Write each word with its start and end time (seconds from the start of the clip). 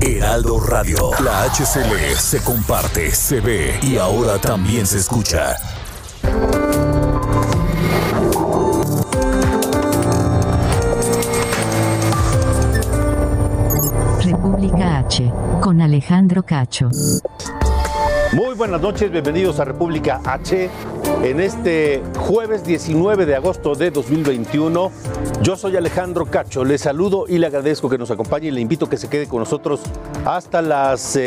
Heraldo 0.00 0.60
Radio. 0.60 1.10
La 1.22 1.44
HCL 1.44 2.16
se 2.16 2.40
comparte, 2.42 3.10
se 3.10 3.40
ve 3.40 3.78
y 3.82 3.96
ahora 3.96 4.38
también 4.38 4.86
se 4.86 4.98
escucha. 4.98 5.56
República 14.22 14.98
H, 14.98 15.32
con 15.60 15.80
Alejandro 15.80 16.44
Cacho. 16.44 16.90
Muy 18.32 18.54
buenas 18.54 18.80
noches, 18.80 19.10
bienvenidos 19.10 19.60
a 19.60 19.64
República 19.64 20.20
H. 20.24 20.68
En 21.22 21.40
este 21.40 22.02
jueves 22.18 22.64
19 22.64 23.24
de 23.24 23.36
agosto 23.36 23.74
de 23.74 23.90
2021, 23.90 24.90
yo 25.42 25.56
soy 25.56 25.76
Alejandro 25.76 26.26
Cacho, 26.26 26.64
le 26.64 26.76
saludo 26.76 27.26
y 27.28 27.38
le 27.38 27.46
agradezco 27.46 27.88
que 27.88 27.98
nos 27.98 28.10
acompañe 28.10 28.48
y 28.48 28.50
le 28.50 28.60
invito 28.60 28.86
a 28.86 28.90
que 28.90 28.96
se 28.96 29.08
quede 29.08 29.28
con 29.28 29.38
nosotros 29.40 29.80
hasta 30.24 30.60
las 30.60 31.18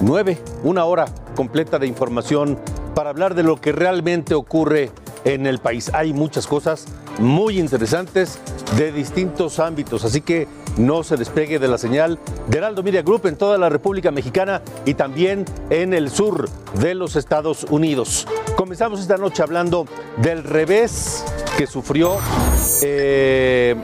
9, 0.00 0.32
eh, 0.32 0.38
una 0.62 0.84
hora 0.84 1.06
completa 1.34 1.78
de 1.78 1.86
información 1.86 2.58
para 2.94 3.10
hablar 3.10 3.34
de 3.34 3.42
lo 3.42 3.56
que 3.56 3.72
realmente 3.72 4.34
ocurre 4.34 4.90
en 5.24 5.46
el 5.46 5.58
país. 5.58 5.90
Hay 5.94 6.12
muchas 6.12 6.46
cosas 6.46 6.86
muy 7.18 7.58
interesantes 7.58 8.38
de 8.76 8.92
distintos 8.92 9.58
ámbitos, 9.58 10.04
así 10.04 10.20
que 10.20 10.46
no 10.78 11.02
se 11.02 11.16
despegue 11.16 11.58
de 11.58 11.68
la 11.68 11.76
señal 11.76 12.18
de 12.46 12.58
Heraldo 12.58 12.82
Media 12.82 13.02
Group 13.02 13.26
en 13.26 13.36
toda 13.36 13.58
la 13.58 13.68
República 13.68 14.10
Mexicana 14.10 14.62
y 14.86 14.94
también 14.94 15.44
en 15.70 15.92
el 15.92 16.10
sur 16.10 16.48
de 16.74 16.94
los 16.94 17.16
Estados 17.16 17.66
Unidos. 17.68 18.26
Comenzamos 18.56 19.00
esta 19.00 19.16
noche 19.16 19.42
hablando 19.42 19.86
del 20.22 20.44
revés 20.44 21.24
que 21.56 21.66
sufrió 21.66 22.16
eh, 22.82 23.74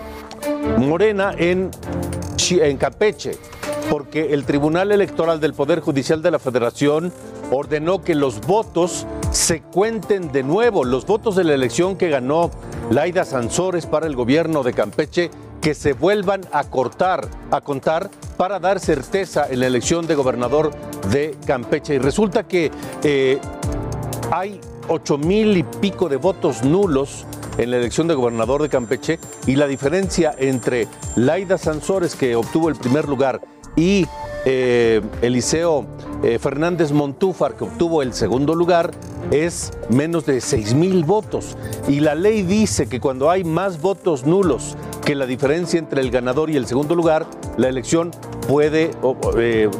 Morena 0.78 1.34
en, 1.36 1.70
en 2.50 2.76
Campeche, 2.76 3.36
porque 3.90 4.32
el 4.32 4.44
Tribunal 4.44 4.92
Electoral 4.92 5.40
del 5.40 5.54
Poder 5.54 5.80
Judicial 5.80 6.22
de 6.22 6.30
la 6.30 6.38
Federación 6.38 7.12
ordenó 7.50 8.02
que 8.02 8.14
los 8.14 8.40
votos 8.40 9.06
se 9.32 9.62
cuenten 9.62 10.30
de 10.30 10.44
nuevo, 10.44 10.84
los 10.84 11.06
votos 11.06 11.34
de 11.34 11.44
la 11.44 11.54
elección 11.54 11.96
que 11.96 12.08
ganó 12.08 12.50
Laida 12.90 13.24
Sansores 13.24 13.86
para 13.86 14.06
el 14.06 14.14
gobierno 14.14 14.62
de 14.62 14.72
Campeche 14.72 15.30
que 15.64 15.72
se 15.72 15.94
vuelvan 15.94 16.42
a 16.52 16.64
cortar, 16.64 17.26
a 17.50 17.62
contar 17.62 18.10
para 18.36 18.60
dar 18.60 18.80
certeza 18.80 19.46
en 19.48 19.60
la 19.60 19.66
elección 19.66 20.06
de 20.06 20.14
gobernador 20.14 20.72
de 21.10 21.34
Campeche. 21.46 21.94
Y 21.94 21.98
resulta 21.98 22.46
que 22.46 22.70
eh, 23.02 23.38
hay 24.30 24.60
ocho 24.88 25.16
mil 25.16 25.56
y 25.56 25.62
pico 25.62 26.10
de 26.10 26.16
votos 26.16 26.64
nulos 26.64 27.24
en 27.56 27.70
la 27.70 27.78
elección 27.78 28.06
de 28.08 28.14
gobernador 28.14 28.60
de 28.60 28.68
Campeche 28.68 29.18
y 29.46 29.56
la 29.56 29.66
diferencia 29.66 30.34
entre 30.36 30.86
Laida 31.16 31.56
Sansores, 31.56 32.14
que 32.14 32.36
obtuvo 32.36 32.68
el 32.68 32.76
primer 32.76 33.08
lugar, 33.08 33.40
y 33.74 34.06
eh, 34.44 35.00
Eliseo 35.22 35.86
eh, 36.22 36.38
Fernández 36.38 36.92
Montúfar, 36.92 37.54
que 37.54 37.64
obtuvo 37.64 38.02
el 38.02 38.12
segundo 38.12 38.54
lugar, 38.54 38.90
es 39.30 39.72
menos 39.88 40.26
de 40.26 40.42
6 40.42 40.74
mil 40.74 41.04
votos. 41.04 41.56
Y 41.88 42.00
la 42.00 42.14
ley 42.14 42.42
dice 42.42 42.86
que 42.86 43.00
cuando 43.00 43.30
hay 43.30 43.44
más 43.44 43.80
votos 43.80 44.26
nulos 44.26 44.76
que 45.04 45.14
la 45.14 45.26
diferencia 45.26 45.78
entre 45.78 46.00
el 46.00 46.10
ganador 46.10 46.50
y 46.50 46.56
el 46.56 46.66
segundo 46.66 46.94
lugar, 46.94 47.26
la 47.56 47.68
elección 47.68 48.10
puede 48.48 48.90
eh, 49.38 49.70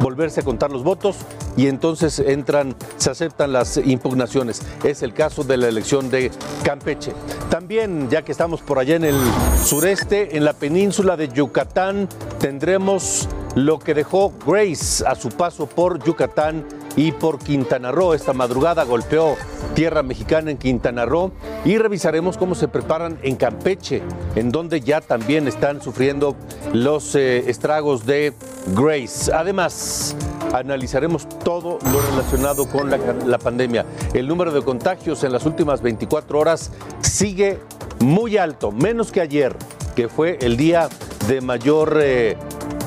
volverse 0.00 0.40
a 0.40 0.42
contar 0.44 0.70
los 0.70 0.84
votos 0.84 1.16
y 1.56 1.66
entonces 1.66 2.18
entran, 2.20 2.74
se 2.96 3.10
aceptan 3.10 3.52
las 3.52 3.76
impugnaciones. 3.76 4.62
Es 4.84 5.02
el 5.02 5.14
caso 5.14 5.42
de 5.42 5.56
la 5.56 5.68
elección 5.68 6.10
de 6.10 6.30
Campeche. 6.62 7.12
También, 7.50 8.08
ya 8.08 8.22
que 8.22 8.32
estamos 8.32 8.62
por 8.62 8.78
allá 8.78 8.96
en 8.96 9.04
el 9.04 9.16
sureste, 9.64 10.36
en 10.36 10.44
la 10.44 10.52
península 10.52 11.16
de 11.16 11.28
Yucatán, 11.28 12.08
tendremos 12.38 13.28
lo 13.54 13.78
que 13.78 13.94
dejó 13.94 14.32
Grace 14.46 15.04
a 15.06 15.14
su 15.14 15.28
paso 15.30 15.66
por 15.66 16.02
Yucatán 16.02 16.64
y 16.96 17.12
por 17.12 17.38
Quintana 17.38 17.92
Roo. 17.92 18.14
Esta 18.14 18.32
madrugada 18.32 18.84
golpeó 18.84 19.36
tierra 19.74 20.02
mexicana 20.02 20.50
en 20.50 20.58
Quintana 20.58 21.04
Roo 21.04 21.32
y 21.64 21.78
revisaremos 21.78 22.36
cómo 22.38 22.54
se 22.54 22.68
preparan 22.68 23.18
en 23.22 23.36
Campeche, 23.36 24.02
en 24.36 24.50
donde 24.50 24.80
ya 24.80 25.00
también 25.00 25.48
están 25.48 25.82
sufriendo 25.82 26.36
los 26.72 27.14
eh, 27.14 27.50
estragos 27.50 28.06
de 28.06 28.32
Grace. 28.74 29.32
Además, 29.32 30.16
analizaremos 30.52 31.28
todo 31.40 31.78
lo 31.92 32.00
relacionado 32.10 32.68
con 32.68 32.90
la, 32.90 33.38
pandemia. 33.38 33.86
El 34.12 34.28
número 34.28 34.52
de 34.52 34.62
contagios 34.62 35.24
en 35.24 35.32
las 35.32 35.46
últimas 35.46 35.80
24 35.82 36.38
horas 36.38 36.70
sigue 37.00 37.58
muy 38.00 38.36
alto, 38.36 38.72
menos 38.72 39.12
que 39.12 39.20
ayer, 39.20 39.56
que 39.96 40.08
fue 40.08 40.38
el 40.40 40.56
día 40.56 40.88
de 41.28 41.40
mayor... 41.40 41.98
Eh, 42.02 42.36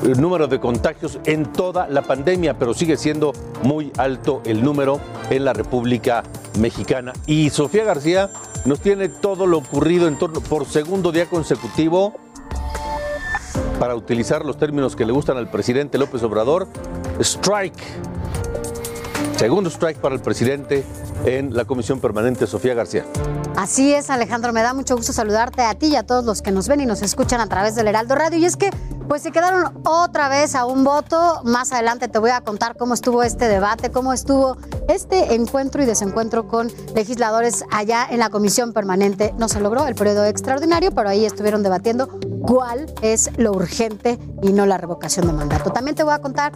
número 0.02 0.46
de 0.46 0.60
contagios 0.60 1.18
en 1.24 1.52
toda 1.52 1.88
la 1.88 2.02
pandemia, 2.02 2.58
pero 2.58 2.74
sigue 2.74 2.96
siendo 2.96 3.32
muy 3.62 3.92
alto 3.96 4.42
el 4.44 4.62
número 4.62 5.00
en 5.30 5.44
la 5.44 5.52
República 5.52 6.22
Mexicana. 6.58 7.12
Y 7.26 7.50
Sofía 7.50 7.84
García 7.84 8.30
nos 8.64 8.80
tiene 8.80 9.08
todo 9.08 9.46
lo 9.46 9.58
ocurrido 9.58 10.08
en 10.08 10.18
torno 10.18 10.40
por 10.40 10.66
segundo 10.66 11.12
día 11.12 11.26
consecutivo 11.26 12.14
para 13.78 13.94
utilizar 13.94 14.44
los 14.44 14.58
términos 14.58 14.96
que 14.96 15.04
le 15.04 15.12
gustan 15.12 15.36
al 15.36 15.50
presidente 15.50 15.98
López 15.98 16.22
Obrador, 16.22 16.68
strike. 17.20 17.82
Segundo 19.36 19.68
strike 19.68 19.98
para 19.98 20.14
el 20.14 20.22
presidente 20.22 20.84
en 21.26 21.54
la 21.54 21.64
Comisión 21.66 22.00
Permanente, 22.00 22.46
Sofía 22.46 22.74
García. 22.74 23.04
Así 23.56 23.92
es, 23.92 24.10
Alejandro, 24.10 24.52
me 24.52 24.62
da 24.62 24.74
mucho 24.74 24.96
gusto 24.96 25.12
saludarte 25.12 25.62
a 25.62 25.74
ti 25.74 25.88
y 25.88 25.96
a 25.96 26.04
todos 26.04 26.24
los 26.24 26.42
que 26.42 26.52
nos 26.52 26.68
ven 26.68 26.80
y 26.80 26.86
nos 26.86 27.02
escuchan 27.02 27.40
a 27.40 27.46
través 27.48 27.74
del 27.74 27.88
Heraldo 27.88 28.14
Radio. 28.14 28.38
Y 28.38 28.44
es 28.44 28.56
que, 28.56 28.70
pues 29.08 29.22
se 29.22 29.32
quedaron 29.32 29.82
otra 29.84 30.28
vez 30.28 30.54
a 30.54 30.64
un 30.66 30.84
voto. 30.84 31.40
Más 31.44 31.72
adelante 31.72 32.08
te 32.08 32.18
voy 32.18 32.30
a 32.30 32.40
contar 32.40 32.76
cómo 32.76 32.94
estuvo 32.94 33.22
este 33.22 33.48
debate, 33.48 33.90
cómo 33.90 34.12
estuvo 34.12 34.56
este 34.88 35.34
encuentro 35.34 35.82
y 35.82 35.86
desencuentro 35.86 36.48
con 36.48 36.70
legisladores 36.94 37.64
allá 37.70 38.06
en 38.10 38.18
la 38.18 38.30
Comisión 38.30 38.72
Permanente. 38.72 39.34
No 39.38 39.48
se 39.48 39.60
logró 39.60 39.86
el 39.86 39.94
periodo 39.94 40.24
extraordinario, 40.24 40.90
pero 40.92 41.08
ahí 41.08 41.24
estuvieron 41.24 41.62
debatiendo 41.62 42.08
cuál 42.42 42.86
es 43.02 43.30
lo 43.36 43.52
urgente 43.52 44.18
y 44.42 44.52
no 44.52 44.66
la 44.66 44.78
revocación 44.78 45.26
de 45.26 45.32
mandato. 45.32 45.70
También 45.70 45.96
te 45.96 46.02
voy 46.02 46.14
a 46.14 46.20
contar 46.20 46.52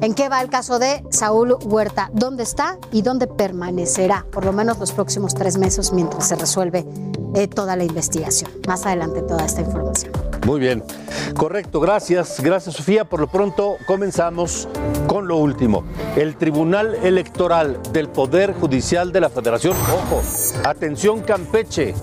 en 0.00 0.14
qué 0.14 0.28
va 0.28 0.40
el 0.40 0.48
caso 0.48 0.78
de 0.78 1.04
Saúl 1.10 1.56
Huerta, 1.64 2.10
dónde 2.12 2.42
está 2.42 2.78
y 2.92 3.02
dónde 3.02 3.26
permanecerá, 3.26 4.26
por 4.30 4.44
lo 4.44 4.52
menos 4.52 4.78
los 4.78 4.92
próximos 4.92 5.34
tres 5.34 5.58
meses 5.58 5.92
mientras 5.92 6.28
se 6.28 6.36
resuelve 6.36 6.86
eh, 7.34 7.48
toda 7.48 7.76
la 7.76 7.84
investigación. 7.84 8.50
Más 8.66 8.86
adelante 8.86 9.22
toda 9.22 9.44
esta 9.44 9.60
información. 9.60 10.12
Muy 10.46 10.60
bien, 10.60 10.82
correcto, 11.36 11.80
gracias, 11.80 12.40
gracias 12.40 12.76
Sofía. 12.76 13.04
Por 13.04 13.20
lo 13.20 13.26
pronto 13.26 13.76
comenzamos 13.86 14.68
con 15.06 15.28
lo 15.28 15.36
último. 15.36 15.84
El 16.16 16.36
Tribunal 16.36 16.94
Electoral 17.02 17.78
del 17.92 18.08
Poder 18.08 18.54
Judicial 18.54 19.12
de 19.12 19.20
la 19.20 19.28
Federación, 19.28 19.76
ojo, 19.76 20.22
atención 20.64 21.20
Campeche, 21.20 21.94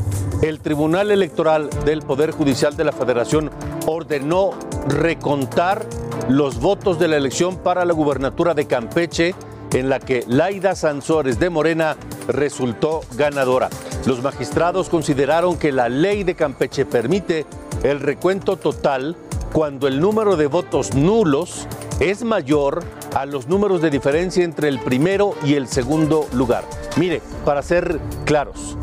el 0.41 0.59
Tribunal 0.59 1.11
Electoral 1.11 1.69
del 1.85 2.01
Poder 2.01 2.31
Judicial 2.31 2.75
de 2.77 2.83
la 2.83 2.91
Federación 2.91 3.49
ordenó 3.87 4.51
recontar 4.87 5.85
los 6.29 6.59
votos 6.59 6.99
de 6.99 7.07
la 7.07 7.17
elección 7.17 7.57
para 7.57 7.85
la 7.85 7.93
gubernatura 7.93 8.53
de 8.53 8.65
Campeche, 8.65 9.33
en 9.73 9.89
la 9.89 9.99
que 9.99 10.23
Laida 10.27 10.75
Sansores 10.75 11.39
de 11.39 11.49
Morena 11.49 11.97
resultó 12.27 13.01
ganadora. 13.15 13.69
Los 14.05 14.21
magistrados 14.21 14.89
consideraron 14.89 15.57
que 15.57 15.71
la 15.71 15.89
ley 15.89 16.23
de 16.23 16.35
Campeche 16.35 16.85
permite 16.85 17.45
el 17.83 17.99
recuento 17.99 18.57
total 18.57 19.15
cuando 19.51 19.87
el 19.87 19.99
número 19.99 20.35
de 20.35 20.47
votos 20.47 20.95
nulos 20.95 21.67
es 21.99 22.23
mayor 22.23 22.83
a 23.15 23.25
los 23.25 23.47
números 23.47 23.81
de 23.81 23.89
diferencia 23.89 24.43
entre 24.43 24.67
el 24.67 24.79
primero 24.79 25.33
y 25.45 25.53
el 25.53 25.67
segundo 25.67 26.27
lugar. 26.33 26.65
Mire, 26.97 27.21
para 27.45 27.61
ser 27.61 28.01
claros, 28.25 28.75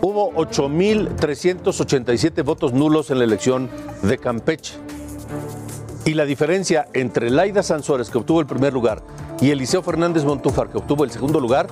hubo 0.00 0.32
8.387 0.32 2.42
votos 2.42 2.72
nulos 2.72 3.10
en 3.10 3.18
la 3.18 3.24
elección 3.24 3.68
de 4.02 4.16
Campeche. 4.18 4.76
Y 6.04 6.14
la 6.14 6.24
diferencia 6.24 6.88
entre 6.94 7.30
Laida 7.30 7.62
Sansores, 7.62 8.10
que 8.10 8.18
obtuvo 8.18 8.40
el 8.40 8.46
primer 8.46 8.72
lugar, 8.72 9.02
y 9.42 9.50
Eliseo 9.50 9.82
Fernández 9.82 10.24
Montúfar, 10.24 10.70
que 10.70 10.78
obtuvo 10.78 11.04
el 11.04 11.10
segundo 11.10 11.38
lugar, 11.40 11.66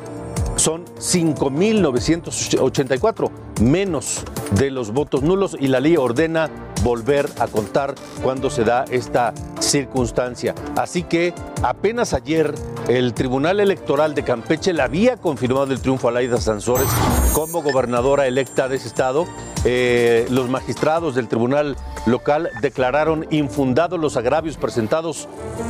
son 0.56 0.84
5.984, 0.96 3.30
menos 3.62 4.24
de 4.50 4.70
los 4.70 4.92
votos 4.92 5.22
nulos 5.22 5.56
y 5.58 5.68
la 5.68 5.80
ley 5.80 5.96
ordena 5.96 6.50
volver 6.82 7.26
a 7.38 7.46
contar 7.46 7.94
cuando 8.22 8.50
se 8.50 8.64
da 8.64 8.84
esta 8.90 9.32
circunstancia. 9.60 10.54
Así 10.76 11.04
que 11.04 11.32
apenas 11.62 12.12
ayer 12.12 12.52
el 12.88 13.14
Tribunal 13.14 13.60
Electoral 13.60 14.14
de 14.14 14.24
Campeche 14.24 14.72
le 14.72 14.82
había 14.82 15.16
confirmado 15.16 15.72
el 15.72 15.80
triunfo 15.80 16.08
a 16.08 16.10
Laida 16.10 16.40
Sansores 16.40 16.88
como 17.32 17.62
gobernadora 17.62 18.26
electa 18.26 18.68
de 18.68 18.74
ese 18.76 18.88
estado. 18.88 19.26
Eh, 19.64 20.26
los 20.30 20.48
magistrados 20.48 21.14
del 21.14 21.28
Tribunal 21.28 21.76
Local 22.06 22.48
declararon 22.62 23.26
infundados 23.30 24.00
los 24.00 24.16
agravios 24.16 24.56
presentados 24.56 25.28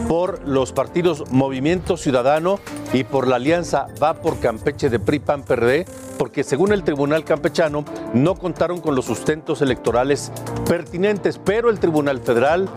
por 0.08 0.46
los 0.46 0.72
partidos 0.72 1.24
Movimiento 1.32 1.96
Ciudadano 1.96 2.60
y 2.92 3.02
por 3.02 3.26
la 3.26 3.36
alianza 3.36 3.88
Va 4.00 4.14
por 4.14 4.38
Campeche 4.38 4.90
de 4.90 5.00
PRI 5.00 5.18
PAN 5.18 5.42
PRD, 5.42 5.86
porque 6.18 6.44
según 6.44 6.72
el 6.72 6.84
Tribunal 6.84 7.24
Campechano 7.24 7.84
no 8.14 8.36
contaron 8.36 8.80
con 8.80 8.94
los 8.94 9.06
sustentos 9.06 9.60
electorales 9.60 10.30
pertinentes, 10.68 11.40
pero 11.44 11.68
el 11.68 11.80
Tribunal 11.80 12.20
Federal 12.20 12.68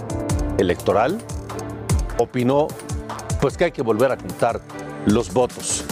Electoral 0.58 1.20
opinó 2.18 2.68
pues 3.40 3.56
que 3.56 3.66
hay 3.66 3.72
que 3.72 3.84
volver 3.84 4.12
a 4.12 4.18
contar 4.18 4.62
los 5.06 5.32
votos. 5.32 5.86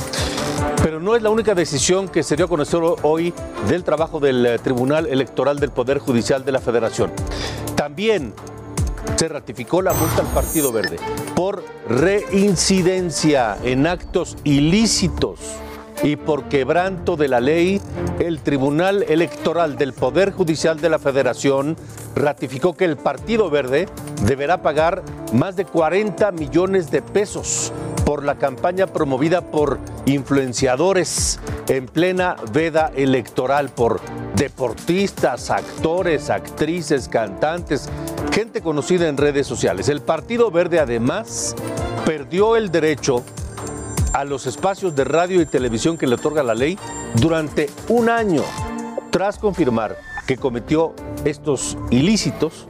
Pero 0.83 0.99
no 0.99 1.15
es 1.15 1.21
la 1.21 1.29
única 1.29 1.53
decisión 1.53 2.07
que 2.07 2.23
se 2.23 2.35
dio 2.35 2.45
a 2.45 2.49
conocer 2.49 2.81
hoy 3.03 3.33
del 3.67 3.83
trabajo 3.83 4.19
del 4.19 4.45
eh, 4.45 4.59
Tribunal 4.59 5.07
Electoral 5.07 5.59
del 5.59 5.71
Poder 5.71 5.99
Judicial 5.99 6.43
de 6.43 6.51
la 6.51 6.59
Federación. 6.59 7.11
También 7.75 8.33
se 9.15 9.27
ratificó 9.27 9.81
la 9.81 9.93
multa 9.93 10.21
al 10.21 10.27
Partido 10.27 10.71
Verde 10.71 10.97
por 11.35 11.63
reincidencia 11.87 13.57
en 13.63 13.85
actos 13.87 14.37
ilícitos 14.43 15.39
y 16.03 16.15
por 16.15 16.45
quebranto 16.45 17.15
de 17.15 17.27
la 17.27 17.39
ley, 17.39 17.81
el 18.19 18.39
Tribunal 18.41 19.03
Electoral 19.07 19.77
del 19.77 19.93
Poder 19.93 20.31
Judicial 20.31 20.79
de 20.79 20.89
la 20.89 20.99
Federación 20.99 21.75
ratificó 22.15 22.75
que 22.75 22.85
el 22.85 22.97
Partido 22.97 23.49
Verde 23.49 23.87
deberá 24.25 24.61
pagar 24.61 25.03
más 25.33 25.55
de 25.55 25.65
40 25.65 26.31
millones 26.31 26.91
de 26.91 27.01
pesos 27.01 27.71
por 28.05 28.23
la 28.23 28.35
campaña 28.35 28.87
promovida 28.87 29.41
por 29.41 29.79
influenciadores 30.05 31.39
en 31.67 31.85
plena 31.85 32.35
veda 32.51 32.91
electoral, 32.95 33.69
por 33.69 34.01
deportistas, 34.35 35.49
actores, 35.51 36.29
actrices, 36.29 37.07
cantantes, 37.07 37.87
gente 38.33 38.61
conocida 38.61 39.07
en 39.07 39.17
redes 39.17 39.45
sociales. 39.45 39.87
El 39.87 40.01
Partido 40.01 40.51
Verde 40.51 40.79
además 40.79 41.55
perdió 42.05 42.55
el 42.55 42.71
derecho 42.71 43.23
a 44.13 44.25
los 44.25 44.47
espacios 44.47 44.95
de 44.95 45.03
radio 45.03 45.41
y 45.41 45.45
televisión 45.45 45.97
que 45.97 46.07
le 46.07 46.15
otorga 46.15 46.43
la 46.43 46.55
ley 46.55 46.77
durante 47.15 47.69
un 47.87 48.09
año, 48.09 48.43
tras 49.09 49.37
confirmar 49.37 49.97
que 50.27 50.37
cometió 50.37 50.93
estos 51.25 51.77
ilícitos 51.89 52.67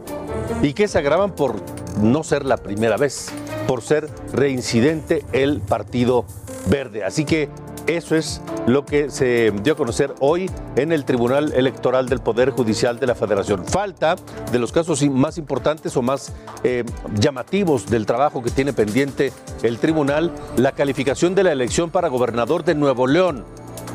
y 0.61 0.73
que 0.73 0.87
se 0.87 0.97
agravan 0.97 1.31
por 1.31 1.55
no 1.99 2.23
ser 2.23 2.45
la 2.45 2.57
primera 2.57 2.97
vez, 2.97 3.29
por 3.67 3.81
ser 3.81 4.09
reincidente 4.33 5.25
el 5.31 5.61
Partido 5.61 6.25
Verde. 6.67 7.03
Así 7.03 7.25
que 7.25 7.49
eso 7.97 8.15
es 8.15 8.41
lo 8.67 8.85
que 8.85 9.09
se 9.09 9.51
dio 9.63 9.73
a 9.73 9.75
conocer 9.75 10.13
hoy 10.19 10.49
en 10.75 10.91
el 10.91 11.05
Tribunal 11.05 11.53
Electoral 11.53 12.07
del 12.07 12.19
Poder 12.19 12.51
Judicial 12.51 12.99
de 12.99 13.07
la 13.07 13.15
Federación. 13.15 13.65
Falta 13.65 14.15
de 14.51 14.59
los 14.59 14.71
casos 14.71 15.01
más 15.09 15.37
importantes 15.37 15.95
o 15.97 16.01
más 16.01 16.33
eh, 16.63 16.83
llamativos 17.15 17.87
del 17.87 18.05
trabajo 18.05 18.41
que 18.43 18.51
tiene 18.51 18.73
pendiente 18.73 19.33
el 19.63 19.79
tribunal, 19.79 20.31
la 20.57 20.71
calificación 20.71 21.35
de 21.35 21.43
la 21.43 21.51
elección 21.51 21.89
para 21.89 22.07
gobernador 22.07 22.63
de 22.63 22.75
Nuevo 22.75 23.07
León, 23.07 23.45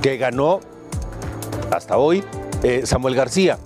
que 0.03 0.17
ganó 0.17 0.61
hasta 1.71 1.97
hoy 1.97 2.25
eh, 2.63 2.83
Samuel 2.85 3.15
García. 3.15 3.59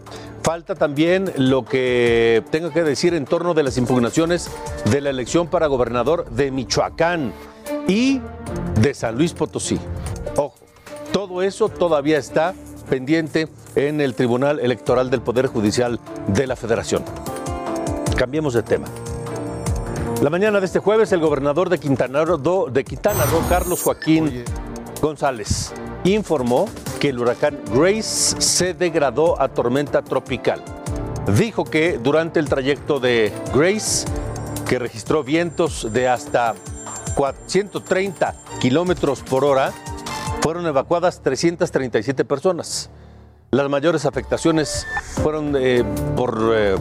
Falta 0.43 0.75
también 0.75 1.33
lo 1.37 1.65
que 1.65 2.43
tengo 2.50 2.71
que 2.71 2.83
decir 2.83 3.15
en 3.15 3.26
torno 3.26 3.53
de 3.53 3.62
las 3.62 3.76
impugnaciones 3.76 4.50
de 4.91 5.00
la 5.00 5.11
elección 5.11 5.49
para 5.49 5.67
gobernador 5.67 6.29
de 6.31 6.50
Michoacán 6.50 7.33
y 7.87 8.21
de 8.81 8.94
San 8.94 9.17
Luis 9.17 9.35
Potosí. 9.35 9.79
Todo 11.12 11.43
eso 11.43 11.69
todavía 11.69 12.19
está 12.19 12.55
pendiente 12.89 13.49
en 13.75 14.01
el 14.01 14.15
Tribunal 14.15 14.61
Electoral 14.61 15.11
del 15.11 15.21
Poder 15.21 15.49
Judicial 15.49 15.99
de 16.29 16.47
la 16.47 16.55
Federación. 16.55 17.05
Cambiemos 18.17 18.55
de 18.55 18.62
tema. 18.62 18.87
La 20.23 20.31
mañana 20.31 20.61
de 20.61 20.67
este 20.67 20.79
jueves, 20.79 21.11
el 21.12 21.21
gobernador 21.21 21.69
de 21.69 21.79
Quintana 21.79 22.25
Roo, 22.25 22.69
de 22.71 22.85
Quintana 22.85 23.25
Roo 23.25 23.43
Carlos 23.49 23.83
Joaquín 23.83 24.45
González, 25.01 25.73
informó 26.05 26.69
que 27.01 27.09
el 27.09 27.19
huracán 27.19 27.59
Grace 27.75 28.41
se 28.41 28.75
degradó 28.75 29.41
a 29.41 29.49
tormenta 29.49 30.03
tropical. 30.03 30.62
Dijo 31.37 31.65
que 31.65 31.99
durante 31.99 32.39
el 32.39 32.49
trayecto 32.49 33.01
de 33.01 33.33
Grace, 33.53 34.07
que 34.69 34.79
registró 34.79 35.25
vientos 35.25 35.93
de 35.93 36.07
hasta 36.09 36.55
130 37.47 38.35
kilómetros 38.61 39.23
por 39.23 39.45
hora, 39.45 39.73
fueron 40.41 40.67
evacuadas 40.67 41.23
337 41.23 42.25
personas. 42.25 42.91
Las 43.51 43.69
mayores 43.69 44.07
afectaciones 44.07 44.87
fueron 45.23 45.57
eh, 45.59 45.85
por 46.17 46.53
eh, 46.55 46.77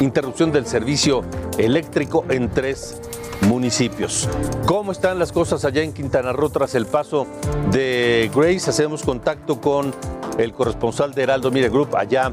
interrupción 0.00 0.50
del 0.50 0.66
servicio 0.66 1.22
eléctrico 1.58 2.24
en 2.30 2.50
tres 2.50 3.00
municipios. 3.42 4.28
¿Cómo 4.66 4.92
están 4.92 5.18
las 5.18 5.30
cosas 5.30 5.64
allá 5.64 5.82
en 5.82 5.92
Quintana 5.92 6.32
Roo 6.32 6.48
tras 6.48 6.74
el 6.74 6.86
paso 6.86 7.26
de 7.70 8.30
Grace? 8.34 8.70
Hacemos 8.70 9.02
contacto 9.02 9.60
con 9.60 9.94
el 10.38 10.52
corresponsal 10.52 11.12
de 11.12 11.22
Heraldo 11.22 11.50
Mire 11.50 11.68
Group 11.68 11.94
allá 11.94 12.30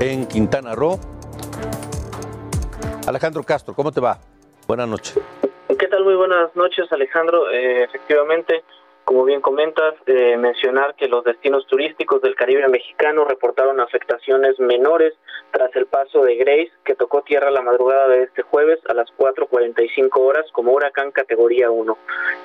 en 0.00 0.26
Quintana 0.26 0.74
Roo. 0.74 1.00
Alejandro 3.08 3.42
Castro, 3.42 3.74
¿cómo 3.74 3.90
te 3.90 4.00
va? 4.00 4.18
Buenas 4.68 4.88
noches. 4.88 5.18
¿Qué 5.78 5.88
tal? 5.88 6.04
Muy 6.04 6.14
buenas 6.14 6.54
noches, 6.54 6.90
Alejandro. 6.90 7.50
Eh, 7.50 7.84
efectivamente, 7.84 8.62
como 9.06 9.24
bien 9.24 9.40
comentas, 9.40 9.94
eh, 10.06 10.36
mencionar 10.36 10.96
que 10.96 11.06
los 11.06 11.22
destinos 11.22 11.64
turísticos 11.68 12.20
del 12.22 12.34
Caribe 12.34 12.66
mexicano 12.66 13.24
reportaron 13.24 13.78
afectaciones 13.78 14.58
menores 14.58 15.14
tras 15.52 15.74
el 15.76 15.86
paso 15.86 16.24
de 16.24 16.34
Grace, 16.34 16.72
que 16.84 16.96
tocó 16.96 17.22
tierra 17.22 17.52
la 17.52 17.62
madrugada 17.62 18.08
de 18.08 18.24
este 18.24 18.42
jueves 18.42 18.80
a 18.88 18.94
las 18.94 19.08
4.45 19.16 20.10
horas 20.16 20.44
como 20.50 20.72
huracán 20.72 21.12
categoría 21.12 21.70
1, 21.70 21.96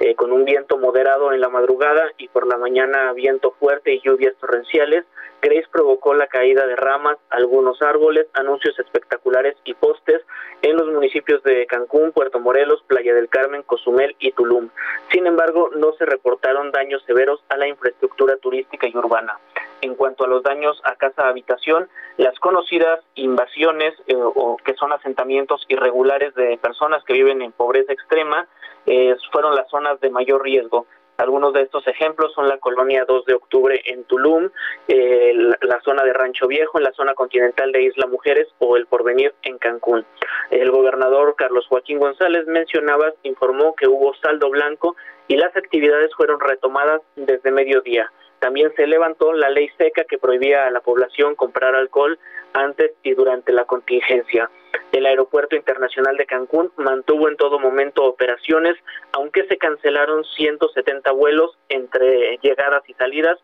eh, 0.01 0.13
con 0.13 0.31
un 0.31 0.45
viento 0.45 0.77
moderado 0.77 1.33
en 1.33 1.41
la 1.41 1.49
madrugada 1.49 2.11
y 2.19 2.27
por 2.27 2.45
la 2.45 2.57
mañana 2.57 3.11
viento 3.13 3.55
fuerte 3.59 3.95
y 3.95 4.01
lluvias 4.01 4.35
torrenciales. 4.35 5.05
Grace 5.41 5.67
provocó 5.71 6.13
la 6.13 6.27
caída 6.27 6.67
de 6.67 6.75
ramas, 6.75 7.17
algunos 7.31 7.81
árboles, 7.81 8.27
anuncios 8.33 8.77
espectaculares 8.77 9.55
y 9.65 9.73
postes 9.73 10.21
en 10.61 10.77
los 10.77 10.87
municipios 10.87 11.41
de 11.41 11.65
Cancún, 11.65 12.11
Puerto 12.11 12.39
Morelos, 12.39 12.83
Playa 12.86 13.15
del 13.15 13.29
Carmen, 13.29 13.63
Cozumel 13.63 14.15
y 14.19 14.31
Tulum. 14.33 14.69
Sin 15.12 15.25
embargo, 15.25 15.71
no 15.75 15.93
se 15.93 16.05
reportaron 16.05 16.50
daños 16.72 17.03
severos 17.05 17.43
a 17.50 17.58
la 17.58 17.67
infraestructura 17.67 18.38
turística 18.38 18.88
y 18.88 18.96
urbana. 18.96 19.39
En 19.81 19.96
cuanto 19.96 20.25
a 20.25 20.27
los 20.27 20.43
daños 20.43 20.79
a 20.84 20.96
casa 20.96 21.27
habitación, 21.27 21.89
las 22.17 22.38
conocidas 22.39 23.00
invasiones 23.15 23.93
eh, 24.08 24.15
o 24.15 24.58
que 24.58 24.75
son 24.75 24.93
asentamientos 24.93 25.65
irregulares 25.70 26.36
de 26.36 26.58
personas 26.58 27.03
que 27.03 27.13
viven 27.13 27.41
en 27.41 27.51
pobreza 27.51 27.93
extrema 27.93 28.48
eh, 28.86 29.15
fueron 29.31 29.55
las 29.55 29.70
zonas 29.70 30.00
de 30.00 30.10
mayor 30.10 30.43
riesgo. 30.43 30.86
Algunos 31.21 31.53
de 31.53 31.61
estos 31.61 31.87
ejemplos 31.87 32.33
son 32.33 32.47
la 32.47 32.57
colonia 32.57 33.05
2 33.07 33.25
de 33.25 33.35
octubre 33.35 33.79
en 33.85 34.05
Tulum, 34.05 34.49
eh, 34.87 35.33
la, 35.61 35.79
zona 35.81 36.03
de 36.03 36.13
Rancho 36.13 36.47
Viejo, 36.47 36.79
en 36.79 36.83
la 36.83 36.91
zona 36.93 37.13
continental 37.13 37.71
de 37.71 37.83
Isla 37.83 38.07
Mujeres 38.07 38.47
o 38.57 38.75
el 38.75 38.87
Porvenir 38.87 39.31
en 39.43 39.59
Cancún. 39.59 40.03
El 40.49 40.71
gobernador 40.71 41.35
Carlos 41.37 41.67
Joaquín 41.67 41.99
González 41.99 42.47
mencionaba, 42.47 43.13
informó 43.21 43.75
que 43.75 43.87
hubo 43.87 44.15
saldo 44.15 44.49
blanco 44.49 44.95
y 45.27 45.35
las 45.35 45.55
actividades 45.55 46.09
fueron 46.17 46.39
retomadas 46.39 47.03
desde 47.15 47.51
mediodía. 47.51 48.11
También 48.39 48.73
se 48.75 48.87
levantó 48.87 49.31
la 49.31 49.51
ley 49.51 49.69
seca 49.77 50.05
que 50.05 50.17
prohibía 50.17 50.65
a 50.65 50.71
la 50.71 50.79
población 50.79 51.35
comprar 51.35 51.75
alcohol 51.75 52.17
antes 52.53 52.91
y 53.03 53.13
durante 53.13 53.51
la 53.51 53.65
contingencia. 53.65 54.50
El 54.91 55.05
Aeropuerto 55.05 55.55
Internacional 55.55 56.17
de 56.17 56.25
Cancún 56.25 56.72
mantuvo 56.77 57.29
en 57.29 57.38
todo 57.38 57.60
momento 57.60 58.03
operaciones, 58.03 58.75
aunque 59.13 59.46
se 59.46 59.58
cancelaron 59.58 60.24
170 60.24 61.12
vuelos 61.12 61.58
entre 61.70 62.38
llegadas 62.41 62.84
y 62.88 62.93
salidas 62.93 63.39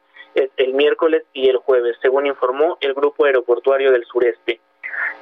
el 0.58 0.74
miércoles 0.74 1.24
y 1.34 1.50
el 1.50 1.58
jueves, 1.58 1.98
según 2.02 2.28
informó 2.28 2.78
el 2.82 2.94
Grupo 2.94 3.26
Aeroportuario 3.26 3.92
del 3.92 4.06
Sureste. 4.06 4.60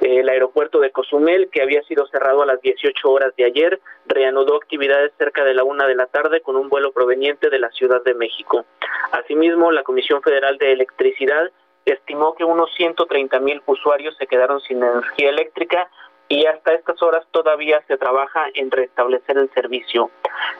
El 0.00 0.28
aeropuerto 0.28 0.80
de 0.80 0.90
Cozumel, 0.90 1.48
que 1.50 1.62
había 1.62 1.82
sido 1.84 2.06
cerrado 2.08 2.42
a 2.42 2.46
las 2.46 2.60
18 2.60 3.10
horas 3.10 3.34
de 3.36 3.44
ayer, 3.44 3.80
reanudó 4.06 4.56
actividades 4.56 5.12
cerca 5.16 5.44
de 5.44 5.54
la 5.54 5.64
una 5.64 5.86
de 5.86 5.94
la 5.94 6.06
tarde 6.06 6.40
con 6.40 6.56
un 6.56 6.68
vuelo 6.68 6.92
proveniente 6.92 7.48
de 7.48 7.58
la 7.58 7.70
Ciudad 7.70 8.02
de 8.04 8.14
México. 8.14 8.66
Asimismo, 9.12 9.72
la 9.72 9.84
Comisión 9.84 10.22
Federal 10.22 10.58
de 10.58 10.72
Electricidad 10.72 11.50
estimó 11.86 12.34
que 12.34 12.44
unos 12.44 12.70
130 12.76 13.40
mil 13.40 13.62
usuarios 13.66 14.16
se 14.16 14.26
quedaron 14.26 14.60
sin 14.60 14.82
energía 14.82 15.30
eléctrica 15.30 15.88
y 16.28 16.44
hasta 16.46 16.74
estas 16.74 17.00
horas 17.02 17.24
todavía 17.30 17.82
se 17.86 17.96
trabaja 17.96 18.46
en 18.54 18.70
restablecer 18.70 19.38
el 19.38 19.50
servicio. 19.54 20.10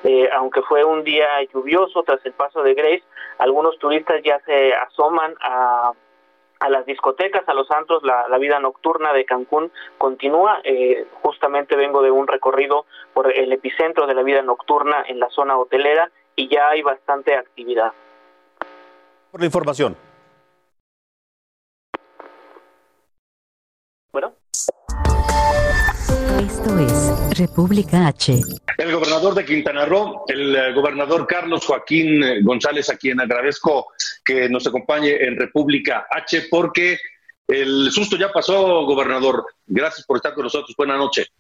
Eh, 0.05 0.29
aunque 0.33 0.63
fue 0.63 0.85
un 0.85 1.03
día 1.03 1.27
lluvioso 1.53 2.03
tras 2.05 2.25
el 2.25 2.33
paso 2.33 2.63
de 2.63 2.75
Grace, 2.75 3.03
algunos 3.39 3.79
turistas 3.79 4.23
ya 4.23 4.41
se 4.47 4.73
asoman 4.75 5.35
a 5.41 5.93
a 6.61 6.69
las 6.71 6.87
discotecas, 6.87 7.49
a 7.49 7.55
los 7.55 7.67
santos, 7.67 8.03
la, 8.03 8.39
vida 8.39 8.59
nocturna 8.61 9.13
de 9.13 9.25
Cancún 9.25 9.71
continúa. 9.99 10.61
Eh, 10.65 11.07
justamente 11.23 11.77
vengo 11.77 12.03
de 12.03 12.11
un 12.11 12.27
recorrido 12.27 12.87
por 13.13 13.33
el 13.33 13.53
epicentro 13.53 14.07
de 14.07 14.15
la 14.15 14.23
vida 14.23 14.43
nocturna 14.43 15.05
en 15.07 15.21
la 15.21 15.29
zona 15.31 15.57
hotelera 15.59 16.11
y 16.35 16.49
ya 16.49 16.69
hay 16.69 16.83
bastante 16.83 17.35
actividad. 17.35 17.93
Por 19.31 19.41
la 19.41 19.47
información. 19.47 19.97
República 27.37 28.07
H. 28.07 28.41
El 28.79 28.93
gobernador 28.93 29.35
de 29.35 29.45
Quintana 29.45 29.85
Roo, 29.85 30.25
el 30.29 30.55
eh, 30.55 30.73
gobernador 30.75 31.27
Carlos 31.27 31.65
Joaquín 31.67 32.23
eh, 32.23 32.43
González, 32.43 32.89
a 32.91 32.97
quien 32.97 33.21
agradezco 33.21 33.89
que 34.25 34.49
nos 34.49 34.67
acompañe 34.67 35.17
en 35.25 35.37
República 35.37 36.07
H, 36.11 36.47
porque 36.51 36.99
el 37.49 37.91
susto 37.91 38.17
ya 38.17 38.33
pasó, 38.33 38.85
gobernador. 38.85 39.47
Gracias 39.67 40.07
por 40.07 40.17
estar 40.17 40.35
con 40.35 40.45
nosotros. 40.45 40.75
Buenas 40.77 40.99
noches. 40.99 41.31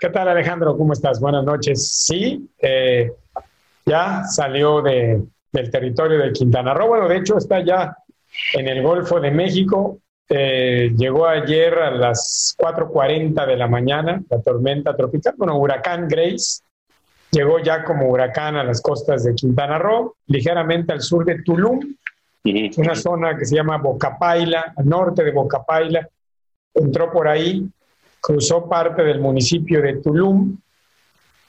¿Qué 0.00 0.10
tal, 0.10 0.28
Alejandro? 0.28 0.76
¿Cómo 0.76 0.92
estás? 0.92 1.20
Buenas 1.20 1.44
noches. 1.44 1.88
Sí, 1.88 2.48
eh, 2.58 3.10
ya 3.84 4.24
salió 4.24 4.82
de, 4.82 5.22
del 5.52 5.70
territorio 5.70 6.18
de 6.18 6.32
Quintana 6.32 6.74
Roo. 6.74 6.88
Bueno, 6.88 7.08
de 7.08 7.16
hecho 7.16 7.38
está 7.38 7.64
ya 7.64 7.96
en 8.52 8.68
el 8.68 8.82
Golfo 8.82 9.20
de 9.20 9.30
México. 9.30 9.98
Eh, 10.30 10.92
llegó 10.96 11.26
ayer 11.26 11.74
a 11.78 11.90
las 11.90 12.54
4.40 12.58 13.46
de 13.46 13.56
la 13.56 13.66
mañana 13.66 14.22
la 14.28 14.42
tormenta 14.42 14.94
tropical, 14.94 15.34
bueno, 15.38 15.56
huracán 15.58 16.06
Grace. 16.06 16.60
Llegó 17.30 17.58
ya 17.58 17.84
como 17.84 18.08
huracán 18.08 18.56
a 18.56 18.64
las 18.64 18.80
costas 18.80 19.24
de 19.24 19.34
Quintana 19.34 19.78
Roo, 19.78 20.16
ligeramente 20.26 20.92
al 20.92 21.00
sur 21.00 21.24
de 21.24 21.42
Tulum, 21.42 21.80
una 22.76 22.94
zona 22.94 23.36
que 23.36 23.44
se 23.44 23.56
llama 23.56 23.76
Bocapaila, 23.78 24.72
al 24.76 24.86
norte 24.86 25.24
de 25.24 25.32
Bocapaila. 25.32 26.08
Entró 26.74 27.10
por 27.10 27.28
ahí, 27.28 27.68
cruzó 28.20 28.68
parte 28.68 29.02
del 29.02 29.20
municipio 29.20 29.82
de 29.82 29.96
Tulum, 29.96 30.58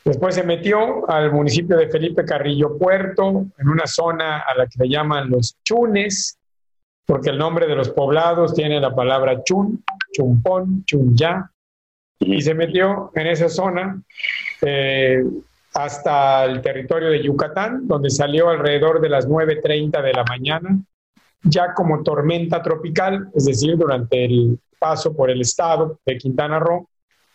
después 0.04 0.36
se 0.36 0.44
metió 0.44 1.10
al 1.10 1.32
municipio 1.32 1.78
de 1.78 1.88
Felipe 1.88 2.26
Carrillo 2.26 2.78
Puerto, 2.78 3.46
en 3.58 3.70
una 3.70 3.88
zona 3.88 4.40
a 4.40 4.56
la 4.56 4.68
que 4.68 4.84
le 4.84 4.90
llaman 4.90 5.30
los 5.30 5.56
Chunes, 5.64 6.39
porque 7.10 7.32
el 7.32 7.40
nombre 7.40 7.66
de 7.66 7.74
los 7.74 7.90
poblados 7.90 8.54
tiene 8.54 8.80
la 8.80 8.94
palabra 8.94 9.44
Chun, 9.44 9.84
Chumpón, 10.14 10.86
Chunya, 10.86 11.50
y 12.20 12.40
se 12.40 12.54
metió 12.54 13.10
en 13.16 13.26
esa 13.26 13.50
zona. 13.50 14.00
Eh, 14.62 15.24
hasta 15.74 16.46
el 16.46 16.62
territorio 16.62 17.10
de 17.10 17.24
Yucatán, 17.24 17.88
donde 17.88 18.12
salió 18.12 18.50
alrededor 18.50 19.02
de 19.02 19.10
las 19.10 19.28
9.30 19.28 20.04
de 20.04 20.14
la 20.14 20.24
mañana, 20.24 20.78
ya 21.42 21.74
como 21.74 22.04
tormenta 22.04 22.62
tropical, 22.62 23.32
es 23.34 23.46
decir, 23.46 23.76
durante 23.76 24.26
el 24.26 24.60
paso 24.78 25.16
por 25.16 25.32
el 25.32 25.42
estado 25.42 26.00
de 26.06 26.16
Quintana 26.16 26.60
Roo, 26.60 26.88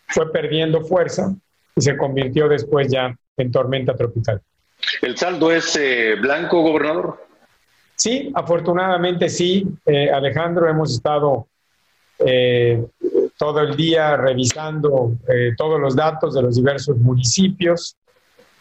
fue 0.07 0.31
perdiendo 0.31 0.85
fuerza 0.85 1.35
y 1.75 1.81
se 1.81 1.97
convirtió 1.97 2.47
después 2.47 2.87
ya 2.87 3.13
en 3.35 3.51
tormenta 3.51 3.93
tropical. 3.93 4.41
¿El 5.01 5.17
saldo 5.17 5.51
es 5.51 5.75
eh, 5.75 6.15
blanco, 6.15 6.61
gobernador? 6.61 7.24
Sí, 8.05 8.31
afortunadamente 8.35 9.29
sí, 9.29 9.67
eh, 9.83 10.11
Alejandro, 10.11 10.69
hemos 10.69 10.93
estado 10.93 11.47
eh, 12.19 12.85
todo 13.35 13.61
el 13.61 13.75
día 13.75 14.15
revisando 14.15 15.13
todos 15.57 15.79
los 15.81 15.95
datos 15.95 16.35
de 16.35 16.43
los 16.43 16.55
diversos 16.55 16.97
municipios. 16.97 17.97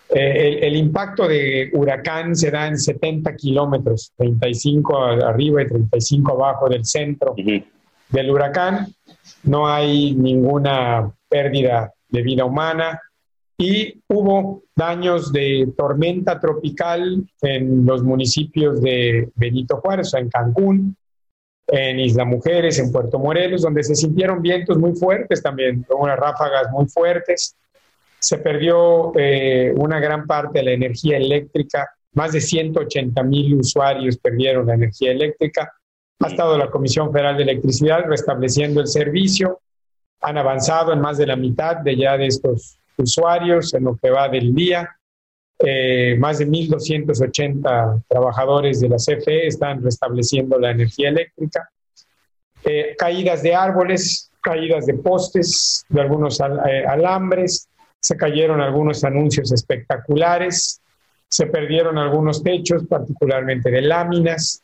Eh, 0.09 0.61
el, 0.63 0.77
impacto 0.77 1.29
de 1.29 1.69
huracán 1.75 2.35
se 2.35 2.51
da 2.51 2.69
en 2.69 2.79
70 2.79 3.37
kilómetros, 3.37 4.15
35 4.17 4.99
arriba 4.99 5.61
y 5.61 5.67
35 5.67 6.33
abajo 6.33 6.71
del 6.71 6.87
centro 6.87 7.35
del 7.37 8.31
huracán. 8.31 8.95
No 9.43 9.69
hay 9.69 10.15
ninguna 10.15 11.13
pérdida 11.29 11.93
de 12.09 12.23
vida 12.23 12.47
humana 12.47 12.99
y 13.57 14.03
hubo 14.09 14.63
daños 14.75 15.33
de 15.33 15.73
tormenta 15.77 16.41
tropical 16.41 17.25
en 17.41 17.87
los 17.87 18.03
municipios 18.03 18.81
de 18.81 19.31
Benito 19.37 19.77
Juárez, 19.77 20.13
en 20.15 20.29
Cancún, 20.29 20.97
en 21.69 22.01
Isla 22.01 22.25
Mujeres, 22.25 22.79
en 22.79 22.91
Puerto 22.93 23.19
Morelos, 23.19 23.63
donde 23.63 23.85
se 23.85 23.95
sintieron 23.95 24.43
vientos 24.43 24.77
muy 24.77 24.95
fuertes 24.95 25.43
también, 25.43 25.87
unas 25.89 26.19
ráfagas 26.19 26.71
muy 26.73 26.87
fuertes 26.87 27.57
se 28.25 28.39
perdió 28.39 29.13
eh, 29.17 29.75
una 29.77 30.01
gran 30.01 30.27
parte 30.27 30.59
de 30.59 30.65
la 30.65 30.71
energía 30.73 31.19
eléctrica, 31.19 31.91
más 32.15 32.33
de 32.33 32.41
180 32.41 33.23
mil 33.23 33.57
usuarios 33.57 34.17
perdieron 34.17 34.67
la 34.67 34.75
energía 34.75 35.13
eléctrica. 35.13 35.71
Ha 36.21 36.29
estado 36.29 36.57
la 36.57 36.71
Comisión 36.71 37.13
Federal 37.13 37.37
de 37.37 37.43
Electricidad 37.43 38.05
restableciendo 38.07 38.81
el 38.81 38.87
servicio. 38.87 39.61
Han 40.23 40.39
avanzado 40.39 40.93
en 40.93 41.01
más 41.01 41.19
de 41.19 41.27
la 41.27 41.37
mitad 41.37 41.77
de 41.77 41.97
ya 41.97 42.17
de 42.17 42.29
estos 42.29 42.79
usuarios 42.99 43.75
en 43.75 43.85
lo 43.85 43.97
que 43.97 44.11
va 44.11 44.29
del 44.29 44.55
día. 44.55 44.97
Eh, 45.59 46.17
más 46.19 46.39
de 46.39 46.49
1.280 46.49 48.05
trabajadores 48.09 48.81
de 48.81 48.89
la 48.89 48.97
CFE 48.97 49.47
están 49.47 49.83
restableciendo 49.83 50.59
la 50.59 50.71
energía 50.71 51.11
eléctrica. 51.11 51.69
Eh, 52.65 52.95
caídas 52.99 53.43
de 53.43 53.55
árboles, 53.55 54.31
caídas 54.41 54.87
de 54.87 54.95
postes, 54.95 55.85
de 55.89 56.01
algunos 56.01 56.41
alambres, 56.41 57.69
se 58.05 58.17
cayeron 58.19 58.61
algunos 58.61 59.03
anuncios 59.03 59.51
espectaculares, 59.51 60.83
se 61.27 61.47
perdieron 61.47 61.97
algunos 61.97 62.43
techos, 62.43 62.87
particularmente 62.87 63.71
de 63.71 63.81
láminas. 63.81 64.63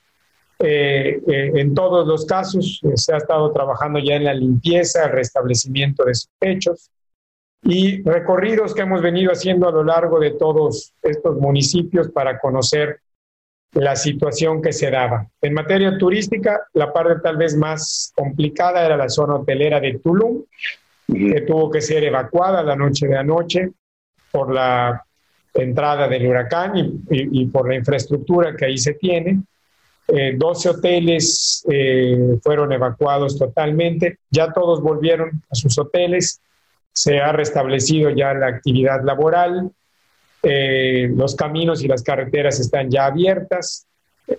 Eh, 0.59 1.21
eh, 1.27 1.53
en 1.55 1.75
todos 1.75 2.07
los 2.07 2.27
casos 2.27 2.81
eh, 2.83 2.91
se 2.97 3.15
ha 3.15 3.17
estado 3.17 3.51
trabajando 3.51 3.99
ya 3.99 4.17
en 4.17 4.25
la 4.25 4.35
limpieza, 4.35 5.07
el 5.07 5.13
restablecimiento 5.13 6.05
de 6.05 6.13
esos 6.13 6.29
techos 6.39 6.91
y 7.63 8.03
recorridos 8.03 8.75
que 8.75 8.83
hemos 8.83 9.03
venido 9.03 9.33
haciendo 9.33 9.69
a 9.69 9.73
lo 9.73 9.85
largo 9.85 10.19
de 10.19 10.33
todos 10.33 10.95
estos 11.03 11.37
municipios 11.37 12.11
para 12.11 12.39
conocer 12.39 13.01
la 13.73 13.95
situación 13.97 14.61
que 14.63 14.73
se 14.73 14.91
daba. 14.91 15.27
En 15.41 15.55
materia 15.55 15.97
turística, 15.97 16.61
la 16.73 16.93
parte 16.93 17.21
tal 17.23 17.37
vez 17.37 17.57
más 17.57 18.13
complicada 18.17 18.85
era 18.85 18.97
la 18.97 19.09
zona 19.09 19.37
hotelera 19.37 19.79
de 19.79 19.99
Tulum, 19.99 20.43
que 21.07 21.43
tuvo 21.43 21.71
que 21.71 21.81
ser 21.81 22.05
evacuada 22.05 22.63
la 22.63 22.77
noche 22.77 23.07
de 23.07 23.17
anoche 23.17 23.71
por 24.31 24.53
la 24.53 25.05
entrada 25.55 26.09
del 26.09 26.27
huracán 26.27 26.73
y, 27.11 27.47
por 27.47 27.69
la 27.69 27.77
infraestructura 27.77 28.55
que 28.57 28.67
ahí 28.67 28.79
se 28.79 28.95
tiene. 28.95 29.43
Eh, 30.09 30.35
12 30.37 30.69
hoteles 30.71 31.65
eh, 31.71 32.39
fueron 32.43 32.73
evacuados 32.73 33.39
totalmente, 33.39 34.19
ya 34.31 34.53
todos 34.53 34.81
volvieron 34.81 35.43
a 35.49 35.55
sus 35.55 35.79
hoteles, 35.79 36.41
se 36.93 37.21
ha 37.21 37.33
restablecido 37.33 38.11
ya 38.11 38.35
la 38.35 38.49
actividad 38.49 39.03
laboral, 39.05 39.71
eh, 40.43 41.11
los 41.15 41.35
caminos 41.35 41.83
y 41.83 41.89
las 41.89 42.03
carreteras 42.03 42.61
están 42.61 42.91
ya 42.91 43.07
abiertas. 43.07 43.87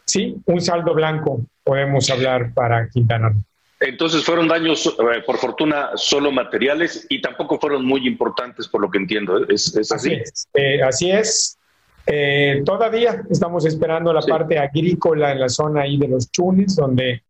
Sí, 0.05 0.37
un 0.45 0.61
saldo 0.61 0.93
blanco 0.93 1.41
podemos 1.63 2.09
hablar 2.09 2.53
para 2.53 2.87
Quintana 2.89 3.29
Roo. 3.29 3.43
Entonces 3.81 4.23
fueron 4.23 4.47
daños, 4.47 4.85
eh, 4.85 5.23
por 5.25 5.37
fortuna, 5.37 5.89
solo 5.95 6.31
materiales 6.31 7.07
y 7.09 7.19
tampoco 7.19 7.59
fueron 7.59 7.83
muy 7.83 8.07
importantes, 8.07 8.67
por 8.67 8.79
lo 8.79 8.91
que 8.91 8.99
entiendo. 8.99 9.47
¿Es, 9.47 9.75
así? 9.91 10.21
Así 10.85 11.11
es. 11.11 11.57
Eh, 12.05 12.57
eh, 12.57 12.63
todavía 12.63 13.23
estamos 13.29 13.65
esperando 13.65 14.13
la 14.13 14.21
parte 14.21 14.59
agrícola 14.59 15.31
en 15.31 15.39
la 15.39 15.49
zona 15.49 15.81
ahí 15.81 15.97
de 15.97 16.07
los 16.07 16.31
Chunes, 16.31 16.75
donde 16.75 17.23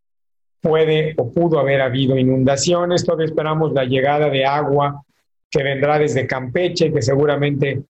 puede 0.59 1.13
o 1.17 1.31
pudo 1.31 1.57
haber 1.57 1.81
habido 1.81 2.17
inundaciones. 2.17 3.05
Todavía 3.05 3.27
esperamos 3.27 3.71
la 3.71 3.85
llegada 3.85 4.29
de 4.29 4.45
agua 4.45 5.03
que 5.51 5.61
vendrá 5.61 5.99
desde 5.99 6.25
Campeche, 6.25 6.93
que 6.93 7.01
seguramente 7.01 7.83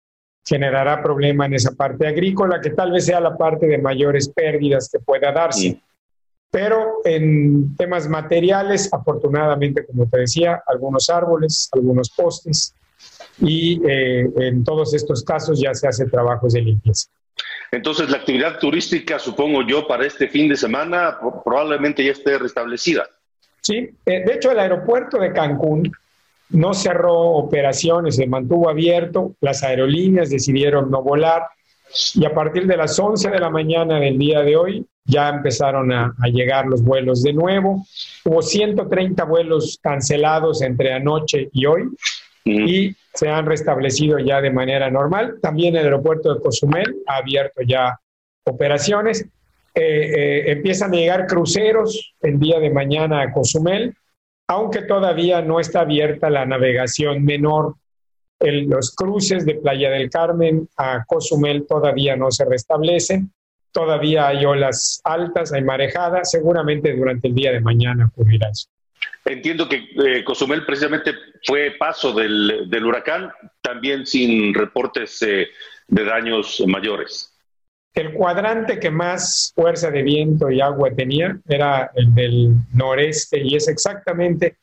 generará 0.43 1.01
problema 1.03 1.45
en 1.45 1.53
esa 1.53 1.71
parte 1.73 2.07
agrícola, 2.07 2.59
que 2.59 2.71
tal 2.71 2.91
vez 2.91 3.05
sea 3.05 3.21
la 3.21 3.37
parte 3.37 3.67
de 3.67 3.77
mayores 3.77 4.27
pérdidas 4.29 4.89
que 4.91 4.99
pueda 4.99 5.31
darse. 5.31 5.79
Pero 6.49 7.01
en 7.05 7.75
temas 7.77 8.09
materiales, 8.09 8.91
afortunadamente, 8.91 9.85
como 9.85 10.09
te 10.09 10.17
decía, 10.17 10.61
algunos 10.67 11.09
árboles, 11.09 11.69
algunos 11.71 12.09
postes, 12.09 12.73
y 13.39 13.79
eh, 13.87 14.29
en 14.35 14.63
todos 14.63 14.93
estos 14.93 15.23
casos 15.23 15.61
ya 15.61 15.73
se 15.73 15.87
hace 15.87 16.05
trabajos 16.07 16.53
de 16.53 16.61
limpieza. 16.61 17.07
Entonces, 17.71 18.09
la 18.09 18.17
actividad 18.17 18.59
turística, 18.59 19.17
supongo 19.17 19.61
yo, 19.65 19.87
para 19.87 20.05
este 20.05 20.27
fin 20.27 20.49
de 20.49 20.57
semana 20.57 21.17
probablemente 21.45 22.03
ya 22.03 22.11
esté 22.11 22.37
restablecida. 22.37 23.07
Sí, 23.61 23.89
eh, 24.05 24.23
de 24.25 24.33
hecho, 24.33 24.51
el 24.51 24.59
aeropuerto 24.59 25.17
de 25.19 25.31
Cancún 25.31 25.89
no 26.51 26.73
cerró 26.73 27.13
operaciones, 27.13 28.15
se 28.15 28.27
mantuvo 28.27 28.69
abierto, 28.69 29.35
las 29.41 29.63
aerolíneas 29.63 30.29
decidieron 30.29 30.91
no 30.91 31.01
volar 31.01 31.43
y 32.15 32.25
a 32.25 32.33
partir 32.33 32.67
de 32.67 32.77
las 32.77 32.97
11 32.97 33.29
de 33.29 33.39
la 33.39 33.49
mañana 33.49 33.99
del 33.99 34.17
día 34.17 34.41
de 34.41 34.55
hoy 34.55 34.85
ya 35.05 35.29
empezaron 35.29 35.91
a, 35.91 36.13
llegar 36.31 36.65
los 36.67 36.83
vuelos 36.83 37.23
de 37.23 37.33
nuevo. 37.33 37.85
Hubo 38.23 38.41
130 38.41 39.23
vuelos 39.25 39.79
cancelados 39.81 40.61
entre 40.61 40.93
anoche 40.93 41.49
y 41.51 41.65
hoy 41.65 41.89
y 42.45 42.95
se 43.13 43.29
han 43.29 43.45
restablecido 43.45 44.19
ya 44.19 44.41
de 44.41 44.51
manera 44.51 44.89
normal. 44.89 45.37
También 45.41 45.75
el 45.75 45.85
aeropuerto 45.85 46.33
de 46.33 46.41
Cozumel 46.41 46.95
ha 47.07 47.17
abierto 47.17 47.61
ya 47.61 47.99
operaciones. 48.45 49.25
Eh, 49.73 49.81
eh, 49.83 50.51
empiezan 50.51 50.93
a 50.93 50.97
llegar 50.97 51.27
cruceros 51.27 52.13
el 52.21 52.39
día 52.39 52.59
de 52.59 52.69
mañana 52.69 53.21
a 53.21 53.31
Cozumel, 53.31 53.95
aunque 54.51 54.81
todavía 54.81 55.41
no 55.41 55.61
está 55.61 55.81
abierta 55.81 56.29
la 56.29 56.45
navegación 56.45 57.23
menor. 57.23 57.75
los 58.39 58.93
cruces 58.95 59.45
de 59.45 59.55
Playa 59.55 59.89
del 59.91 60.09
Carmen 60.09 60.67
a 60.75 61.05
Cozumel 61.05 61.65
todavía 61.67 62.17
no 62.17 62.31
se 62.31 62.43
restablecen 62.43 63.31
Todavía 63.71 64.27
hay 64.27 64.43
olas 64.43 64.99
altas, 65.05 65.53
hay 65.53 65.63
marejadas, 65.63 66.31
seguramente 66.31 66.93
durante 66.93 67.29
el 67.29 67.35
día 67.35 67.53
de 67.53 67.61
mañana 67.61 68.07
ocurrirá 68.07 68.49
eso. 68.49 68.67
Entiendo 69.23 69.69
que 69.69 69.87
eh, 70.05 70.23
Cozumel 70.25 70.65
precisamente 70.65 71.13
fue 71.45 71.75
paso 71.79 72.11
del, 72.11 72.85
huracán, 72.85 73.31
también 73.61 74.05
sin 74.05 74.53
reportes 74.53 75.21
eh, 75.21 75.47
de 75.87 76.03
daños 76.03 76.61
mayores. 76.67 77.30
El 77.93 78.13
cuadrante 78.13 78.79
que 78.79 78.89
más 78.89 79.51
fuerza 79.53 79.91
de 79.91 80.01
viento 80.01 80.49
y 80.49 80.61
agua 80.61 80.91
tenía 80.95 81.37
era 81.47 81.91
el 81.95 82.13
del 82.15 82.53
noreste 82.73 83.39
y 83.43 83.55
es 83.55 83.67
exactamente 83.67 84.55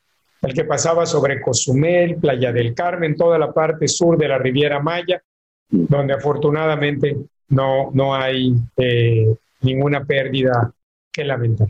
el 0.42 0.54
que 0.54 0.64
pasaba 0.64 1.04
sobre 1.04 1.40
Cozumel, 1.40 2.16
Playa 2.16 2.52
del 2.52 2.74
Carmen, 2.74 3.16
toda 3.16 3.38
la 3.38 3.52
parte 3.52 3.88
sur 3.88 4.16
de 4.16 4.28
la 4.28 4.38
Riviera 4.38 4.80
Maya, 4.80 5.20
donde 5.68 6.14
afortunadamente 6.14 7.16
no, 7.48 7.90
no 7.92 8.14
hay 8.14 8.52
eh, 8.76 9.34
ninguna 9.60 10.04
pérdida 10.04 10.72
que 11.12 11.24
lamentar. 11.24 11.68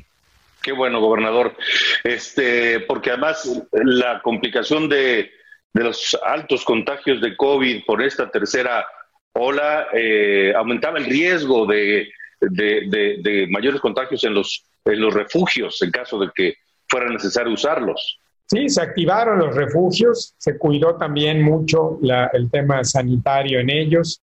Qué 0.62 0.72
bueno, 0.72 1.00
gobernador. 1.00 1.54
Este, 2.04 2.80
porque 2.80 3.10
además 3.10 3.48
la 3.72 4.20
complicación 4.22 4.88
de, 4.88 5.30
los 5.72 6.18
altos 6.24 6.64
contagios 6.64 7.20
de 7.20 7.36
COVID 7.36 7.84
por 7.86 8.02
esta 8.02 8.30
tercera 8.30 8.84
ola 9.38 9.88
eh, 9.92 10.52
aumentaba 10.54 10.98
el 10.98 11.06
riesgo 11.06 11.66
de, 11.66 12.08
de, 12.40 13.46
mayores 13.50 13.80
contagios 13.80 14.22
en 14.24 14.34
los, 14.34 14.64
en 14.84 15.00
los 15.00 15.14
refugios 15.14 15.80
en 15.82 15.90
caso 15.90 16.18
de 16.18 16.28
que 16.34 16.54
fuera 16.88 17.08
necesario 17.08 17.52
usarlos. 17.52 18.20
Sí, 18.46 18.68
se 18.68 18.80
activaron 18.80 19.38
los 19.38 19.54
refugios, 19.54 20.34
se 20.38 20.56
cuidó 20.56 20.96
también 20.96 21.42
mucho 21.42 21.98
el 22.32 22.50
tema 22.50 22.82
sanitario 22.82 23.60
en 23.60 23.70
ellos 23.70 24.22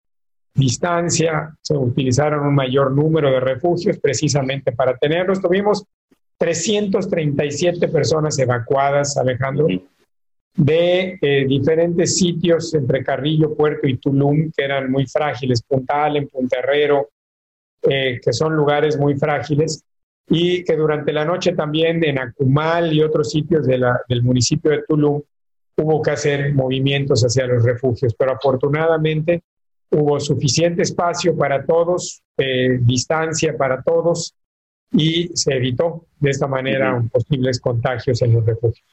distancia, 0.53 1.55
se 1.61 1.75
utilizaron 1.75 2.45
un 2.45 2.55
mayor 2.55 2.91
número 2.91 3.31
de 3.31 3.39
refugios 3.39 3.97
precisamente 3.97 4.71
para 4.71 4.95
tenerlos. 4.97 5.41
Tuvimos 5.41 5.85
337 6.37 7.87
personas 7.87 8.37
evacuadas, 8.39 9.17
Alejandro, 9.17 9.67
de 10.55 11.17
eh, 11.21 11.45
diferentes 11.47 12.17
sitios 12.17 12.73
entre 12.73 13.03
Carrillo, 13.03 13.55
Puerto 13.55 13.87
y 13.87 13.97
Tulum, 13.97 14.51
que 14.55 14.63
eran 14.63 14.91
muy 14.91 15.05
frágiles, 15.07 15.61
Punta 15.61 16.05
Allen, 16.05 16.27
Punta 16.27 16.59
Herrero, 16.59 17.09
eh, 17.83 18.19
que 18.23 18.33
son 18.33 18.55
lugares 18.55 18.97
muy 18.97 19.17
frágiles, 19.17 19.83
y 20.29 20.63
que 20.63 20.75
durante 20.75 21.11
la 21.11 21.25
noche 21.25 21.53
también 21.53 22.03
en 22.03 22.19
Acumal 22.19 22.93
y 22.93 23.01
otros 23.01 23.31
sitios 23.31 23.65
de 23.65 23.77
la, 23.77 24.01
del 24.07 24.23
municipio 24.23 24.71
de 24.71 24.83
Tulum 24.87 25.21
hubo 25.77 26.01
que 26.01 26.11
hacer 26.11 26.53
movimientos 26.53 27.21
hacia 27.23 27.47
los 27.47 27.63
refugios, 27.63 28.13
pero 28.17 28.33
afortunadamente 28.33 29.41
hubo 29.89 30.19
suficiente 30.19 30.83
espacio 30.83 31.35
para 31.35 31.65
todos, 31.65 32.21
eh, 32.37 32.79
distancia 32.81 33.57
para 33.57 33.81
todos 33.81 34.33
y 34.93 35.29
se 35.33 35.55
evitó 35.55 36.05
de 36.19 36.29
esta 36.29 36.47
manera 36.47 37.03
posibles 37.11 37.59
contagios 37.59 38.21
en 38.21 38.33
los 38.33 38.45
refugios. 38.45 38.85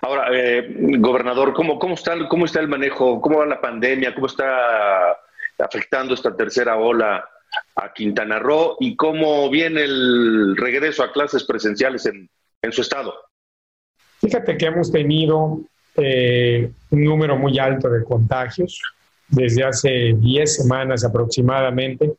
Ahora, 0.00 0.28
eh, 0.32 0.66
gobernador, 0.98 1.52
¿cómo, 1.52 1.78
cómo, 1.78 1.94
está, 1.94 2.16
¿cómo 2.28 2.44
está 2.44 2.60
el 2.60 2.68
manejo? 2.68 3.20
¿Cómo 3.20 3.38
va 3.38 3.46
la 3.46 3.60
pandemia? 3.60 4.14
¿Cómo 4.14 4.26
está 4.26 5.16
afectando 5.58 6.14
esta 6.14 6.34
tercera 6.36 6.76
ola 6.76 7.24
a 7.76 7.92
Quintana 7.92 8.38
Roo? 8.38 8.76
¿Y 8.80 8.96
cómo 8.96 9.48
viene 9.50 9.84
el 9.84 10.56
regreso 10.56 11.02
a 11.02 11.12
clases 11.12 11.44
presenciales 11.44 12.06
en, 12.06 12.28
su 12.72 12.80
estado? 12.80 13.14
Fíjate 14.20 14.56
que 14.56 14.66
hemos 14.66 14.90
tenido 14.90 15.60
eh, 15.96 16.70
un 16.90 17.04
número 17.04 17.36
muy 17.36 17.58
alto 17.58 17.88
de 17.88 18.04
contagios 18.04 18.80
desde 19.28 19.64
hace 19.64 20.14
10 20.16 20.56
semanas 20.56 21.04
aproximadamente. 21.04 22.12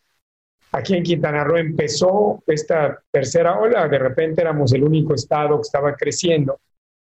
Aquí 0.72 0.96
en 0.96 1.04
Quintana 1.04 1.44
Roo 1.44 1.58
empezó 1.58 2.44
esta 2.48 3.00
tercera 3.12 3.60
ola, 3.60 3.88
de 3.88 4.00
repente 4.00 4.42
éramos 4.42 4.74
el 4.74 4.84
único 4.84 5.14
estado 5.14 5.58
que 5.58 5.62
estaba 5.62 5.96
creciendo 5.96 6.60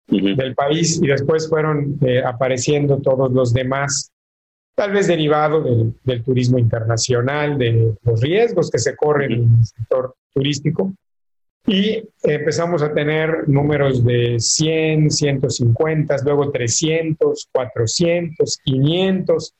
del 0.08 0.56
país 0.56 1.00
y 1.02 1.08
después 1.08 1.50
fueron 1.50 1.98
eh, 2.02 2.24
apareciendo 2.24 3.00
todos 3.02 3.32
los 3.32 3.54
demás, 3.54 4.12
tal 4.76 4.93
vez 4.93 5.08
derivado 5.08 5.62
del, 5.62 6.24
turismo 6.24 6.58
internacional, 6.58 7.58
de 7.58 7.93
los 8.04 8.22
riesgos 8.22 8.70
que 8.70 8.80
se 8.80 8.96
corren 8.96 9.32
en 9.32 9.58
el 9.60 9.65
sector 9.65 10.15
turístico. 10.34 10.93
Y 11.65 12.02
empezamos 12.24 12.82
a 12.82 12.93
tener 12.93 13.50
números 13.50 14.06
de 14.06 14.39
100, 14.39 15.12
150, 15.12 16.15
luego 16.24 16.50
300, 16.50 17.50
400, 17.52 18.60
500 18.63 19.54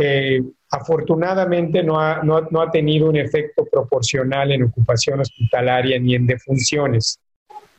eh, 0.00 0.40
afortunadamente 0.70 1.82
no 1.82 1.98
ha, 2.00 2.22
no, 2.22 2.42
no 2.50 2.60
ha 2.60 2.70
tenido 2.70 3.08
un 3.08 3.16
efecto 3.16 3.64
proporcional 3.64 4.52
en 4.52 4.64
ocupación 4.64 5.18
hospitalaria 5.20 5.98
ni 5.98 6.14
en 6.14 6.26
defunciones. 6.26 7.18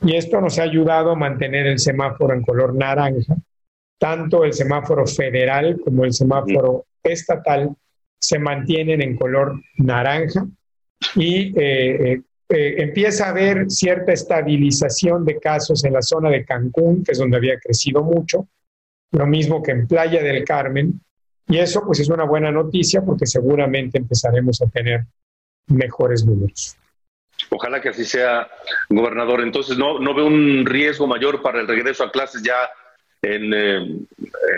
Y 0.02 0.16
esto 0.16 0.40
nos 0.40 0.58
ha 0.58 0.62
ayudado 0.62 1.10
a 1.10 1.16
mantener 1.16 1.66
el 1.66 1.78
semáforo 1.78 2.34
en 2.34 2.42
color 2.42 2.74
naranja. 2.74 3.36
Tanto 3.98 4.44
el 4.44 4.52
semáforo 4.52 5.06
federal 5.06 5.78
como 5.84 6.04
el 6.04 6.12
semáforo 6.12 6.86
estatal 7.02 7.74
se 8.18 8.38
mantienen 8.38 9.02
en 9.02 9.16
color 9.16 9.60
naranja 9.76 10.46
y 11.16 11.52
eh, 11.58 12.20
eh, 12.48 12.74
empieza 12.78 13.26
a 13.26 13.30
haber 13.30 13.70
cierta 13.70 14.12
estabilización 14.12 15.24
de 15.24 15.38
casos 15.38 15.84
en 15.84 15.94
la 15.94 16.02
zona 16.02 16.30
de 16.30 16.44
Cancún, 16.44 17.04
que 17.04 17.12
es 17.12 17.18
donde 17.18 17.36
había 17.36 17.58
crecido 17.58 18.02
mucho, 18.02 18.48
lo 19.12 19.26
mismo 19.26 19.62
que 19.62 19.72
en 19.72 19.86
Playa 19.86 20.22
del 20.22 20.44
Carmen, 20.44 21.00
y 21.48 21.58
eso 21.58 21.82
pues 21.84 22.00
es 22.00 22.08
una 22.08 22.24
buena 22.24 22.50
noticia 22.50 23.02
porque 23.02 23.26
seguramente 23.26 23.98
empezaremos 23.98 24.60
a 24.62 24.66
tener 24.66 25.06
mejores 25.66 26.24
números. 26.24 26.76
Ojalá 27.50 27.80
que 27.80 27.88
así 27.90 28.04
sea, 28.04 28.48
gobernador. 28.88 29.40
Entonces, 29.40 29.76
no, 29.76 29.98
no 29.98 30.14
veo 30.14 30.26
un 30.26 30.64
riesgo 30.64 31.06
mayor 31.06 31.42
para 31.42 31.60
el 31.60 31.68
regreso 31.68 32.04
a 32.04 32.10
clases 32.10 32.42
ya 32.42 32.70
en 33.22 33.50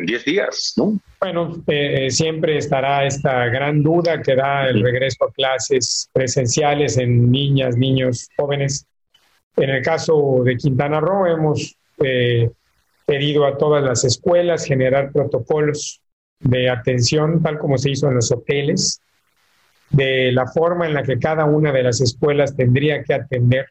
10 0.05 0.21
eh, 0.21 0.31
días, 0.31 0.75
¿no? 0.77 0.99
Bueno, 1.21 1.63
eh, 1.67 2.11
siempre 2.11 2.59
estará 2.59 3.05
esta 3.05 3.47
gran 3.47 3.83
duda 3.83 4.23
que 4.23 4.37
da 4.37 4.69
el 4.69 4.83
regreso 4.83 5.25
a 5.25 5.33
clases 5.33 6.09
presenciales 6.13 6.97
en 6.99 7.31
niñas, 7.31 7.77
niños, 7.77 8.29
jóvenes. 8.37 8.87
En 9.57 9.71
el 9.71 9.83
caso 9.83 10.43
de 10.45 10.57
Quintana 10.57 11.01
Roo, 11.01 11.27
hemos 11.27 11.77
eh, 11.99 12.51
pedido 13.05 13.47
a 13.47 13.59
todas 13.59 13.83
las 13.83 14.05
escuelas 14.05 14.65
generar 14.65 15.13
protocolos 15.13 16.01
de 16.39 16.71
atención, 16.71 17.43
tal 17.43 17.59
como 17.59 17.79
se 17.79 17.91
hizo 17.91 18.09
en 18.09 18.17
los 18.17 18.31
hoteles, 18.31 19.01
de 19.93 20.33
la 20.33 20.47
forma 20.47 20.87
en 20.87 20.95
la 20.95 21.03
que 21.03 21.19
cada 21.19 21.45
una 21.45 21.71
de 21.71 21.83
las 21.83 22.01
escuelas 22.01 22.57
tendría 22.57 23.03
que 23.03 23.15
atender 23.15 23.67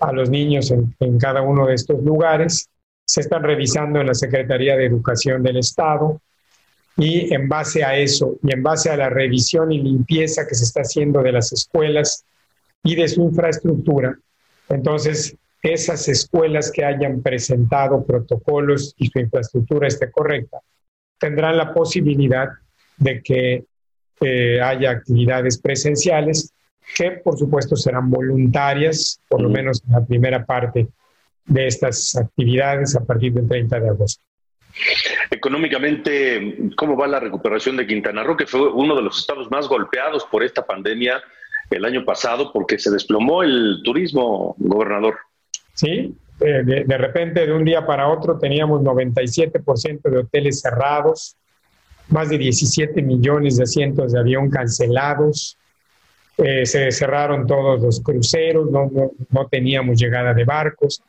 a 0.00 0.12
los 0.12 0.30
niños 0.30 0.70
en, 0.70 1.18
cada 1.18 1.42
uno 1.42 1.66
de 1.66 1.74
estos 1.74 2.02
lugares. 2.02 2.68
Se 3.06 3.20
están 3.20 3.42
revisando 3.42 4.00
en 4.00 4.06
la 4.06 4.14
Secretaría 4.14 4.76
de 4.76 4.84
Educación 4.84 5.42
del 5.42 5.56
Estado 5.56 6.20
y 6.96 7.32
en 7.32 7.48
base 7.48 7.82
a 7.82 7.96
eso 7.96 8.36
y 8.42 8.52
en 8.52 8.62
base 8.62 8.90
a 8.90 8.96
la 8.96 9.08
revisión 9.08 9.72
y 9.72 9.80
limpieza 9.80 10.46
que 10.46 10.54
se 10.54 10.64
está 10.64 10.82
haciendo 10.82 11.22
de 11.22 11.32
las 11.32 11.52
escuelas 11.52 12.24
y 12.82 12.94
de 12.94 13.08
su 13.08 13.22
infraestructura, 13.22 14.16
entonces 14.68 15.36
esas 15.62 16.06
escuelas 16.08 16.70
que 16.70 16.84
hayan 16.84 17.22
presentado 17.22 18.04
protocolos 18.04 18.94
y 18.96 19.08
su 19.08 19.18
infraestructura 19.18 19.88
esté 19.88 20.10
correcta, 20.10 20.58
tendrán 21.18 21.56
la 21.56 21.72
posibilidad 21.72 22.48
de 22.96 23.22
que 23.22 23.64
eh, 24.20 24.60
haya 24.60 24.90
actividades 24.90 25.58
presenciales 25.58 26.52
que 26.94 27.12
por 27.12 27.38
supuesto 27.38 27.76
serán 27.76 28.10
voluntarias, 28.10 29.20
por 29.28 29.42
lo 29.42 29.48
menos 29.48 29.82
en 29.86 29.92
la 29.92 30.04
primera 30.04 30.44
parte 30.44 30.88
de 31.44 31.66
estas 31.66 32.16
actividades 32.16 32.96
a 32.96 33.04
partir 33.04 33.32
del 33.32 33.48
30 33.48 33.80
de 33.80 33.88
agosto. 33.88 34.22
Económicamente, 35.30 36.70
¿cómo 36.76 36.96
va 36.96 37.06
la 37.06 37.20
recuperación 37.20 37.76
de 37.76 37.86
Quintana 37.86 38.22
Roo, 38.22 38.36
que 38.36 38.46
fue 38.46 38.72
uno 38.72 38.94
de 38.94 39.02
los 39.02 39.18
estados 39.18 39.50
más 39.50 39.68
golpeados 39.68 40.24
por 40.26 40.42
esta 40.42 40.64
pandemia 40.64 41.20
el 41.70 41.84
año 41.84 42.04
pasado 42.04 42.52
porque 42.52 42.78
se 42.78 42.90
desplomó 42.90 43.42
el 43.42 43.80
turismo, 43.84 44.54
gobernador? 44.58 45.18
Sí, 45.74 46.14
eh, 46.40 46.62
de, 46.64 46.98
repente, 46.98 47.46
de 47.46 47.52
un 47.52 47.64
día 47.64 47.84
para 47.84 48.08
otro, 48.08 48.38
teníamos 48.38 48.82
97% 48.82 50.02
de 50.02 50.18
hoteles 50.18 50.60
cerrados, 50.60 51.36
más 52.08 52.28
de 52.28 52.38
17 52.38 53.02
millones 53.02 53.56
de 53.56 53.64
asientos 53.64 54.12
de 54.12 54.20
avión 54.20 54.50
cancelados. 54.50 55.56
eh, 56.38 56.64
se 56.64 56.92
cerraron 56.92 57.46
todos 57.46 57.80
los 57.80 58.00
cruceros, 58.00 58.70
no, 58.70 58.88
no, 59.30 59.48
teníamos 59.48 60.00
llegada 60.00 60.32
de 60.32 60.44
barcos, 60.44 61.02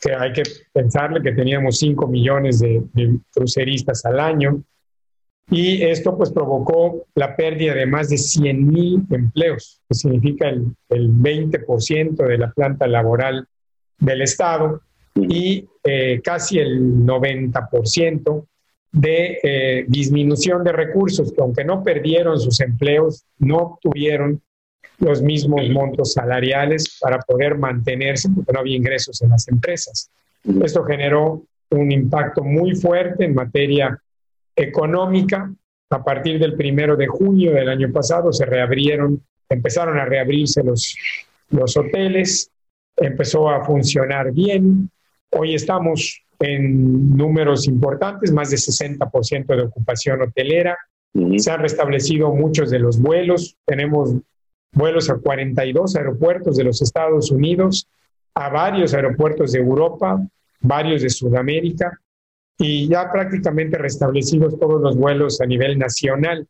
que 0.00 0.14
hay 0.14 0.32
que 0.32 0.44
pensarle 0.72 1.20
que 1.22 1.32
teníamos 1.32 1.78
5 1.78 2.06
millones 2.06 2.58
de, 2.60 2.82
cruceristas 3.34 4.04
al 4.06 4.18
año, 4.18 4.62
y 5.50 5.82
esto 5.82 6.16
pues 6.16 6.30
provocó 6.30 7.04
la 7.14 7.36
pérdida 7.36 7.74
de 7.74 7.84
más 7.84 8.08
de 8.08 8.16
100 8.16 8.66
mil 8.66 9.02
empleos, 9.10 9.82
que 9.88 9.94
significa 9.94 10.48
el, 10.48 10.74
el 10.88 11.10
20% 11.10 12.26
de 12.26 12.38
la 12.38 12.50
planta 12.52 12.86
laboral 12.86 13.46
del 13.98 14.22
Estado 14.22 14.80
y 15.14 15.68
eh, 15.84 16.20
casi 16.22 16.58
el 16.58 16.80
90% 17.04 18.46
de 18.92 19.40
eh, 19.42 19.84
disminución 19.88 20.62
de 20.62 20.72
recursos, 20.72 21.32
que 21.32 21.40
aunque 21.40 21.64
no 21.64 21.82
perdieron 21.82 22.38
sus 22.38 22.60
empleos, 22.60 23.24
no 23.38 23.56
obtuvieron 23.56 24.40
los 24.98 25.22
mismos 25.22 25.68
montos 25.70 26.12
salariales 26.12 26.98
para 27.00 27.18
poder 27.18 27.58
mantenerse 27.58 28.28
porque 28.34 28.52
no 28.52 28.60
había 28.60 28.76
ingresos 28.76 29.20
en 29.22 29.30
las 29.30 29.48
empresas. 29.48 30.10
Esto 30.62 30.84
generó 30.84 31.42
un 31.70 31.90
impacto 31.90 32.44
muy 32.44 32.76
fuerte 32.76 33.24
en 33.24 33.34
materia 33.34 33.98
económica. 34.54 35.50
A 35.90 36.04
partir 36.04 36.38
del 36.38 36.54
primero 36.54 36.96
de 36.96 37.06
junio 37.06 37.52
del 37.52 37.68
año 37.68 37.90
pasado 37.92 38.32
se 38.32 38.44
reabrieron, 38.44 39.22
empezaron 39.48 39.98
a 39.98 40.04
reabrirse 40.04 40.62
los, 40.62 40.96
los 41.50 41.76
hoteles, 41.76 42.50
empezó 42.96 43.50
a 43.50 43.64
funcionar 43.64 44.32
bien. 44.32 44.90
Hoy 45.30 45.54
estamos 45.54 46.22
en 46.42 47.16
números 47.16 47.68
importantes, 47.68 48.32
más 48.32 48.50
de 48.50 48.56
60% 48.56 49.56
de 49.56 49.62
ocupación 49.62 50.22
hotelera. 50.22 50.76
Se 51.36 51.50
han 51.50 51.60
restablecido 51.60 52.32
muchos 52.32 52.70
de 52.70 52.78
los 52.78 53.00
vuelos. 53.00 53.56
Tenemos 53.64 54.16
vuelos 54.72 55.08
a 55.10 55.18
42 55.18 55.96
aeropuertos 55.96 56.56
de 56.56 56.64
los 56.64 56.82
Estados 56.82 57.30
Unidos, 57.30 57.88
a 58.34 58.48
varios 58.48 58.94
aeropuertos 58.94 59.52
de 59.52 59.60
Europa, 59.60 60.20
varios 60.60 61.02
de 61.02 61.10
Sudamérica 61.10 62.00
y 62.58 62.88
ya 62.88 63.10
prácticamente 63.10 63.78
restablecidos 63.78 64.58
todos 64.58 64.80
los 64.80 64.96
vuelos 64.96 65.40
a 65.40 65.46
nivel 65.46 65.78
nacional. 65.78 66.46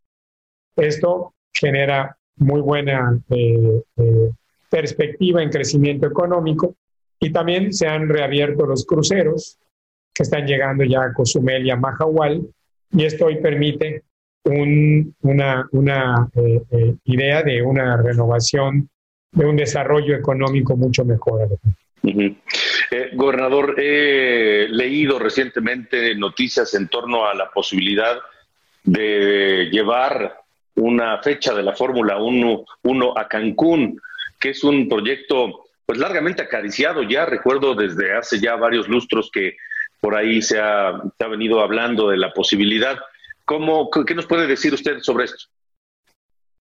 Esto 0.76 1.35
genera 1.52 2.16
muy 2.37 2.61
buena 2.61 3.20
eh, 3.31 3.83
eh, 3.96 4.31
perspectiva 4.70 5.42
en 5.42 5.50
crecimiento 5.50 6.07
económico 6.07 6.76
y 7.20 7.31
también 7.31 7.72
se 7.72 7.87
han 7.87 8.09
reabierto 8.09 8.66
los 8.66 8.87
cruceros 8.87 9.59
que 10.14 10.22
están 10.22 10.46
llegando 10.46 10.85
ya 10.85 11.05
a 11.05 11.12
Cozumel 11.12 11.66
y 11.66 11.70
a 11.70 11.77
Mahahual 11.77 12.42
y 12.94 13.05
esto 13.05 13.27
hoy 13.27 13.37
permite 13.37 14.03
una, 14.44 15.68
una 15.70 16.29
eh, 16.35 16.62
eh, 16.70 16.94
idea 17.05 17.42
de 17.42 17.62
una 17.62 17.96
renovación, 17.96 18.88
de 19.31 19.46
un 19.46 19.57
desarrollo 19.57 20.14
económico 20.14 20.77
mucho 20.77 21.05
mejor. 21.05 21.48
Eh, 22.03 23.11
gobernador, 23.14 23.77
he 23.79 24.66
leído 24.68 25.18
recientemente 25.18 26.14
noticias 26.16 26.75
en 26.75 26.88
torno 26.88 27.25
a 27.25 27.35
la 27.35 27.51
posibilidad 27.51 28.18
de 28.85 29.68
llevar 29.70 30.37
una 30.75 31.22
fecha 31.22 31.55
de 31.55 31.62
la 31.62 31.75
Fórmula 31.75 32.18
1, 32.18 32.64
1 32.83 33.18
a 33.18 33.29
Cancún, 33.29 33.98
que 34.38 34.51
es 34.51 34.64
un 34.64 34.88
proyecto 34.88 35.64
pues 35.87 35.98
largamente 35.98 36.42
acariciado 36.42 37.03
ya. 37.05 37.25
Recuerdo 37.25 37.75
desde 37.75 38.12
hace 38.14 38.40
ya 38.40 38.57
varios 38.57 38.88
lustros 38.88 39.31
que 39.33 39.57
por 40.02 40.16
ahí 40.16 40.42
se 40.42 40.58
ha, 40.58 41.00
venido 41.30 41.60
hablando 41.60 42.08
de 42.08 42.16
la 42.16 42.32
posibilidad. 42.32 42.98
¿Cómo, 43.44 43.88
¿Qué 43.88 44.16
nos 44.16 44.26
puede 44.26 44.48
decir 44.48 44.74
usted 44.74 44.98
sobre 44.98 45.26
esto? 45.26 45.44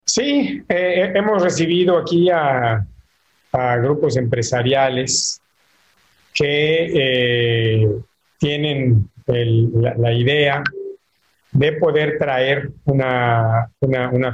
Sí, 0.03 0.63
eh, 0.67 1.11
hemos 1.13 1.43
recibido 1.43 1.99
aquí 1.99 2.29
a, 2.31 2.83
grupos 3.79 4.17
empresariales 4.17 5.41
que 6.33 6.91
eh, 6.93 7.87
tienen 8.37 9.09
la, 9.25 10.13
idea 10.13 10.63
de 11.51 11.73
poder 11.73 12.17
traer 12.19 12.71
una, 12.85 13.71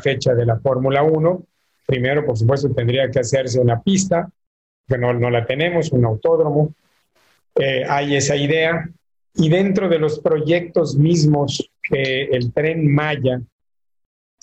fecha 0.01 0.33
de 0.33 0.45
la 0.45 0.59
Fórmula 0.59 1.03
1. 1.03 1.43
Primero, 1.85 2.25
por 2.25 2.37
supuesto, 2.37 2.73
tendría 2.73 3.09
que 3.11 3.19
hacerse 3.19 3.59
una 3.59 3.81
pista, 3.81 4.29
que 4.87 4.97
no 4.97 5.29
la 5.29 5.45
tenemos, 5.45 5.91
un 5.91 6.05
autódromo. 6.05 6.73
Hay 7.55 8.15
esa 8.15 8.35
idea. 8.35 8.89
Y 9.35 9.49
dentro 9.49 9.89
de 9.89 9.99
los 9.99 10.19
proyectos 10.19 10.95
mismos 10.95 11.69
que 11.81 12.25
el 12.25 12.53
tren 12.53 12.93
Maya 12.93 13.41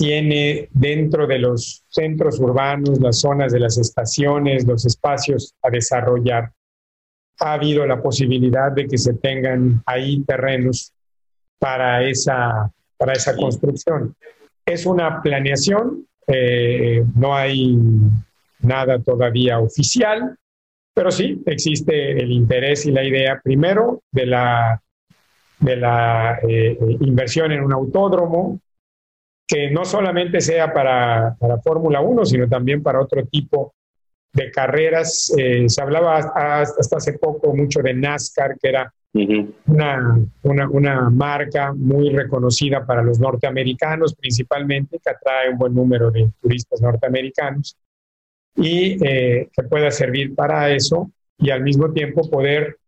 tiene 0.01 0.71
dentro 0.73 1.27
de 1.27 1.39
los 1.39 1.85
centros 1.89 2.41
urbanos, 2.41 2.99
las 3.01 3.21
zonas 3.21 3.53
de 3.53 3.61
las 3.61 3.77
estaciones, 3.77 4.67
los 4.67 4.87
espacios 4.87 5.55
a 5.63 5.69
desarrollar, 5.69 6.51
ha 7.41 7.53
habido 7.53 7.87
la 7.87 8.03
posibilidad 8.03 8.73
de 8.73 8.87
que 8.87 8.97
se 8.97 9.13
tengan 9.13 9.83
ahí 9.85 10.23
terrenos 10.25 10.95
para 11.59 12.03
esa, 12.03 12.71
para 12.97 13.13
esa 13.13 13.37
construcción. 13.37 14.17
Es 14.65 14.87
una 14.87 15.21
planeación, 15.21 16.07
eh, 16.27 17.05
no 17.15 17.35
hay 17.35 17.77
nada 18.61 18.99
todavía 19.01 19.59
oficial, 19.59 20.35
pero 20.95 21.11
sí, 21.11 21.43
existe 21.47 22.13
el 22.13 22.33
interés 22.33 22.87
y 22.87 22.91
la 22.91 23.05
idea, 23.05 23.41
primero, 23.43 24.03
de 24.11 24.27
la, 24.27 24.83
de 25.59 25.77
la 25.77 26.39
eh, 26.43 26.73
eh, 26.73 26.97
inversión 27.01 27.53
en 27.53 27.63
un 27.63 27.73
autódromo, 27.73 28.61
que 29.47 29.71
no 29.71 29.85
solamente 29.85 30.41
sea 30.41 30.73
para, 30.73 31.37
para 31.39 31.59
Fórmula 31.59 32.01
1, 32.01 32.25
sino 32.25 32.49
también 32.49 32.83
para 32.83 33.01
otro 33.01 33.25
tipo 33.27 33.75
de 34.33 34.51
carreras. 34.51 35.33
Eh, 35.37 35.69
se 35.69 35.83
hablaba 35.83 36.19
hasta 36.19 36.97
hace 36.97 37.19
poco 37.19 37.55
mucho 37.55 37.81
de 37.83 37.95
NASCAR, 37.95 38.57
que 38.61 38.69
era 38.69 38.93
una, 39.13 40.21
una, 40.43 40.71
una, 40.71 41.11
marca 41.11 41.73
muy 41.73 42.11
reconocida 42.11 42.87
para 42.87 43.03
los 43.03 43.19
norteamericanos 43.19 44.15
principalmente, 44.15 45.01
que 45.03 45.11
atrae 45.11 45.51
un 45.51 45.59
buen 45.59 45.75
número 45.75 46.13
de 46.13 46.31
turistas 46.41 46.81
norteamericanos 46.81 47.77
y 48.57 49.05
eh, 49.05 49.49
que 49.55 49.63
pueda 49.65 49.91
servir 49.91 50.35
para 50.35 50.71
eso 50.71 51.11
y 51.39 51.51
al 51.51 51.63
mismo 51.63 51.93
tiempo 51.93 52.29
poder 52.29 52.79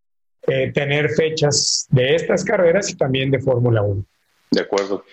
eh, 0.47 0.73
tener 0.73 1.11
fechas 1.11 1.87
de 1.91 2.15
estas 2.15 2.45
carreras 2.45 2.91
y 2.91 2.97
también 2.97 3.31
de 3.31 3.41
Fórmula 3.41 3.83
1. 3.83 4.05
De 4.51 4.61
acuerdo. 4.61 5.05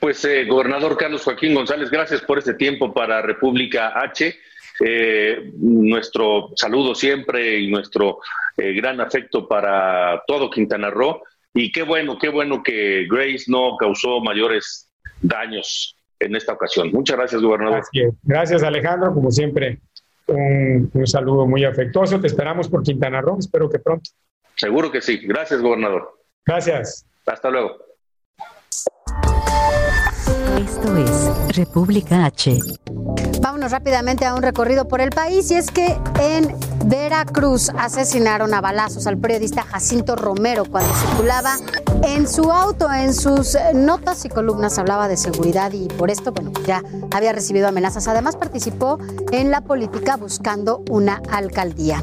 Pues, 0.00 0.24
eh, 0.24 0.46
gobernador 0.46 0.96
Carlos 0.96 1.22
Joaquín 1.22 1.54
González, 1.54 1.90
gracias 1.90 2.22
por 2.22 2.38
este 2.38 2.54
tiempo 2.54 2.92
para 2.92 3.20
República 3.20 3.92
H. 4.00 4.34
nuestro 5.58 6.52
saludo 6.54 6.94
siempre 6.94 7.58
y 7.58 7.70
nuestro 7.70 8.20
gran 8.56 9.00
afecto 9.00 9.46
para 9.46 10.22
todo 10.26 10.48
Quintana 10.48 10.90
Roo. 10.90 11.22
Y 11.52 11.72
qué 11.72 11.82
bueno, 11.82 12.16
qué 12.18 12.28
bueno 12.28 12.62
que 12.62 13.06
Grace 13.10 13.44
no 13.48 13.76
causó 13.76 14.20
mayores 14.20 14.88
daños 15.20 15.96
en 16.20 16.36
esta 16.36 16.52
ocasión. 16.52 16.90
Muchas 16.92 17.16
gracias, 17.16 17.42
gobernador. 17.42 17.82
Gracias, 18.22 18.62
Alejandro. 18.62 19.14
Como 19.14 19.30
siempre, 19.30 19.80
un, 20.28 21.06
saludo 21.06 21.46
muy 21.46 21.64
afectuoso. 21.64 22.20
Te 22.20 22.26
esperamos 22.26 22.68
por 22.68 22.82
Quintana 22.82 23.20
Roo. 23.20 23.38
Espero 23.38 23.68
que 23.68 23.78
pronto. 23.78 24.10
Seguro 24.54 24.90
que 24.90 25.00
sí. 25.00 25.18
Gracias, 25.26 25.60
gobernador. 25.60 26.18
Gracias. 26.44 27.06
Hasta 27.26 27.50
luego. 27.50 27.87
Esto 30.58 30.96
es 30.96 31.56
República 31.56 32.24
H. 32.24 32.58
Vámonos 33.40 33.70
rápidamente 33.70 34.26
a 34.26 34.34
un 34.34 34.42
recorrido 34.42 34.88
por 34.88 35.00
el 35.00 35.10
país 35.10 35.48
y 35.52 35.54
es 35.54 35.70
que 35.70 35.96
en 36.20 36.52
Veracruz 36.86 37.70
asesinaron 37.78 38.52
a 38.52 38.60
balazos 38.60 39.06
al 39.06 39.18
periodista 39.18 39.62
Jacinto 39.62 40.16
Romero 40.16 40.64
cuando 40.64 40.92
circulaba 40.94 41.58
en 42.02 42.26
su 42.26 42.50
auto. 42.50 42.92
En 42.92 43.14
sus 43.14 43.56
notas 43.72 44.24
y 44.24 44.30
columnas 44.30 44.80
hablaba 44.80 45.06
de 45.06 45.16
seguridad 45.16 45.70
y 45.72 45.86
por 45.86 46.10
esto, 46.10 46.32
bueno, 46.32 46.50
ya 46.66 46.82
había 47.12 47.32
recibido 47.32 47.68
amenazas. 47.68 48.08
Además 48.08 48.34
participó 48.34 48.98
en 49.30 49.52
la 49.52 49.60
política 49.60 50.16
buscando 50.16 50.82
una 50.90 51.22
alcaldía. 51.30 52.02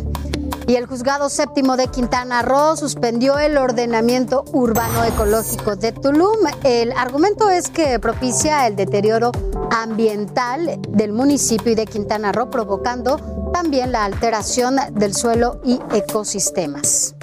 Y 0.67 0.75
el 0.75 0.88
juzgado 0.88 1.30
séptimo 1.30 1.78
de 1.78 1.88
Quintana 1.89 2.41
Roo 2.41 2.75
suspendió 2.75 3.38
el 3.38 3.58
ordenamiento 3.58 4.43
urbano 4.51 5.04
ecológico 5.04 5.75
de 5.75 5.91
Tulum. 5.91 6.47
El 6.63 6.91
argumento 6.93 7.49
es 7.49 7.69
que 7.69 7.99
propicia 7.99 8.65
el 8.65 8.75
deterioro 8.75 9.32
ambiental 9.69 10.80
del 10.89 11.13
municipio 11.13 11.71
y 11.71 11.75
de 11.75 11.86
Quintana 11.86 12.32
Roo, 12.32 12.49
provocando 12.49 13.17
también 13.54 13.91
la 13.91 14.06
alteración 14.06 14.78
del 14.93 15.13
suelo 15.13 15.62
y 15.63 15.80
ecosistemas. 15.93 17.15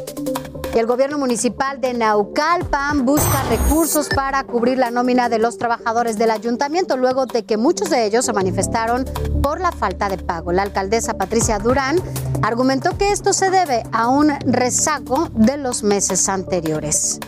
Y 0.74 0.78
el 0.78 0.86
gobierno 0.86 1.18
municipal 1.18 1.80
de 1.82 1.92
Naucalpan 1.92 3.04
busca 3.04 3.42
recursos 3.50 4.08
para 4.08 4.42
cubrir 4.44 4.78
la 4.78 4.90
nómina 4.90 5.28
de 5.28 5.38
los 5.38 5.58
trabajadores 5.58 6.16
del 6.16 6.30
ayuntamiento, 6.30 6.96
luego 6.96 7.26
de 7.26 7.44
que 7.44 7.58
muchos 7.58 7.90
de 7.90 8.06
ellos 8.06 8.24
se 8.24 8.32
manifestaron 8.32 9.04
por 9.42 9.60
la 9.60 9.70
falta 9.70 10.08
de 10.08 10.16
pago. 10.16 10.50
La 10.50 10.62
alcaldesa 10.62 11.14
Patricia 11.14 11.58
Durán 11.58 12.00
argumentó 12.40 12.96
que 12.96 13.12
esto 13.12 13.34
se 13.34 13.50
debe 13.50 13.82
a 13.92 14.08
un 14.08 14.30
rezago 14.46 15.28
de 15.34 15.58
los 15.58 15.82
meses 15.82 16.28
anteriores. 16.30 17.20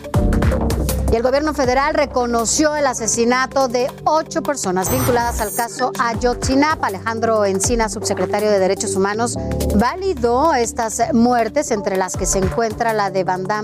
El 1.15 1.23
gobierno 1.23 1.53
federal 1.53 1.93
reconoció 1.93 2.75
el 2.75 2.85
asesinato 2.85 3.69
de 3.69 3.89
ocho 4.03 4.43
personas 4.43 4.91
vinculadas 4.91 5.39
al 5.39 5.55
caso 5.55 5.93
Ayotzinapa. 5.97 6.87
Alejandro 6.87 7.45
Encina, 7.45 7.87
subsecretario 7.87 8.51
de 8.51 8.59
Derechos 8.59 8.97
Humanos, 8.97 9.37
validó 9.75 10.53
estas 10.53 11.13
muertes, 11.13 11.71
entre 11.71 11.95
las 11.95 12.17
que 12.17 12.25
se 12.25 12.39
encuentra 12.39 12.91
la 12.91 13.11
de 13.11 13.23
Bandam 13.23 13.63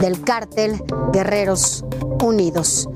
del 0.00 0.20
cártel 0.24 0.82
Guerreros 1.12 1.84
Unidos. 2.24 2.88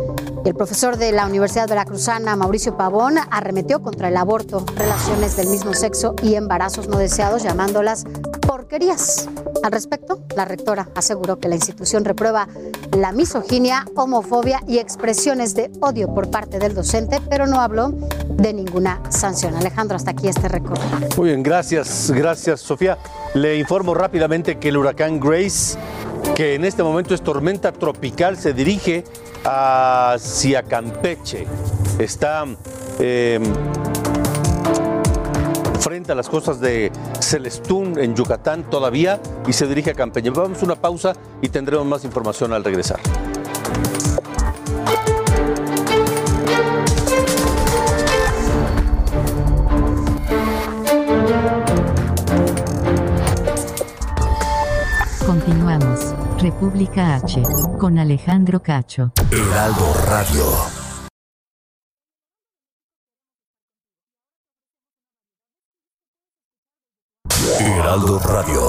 El 0.44 0.57
profesor 0.57 0.96
de 0.96 1.12
la 1.12 1.26
Universidad 1.26 1.68
Veracruzana, 1.68 2.35
Mauricio 2.35 2.76
Pavón, 2.76 3.14
arremetió 3.30 3.80
contra 3.80 4.09
el 4.09 4.16
aborto, 4.16 4.64
relaciones 4.74 5.37
del 5.37 5.46
mismo 5.46 5.72
sexo 5.72 6.16
y 6.20 6.35
embarazos 6.35 6.88
no 6.88 6.98
deseados, 6.98 7.44
llamándolas 7.44 8.04
porquerías. 8.74 9.28
Al 9.62 9.70
respecto, 9.70 10.24
la 10.37 10.44
rectora 10.44 10.88
aseguró 10.96 11.38
que 11.38 11.48
la 11.48 11.54
institución 11.54 12.04
reprueba 12.04 12.48
la 12.96 13.12
misoginia, 13.12 13.87
homofobia 13.94 14.60
y 14.66 14.78
expresiones 14.78 15.54
de 15.54 15.70
odio 15.80 16.12
por 16.12 16.28
parte 16.28 16.58
del 16.58 16.74
docente, 16.74 17.20
pero 17.30 17.46
no 17.46 17.60
habló 17.60 17.90
de 18.28 18.52
ninguna 18.52 19.00
sanción. 19.10 19.54
Alejandro, 19.54 19.96
hasta 19.96 20.10
aquí 20.10 20.26
este 20.26 20.48
recorrido. 20.48 21.08
Muy 21.16 21.28
bien, 21.28 21.42
gracias, 21.44 22.10
gracias 22.10 22.60
Sofía. 22.60 22.98
Le 23.34 23.58
informo 23.58 23.94
rápidamente 23.94 24.58
que 24.58 24.70
el 24.70 24.76
huracán 24.76 25.20
Grace, 25.20 25.78
que 26.34 26.54
en 26.54 26.64
este 26.64 26.82
momento 26.82 27.14
es 27.14 27.22
tormenta 27.22 27.70
tropical, 27.70 28.37
se 28.37 28.52
dirige 28.54 29.04
hacia 29.44 30.64
Campeche. 30.64 31.46
Está 31.98 32.44
eh, 32.98 33.38
frente 35.78 36.10
a 36.10 36.14
las 36.16 36.28
costas 36.28 36.60
de 36.60 36.90
Celestún 37.34 37.98
en 37.98 38.14
Yucatán 38.14 38.70
todavía 38.70 39.20
y 39.44 39.52
se 39.52 39.66
dirige 39.66 39.90
a 39.90 39.94
Campeche. 39.94 40.30
Vamos 40.30 40.62
a 40.62 40.66
una 40.66 40.76
pausa 40.76 41.14
y 41.42 41.48
tendremos 41.48 41.84
más 41.84 42.04
información 42.04 42.52
al 42.52 42.62
regresar. 42.62 43.00
Continuamos. 55.26 56.14
República 56.40 57.16
H. 57.16 57.42
Con 57.80 57.98
Alejandro 57.98 58.62
Cacho. 58.62 59.10
Heraldo 59.32 59.92
Radio. 60.06 60.73
Heraldo 67.94 68.18
Radio. 68.18 68.61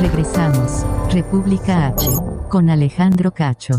Regresamos. 0.00 0.86
República 1.12 1.88
H. 1.88 2.06
Con 2.48 2.70
Alejandro 2.70 3.30
Cacho. 3.30 3.74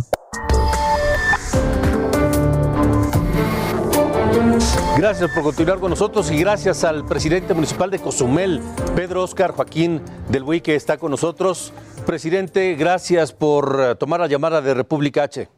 Gracias 4.96 5.32
por 5.32 5.42
continuar 5.42 5.80
con 5.80 5.90
nosotros 5.90 6.30
y 6.30 6.40
gracias 6.40 6.84
al 6.84 7.04
presidente 7.04 7.56
municipal 7.56 7.90
de 7.90 7.98
Cozumel, 7.98 8.62
Pedro 8.96 9.24
Oscar 9.24 9.54
Joaquín 9.54 10.04
del 10.30 10.44
Buey, 10.44 10.62
que 10.62 10.76
está 10.76 10.98
con 10.98 11.10
nosotros. 11.10 11.74
Presidente, 12.06 12.76
gracias 12.76 13.34
por 13.34 13.80
eh, 13.82 13.96
tomar 13.96 14.20
la 14.20 14.28
llamada 14.28 14.62
de 14.62 14.76
República 14.76 15.24
H. 15.24 15.50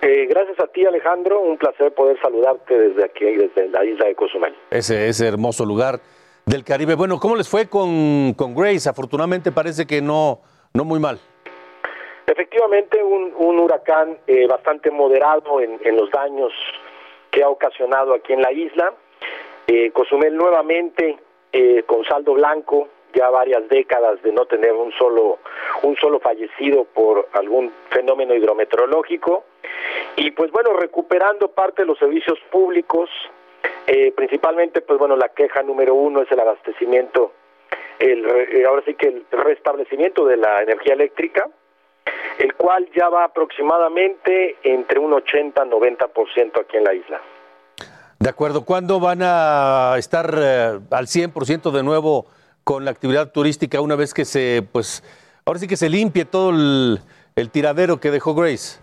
Eh, 0.00 0.26
gracias 0.30 0.47
a 0.60 0.66
ti, 0.68 0.84
Alejandro. 0.84 1.40
Un 1.40 1.58
placer 1.58 1.92
poder 1.94 2.20
saludarte 2.20 2.78
desde 2.78 3.04
aquí, 3.04 3.24
desde 3.24 3.68
la 3.68 3.84
isla 3.84 4.06
de 4.06 4.14
Cozumel. 4.14 4.54
Ese, 4.70 5.08
ese 5.08 5.26
hermoso 5.26 5.64
lugar 5.64 6.00
del 6.46 6.64
Caribe. 6.64 6.94
Bueno, 6.94 7.18
¿cómo 7.20 7.36
les 7.36 7.48
fue 7.48 7.68
con, 7.68 8.34
con 8.34 8.54
Grace? 8.54 8.88
Afortunadamente 8.88 9.52
parece 9.52 9.86
que 9.86 10.00
no, 10.00 10.40
no 10.74 10.84
muy 10.84 10.98
mal. 11.00 11.18
Efectivamente, 12.26 13.02
un, 13.02 13.32
un 13.36 13.58
huracán 13.58 14.18
eh, 14.26 14.46
bastante 14.46 14.90
moderado 14.90 15.60
en, 15.60 15.80
en 15.82 15.96
los 15.96 16.10
daños 16.10 16.52
que 17.30 17.42
ha 17.42 17.48
ocasionado 17.48 18.14
aquí 18.14 18.32
en 18.32 18.42
la 18.42 18.52
isla. 18.52 18.92
Eh, 19.66 19.90
Cozumel 19.92 20.36
nuevamente 20.36 21.18
eh, 21.52 21.82
con 21.86 22.04
saldo 22.04 22.34
blanco, 22.34 22.88
ya 23.14 23.30
varias 23.30 23.68
décadas 23.68 24.22
de 24.22 24.32
no 24.32 24.46
tener 24.46 24.72
un 24.72 24.92
solo 24.92 25.38
un 25.82 25.96
solo 25.96 26.20
fallecido 26.20 26.84
por 26.84 27.28
algún 27.32 27.72
fenómeno 27.90 28.34
hidrometeorológico 28.34 29.44
y 30.16 30.30
pues 30.32 30.50
bueno 30.50 30.72
recuperando 30.74 31.48
parte 31.48 31.82
de 31.82 31.86
los 31.86 31.98
servicios 31.98 32.38
públicos 32.50 33.08
eh, 33.86 34.12
principalmente 34.16 34.80
pues 34.80 34.98
bueno 34.98 35.16
la 35.16 35.30
queja 35.30 35.62
número 35.62 35.94
uno 35.94 36.22
es 36.22 36.30
el 36.32 36.40
abastecimiento 36.40 37.32
el 37.98 38.24
eh, 38.26 38.64
ahora 38.66 38.82
sí 38.84 38.94
que 38.94 39.08
el 39.08 39.26
restablecimiento 39.30 40.24
de 40.26 40.36
la 40.36 40.62
energía 40.62 40.94
eléctrica 40.94 41.48
el 42.38 42.54
cual 42.54 42.88
ya 42.94 43.08
va 43.08 43.24
aproximadamente 43.24 44.56
entre 44.62 44.98
un 44.98 45.12
80-90% 45.12 46.60
aquí 46.60 46.76
en 46.76 46.84
la 46.84 46.94
isla. 46.94 47.20
De 48.20 48.28
acuerdo, 48.28 48.64
¿cuándo 48.64 49.00
van 49.00 49.20
a 49.22 49.94
estar 49.96 50.34
eh, 50.36 50.78
al 50.90 51.06
100% 51.06 51.70
de 51.70 51.82
nuevo 51.82 52.26
con 52.68 52.84
la 52.84 52.90
actividad 52.90 53.32
turística 53.32 53.80
una 53.80 53.96
vez 53.96 54.12
que 54.12 54.26
se, 54.26 54.62
pues, 54.72 55.02
ahora 55.46 55.58
sí 55.58 55.66
que 55.66 55.78
se 55.78 55.88
limpie 55.88 56.26
todo 56.26 56.50
el, 56.50 56.98
el 57.34 57.50
tiradero 57.50 57.98
que 57.98 58.10
dejó 58.10 58.34
Grace? 58.34 58.78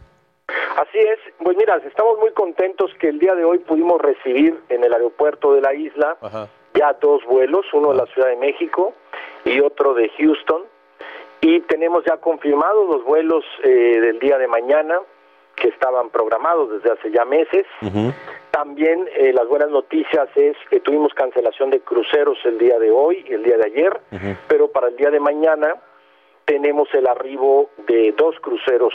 Así 0.76 0.98
es, 0.98 1.19
pues 1.38 1.56
mira, 1.56 1.76
estamos 1.86 2.17
muy 2.17 2.32
contentos 2.32 2.89
que 3.00 3.10
el 3.10 3.19
día 3.19 3.36
de 3.36 3.45
hoy 3.45 3.60
pudimos 3.60 4.02
recibir 4.02 4.60
en 4.69 4.84
el 4.84 4.91
aeropuerto 4.91 5.54
de 5.54 5.62
la 5.62 5.76
isla 5.76 6.17
Ajá. 6.19 6.48
ya 6.74 6.93
dos 6.93 7.24
vuelos, 7.26 7.63
uno 7.74 7.91
de 7.91 7.98
la 7.98 8.08
Ciudad 8.08 8.30
de 8.30 8.38
México 8.38 8.95
y 9.43 9.60
otro 9.60 9.93
de 9.93 10.10
Houston, 10.17 10.63
y 11.41 11.60
tenemos 11.60 12.04
ya 12.06 12.17
confirmados 12.17 12.89
los 12.89 13.06
vuelos 13.06 13.43
eh, 13.63 14.00
del 14.02 14.17
día 14.17 14.39
de 14.39 14.48
mañana 14.48 14.95
que 15.56 15.67
estaban 15.67 16.10
programados 16.10 16.71
desde 16.71 16.91
hace 16.91 17.12
ya 17.12 17.24
meses. 17.24 17.67
Ujú. 17.84 18.12
También 18.56 19.10
eh, 19.13 19.34
las 19.34 19.50
buenas 19.50 19.70
noticias 19.70 20.30
es 20.34 20.56
que 20.70 20.80
tuvimos 20.80 21.13
cancelación 21.13 21.72
de 21.72 21.82
cruceros 21.82 22.38
el 22.46 22.58
día 22.58 22.80
de 22.80 22.89
hoy 22.89 23.26
y 23.28 23.34
el 23.34 23.44
día 23.44 23.58
de 23.58 23.65
ayer, 23.65 24.00
pero 24.48 24.70
para 24.70 24.88
el 24.88 24.96
día 24.96 25.12
de 25.12 25.20
mañana 25.20 25.76
tenemos 26.46 26.88
el 26.94 27.06
arribo 27.06 27.70
de 27.86 28.13
dos 28.13 28.39
cruceros 28.39 28.94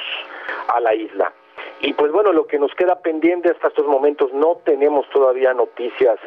a 0.68 0.80
la 0.80 0.94
isla. 0.94 1.34
Y 1.82 1.92
pues 1.92 2.10
bueno, 2.10 2.32
lo 2.32 2.46
que 2.46 2.58
nos 2.58 2.74
queda 2.74 3.00
pendiente 3.00 3.50
hasta 3.50 3.68
estos 3.68 3.84
momentos, 3.84 4.32
no 4.32 4.62
tenemos 4.64 5.06
todavía 5.10 5.52
noticias, 5.52 6.18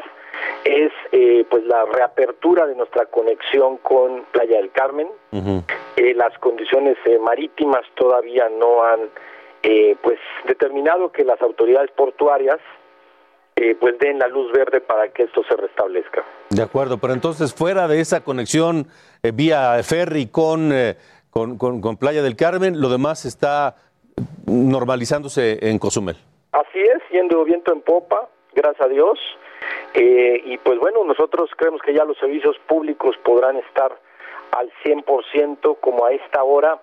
es 0.64 0.92
eh, 1.12 1.44
pues 1.50 1.64
la 1.66 1.86
reapertura 1.86 2.68
de 2.68 2.76
nuestra 2.76 3.08
conexión 3.08 3.78
con 3.78 4.26
Playa 4.32 4.58
del 4.58 4.70
Carmen. 4.72 5.10
Eh, 5.98 6.14
las 6.14 6.38
condiciones 6.38 6.98
eh, 7.06 7.18
marítimas 7.18 7.84
todavía 7.96 8.48
no 8.50 8.84
han 8.84 9.10
eh, 9.64 9.96
pues 10.04 10.20
determinado 10.46 11.12
que 11.12 11.24
las 11.24 11.42
autoridades 11.42 11.90
portuarias 11.96 12.60
eh, 13.56 13.76
pues 13.80 13.98
den 14.00 14.20
la 14.20 14.28
luz 14.28 14.52
verde 14.52 14.82
para 14.82 15.10
que 15.10 15.24
esto 15.24 15.42
se 15.50 15.56
restablezca. 15.56 16.24
De 16.50 16.62
acuerdo, 16.62 16.98
pero 16.98 17.14
entonces 17.14 17.54
fuera 17.54 17.88
de 17.88 18.00
esa 18.00 18.24
conexión 18.24 18.88
eh, 19.22 19.32
vía 19.34 19.82
ferry 19.84 20.28
con, 20.28 20.72
eh, 20.74 20.98
con, 21.30 21.58
con- 21.58 21.82
con 21.82 21.98
Playa 21.98 22.22
del 22.24 22.36
Carmen, 22.36 22.80
lo 22.82 22.90
demás 22.90 23.26
está 23.26 23.76
normalizándose 24.46 25.60
en 25.70 25.80
Cozumel. 25.80 26.16
Así 26.52 26.80
es, 26.80 27.02
yendo 27.12 27.44
viento 27.44 27.74
en 27.74 27.82
popa, 27.82 28.30
gracias 28.54 28.86
a 28.86 28.90
Dios. 28.90 29.18
Eh, 29.94 30.42
y 30.46 30.58
pues 30.58 30.80
bueno, 30.80 31.04
nosotros 31.04 31.50
creemos 31.58 31.82
que 31.82 31.94
ya 31.94 32.04
los 32.06 32.18
servicios 32.18 32.56
públicos 32.68 33.16
podrán 33.24 33.58
estar 33.58 33.98
al 34.52 34.72
100% 34.84 35.78
como 35.80 36.06
a 36.06 36.12
esta 36.12 36.44
hora 36.44 36.80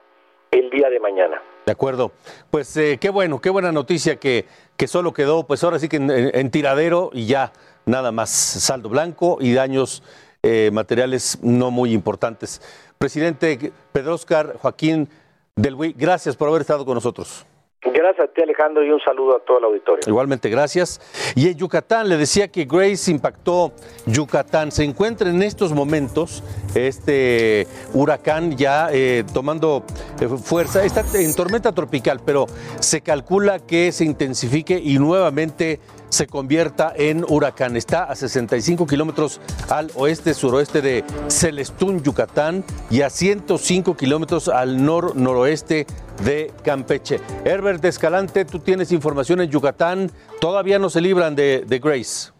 el 0.51 0.71
día 0.71 0.89
de 0.91 0.99
mañana. 0.99 1.41
De 1.67 1.73
acuerdo. 1.73 2.11
Pues 2.51 2.77
eh, 2.77 2.99
qué 3.01 3.11
bueno, 3.11 3.41
qué 3.41 3.51
buena 3.51 3.71
noticia 3.71 4.17
que, 4.17 4.47
que 4.81 4.89
solo 4.89 5.13
quedó, 5.13 5.47
pues 5.47 5.63
ahora 5.63 5.79
sí 5.79 5.91
que 5.91 5.97
en, 5.99 6.51
tiradero 6.51 7.11
y 7.13 7.27
ya 7.27 7.53
nada 7.85 8.13
más 8.13 8.31
saldo 8.31 8.89
blanco 8.89 9.37
y 9.39 9.53
daños 9.53 10.03
eh, 10.43 10.71
materiales 10.73 11.39
no 11.43 11.71
muy 11.71 11.93
importantes. 11.93 12.63
Presidente 12.97 13.75
Pedro 13.93 14.15
Oscar 14.15 14.57
Joaquín 14.59 15.11
del 15.55 15.75
Buey, 15.75 15.93
gracias 15.93 16.35
por 16.35 16.49
haber 16.49 16.63
estado 16.63 16.87
con 16.87 16.95
nosotros. 16.95 17.45
Gracias 17.83 18.29
a 18.29 18.33
ti 18.33 18.43
Alejandro 18.43 18.85
y 18.85 18.91
un 18.91 19.01
saludo 19.01 19.37
a 19.37 19.41
todo 19.41 19.59
el 19.59 19.65
auditorio. 19.65 20.03
Igualmente, 20.07 20.51
gracias. 20.51 21.01
Y 21.35 21.49
en 21.49 21.57
Yucatán, 21.57 22.11
le 22.11 22.19
decía 22.19 22.49
que 22.49 22.67
Grace 22.67 23.11
impactó 23.11 23.73
Yucatán. 24.05 24.71
Se 24.71 24.85
encuentra 24.85 25.31
en 25.31 25.43
estos 25.43 25.73
momentos 25.73 26.45
este 26.75 27.67
huracán 27.95 28.57
ya 28.59 28.91
eh, 28.93 29.25
tomando 29.33 29.85
eh, 30.21 30.29
fuerza. 30.29 30.85
Está 30.85 31.05
en 31.15 31.35
tormenta 31.35 31.73
tropical, 31.73 32.21
pero 32.25 32.47
se 32.81 33.01
calcula 33.01 33.59
que 33.61 33.93
se 33.93 34.05
intensifique 34.05 34.79
y 34.79 34.99
nuevamente 34.99 35.81
se 36.11 36.27
convierta 36.27 36.93
en 36.95 37.25
huracán. 37.27 37.77
Está 37.77 38.05
a 38.05 38.15
65 38.15 38.87
kilómetros 38.87 39.41
al 39.71 39.91
oeste-suroeste 39.95 40.83
de 40.83 41.05
Celestún, 41.29 42.03
Yucatán, 42.03 42.65
y 42.91 43.03
a 43.03 43.11
105 43.11 43.97
kilómetros 43.97 44.49
al 44.49 44.85
nor-noroeste 44.85 45.87
de 46.25 46.51
Campeche. 46.65 47.19
Herbert 47.45 47.85
Escalante, 47.85 48.45
tú 48.45 48.59
tienes 48.59 48.93
información 48.93 49.41
en 49.41 49.51
Yucatán. 49.51 50.09
Todavía 50.41 50.79
no 50.79 50.91
se 50.91 51.01
libran 51.01 51.35
de, 51.35 51.81
Grace. 51.83 52.33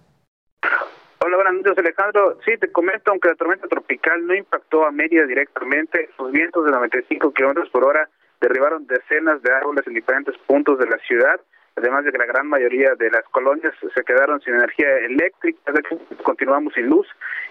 Hola, 1.23 1.37
buenas 1.37 1.55
noches, 1.55 1.79
Alejandro. 1.79 2.39
Sí, 2.45 2.53
te 2.59 2.71
comento, 2.73 3.11
aunque 3.11 3.29
la 3.29 3.35
tormenta 3.35 3.69
tropical 3.69 4.27
no 4.27 4.35
impactó 4.35 4.87
a 4.87 4.91
Mérida 4.91 5.27
directamente, 5.27 6.11
los 6.19 6.33
vientos 6.33 6.65
de 6.65 6.71
95 6.71 7.33
kilómetros 7.33 7.69
por 7.71 7.85
hora 7.85 8.09
derribaron 8.41 8.87
decenas 8.87 9.43
de 9.43 9.53
árboles 9.53 9.87
en 9.87 9.95
diferentes 9.95 10.37
puntos 10.47 10.79
de 10.79 10.87
la 10.87 10.97
ciudad 11.07 11.41
además 11.77 12.05
de 12.05 12.13
que 12.13 12.19
la 12.19 12.27
gran 12.27 12.47
mayoría 12.47 12.95
de 12.95 13.11
las 13.11 13.25
colonias 13.31 13.73
se 13.95 14.05
quedaron 14.05 14.41
sin 14.43 14.55
energía 14.55 14.99
eléctrica, 14.99 15.73
de 15.73 15.83
continuamos 16.23 16.75
sin 16.75 16.87
luz. 16.87 17.07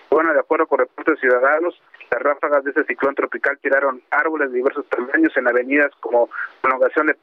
Bueno, 0.09 0.33
de 0.33 0.39
acuerdo 0.39 0.67
con 0.67 0.79
reportes 0.79 1.19
ciudadanos, 1.19 1.81
las 2.11 2.21
ráfagas 2.21 2.63
de 2.63 2.71
ese 2.71 2.83
ciclón 2.85 3.15
tropical 3.15 3.57
tiraron 3.61 4.01
árboles 4.11 4.51
de 4.51 4.57
diversos 4.57 4.87
tamaños 4.89 5.35
en 5.35 5.47
avenidas 5.47 5.91
como 5.99 6.29
prolongación 6.61 7.07
de 7.07 7.15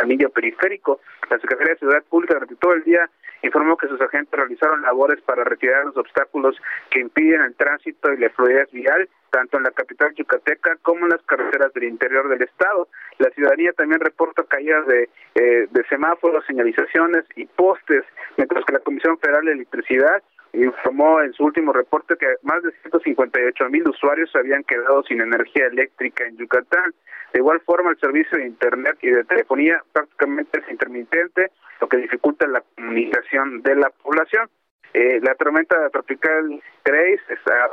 anillo 0.00 0.30
periférico. 0.30 1.00
La 1.30 1.38
Secretaría 1.38 1.74
de 1.74 1.78
Ciudad 1.78 2.02
Pública 2.04 2.34
durante 2.34 2.56
todo 2.56 2.74
el 2.74 2.84
día 2.84 3.08
informó 3.42 3.76
que 3.76 3.88
sus 3.88 4.00
agentes 4.00 4.38
realizaron 4.38 4.82
labores 4.82 5.20
para 5.22 5.44
retirar 5.44 5.84
los 5.86 5.96
obstáculos 5.96 6.56
que 6.90 7.00
impiden 7.00 7.42
el 7.42 7.54
tránsito 7.54 8.12
y 8.12 8.18
la 8.18 8.30
fluidez 8.30 8.70
vial 8.70 9.08
tanto 9.30 9.56
en 9.56 9.62
la 9.62 9.70
capital 9.70 10.14
yucateca 10.14 10.76
como 10.82 11.06
en 11.06 11.10
las 11.10 11.22
carreteras 11.22 11.72
del 11.72 11.84
interior 11.84 12.28
del 12.28 12.42
estado. 12.42 12.88
La 13.18 13.30
ciudadanía 13.30 13.72
también 13.72 14.00
reporta 14.00 14.44
caídas 14.44 14.86
de, 14.86 15.08
eh, 15.34 15.68
de 15.70 15.84
semáforos, 15.88 16.44
señalizaciones 16.46 17.24
y 17.34 17.46
postes, 17.46 18.04
mientras 18.36 18.64
que 18.66 18.74
la 18.74 18.80
Comisión 18.80 19.18
Federal 19.18 19.46
de 19.46 19.52
Electricidad 19.52 20.22
informó 20.52 21.20
en 21.20 21.32
su 21.32 21.44
último 21.44 21.72
reporte 21.72 22.16
que 22.16 22.26
más 22.42 22.62
de 22.62 22.72
158 22.82 23.68
mil 23.70 23.88
usuarios 23.88 24.30
se 24.30 24.38
habían 24.38 24.64
quedado 24.64 25.02
sin 25.04 25.20
energía 25.20 25.66
eléctrica 25.66 26.26
en 26.26 26.36
Yucatán. 26.36 26.94
De 27.32 27.38
igual 27.38 27.60
forma, 27.60 27.90
el 27.90 27.98
servicio 27.98 28.38
de 28.38 28.46
Internet 28.46 28.98
y 29.00 29.10
de 29.10 29.24
telefonía 29.24 29.82
prácticamente 29.92 30.60
es 30.60 30.70
intermitente, 30.70 31.50
lo 31.80 31.88
que 31.88 31.96
dificulta 31.96 32.46
la 32.46 32.62
comunicación 32.76 33.62
de 33.62 33.76
la 33.76 33.90
población. 33.90 34.48
Eh, 34.92 35.20
la 35.22 35.34
tormenta 35.36 35.88
tropical 35.90 36.62
Grace 36.84 37.22
está 37.30 37.70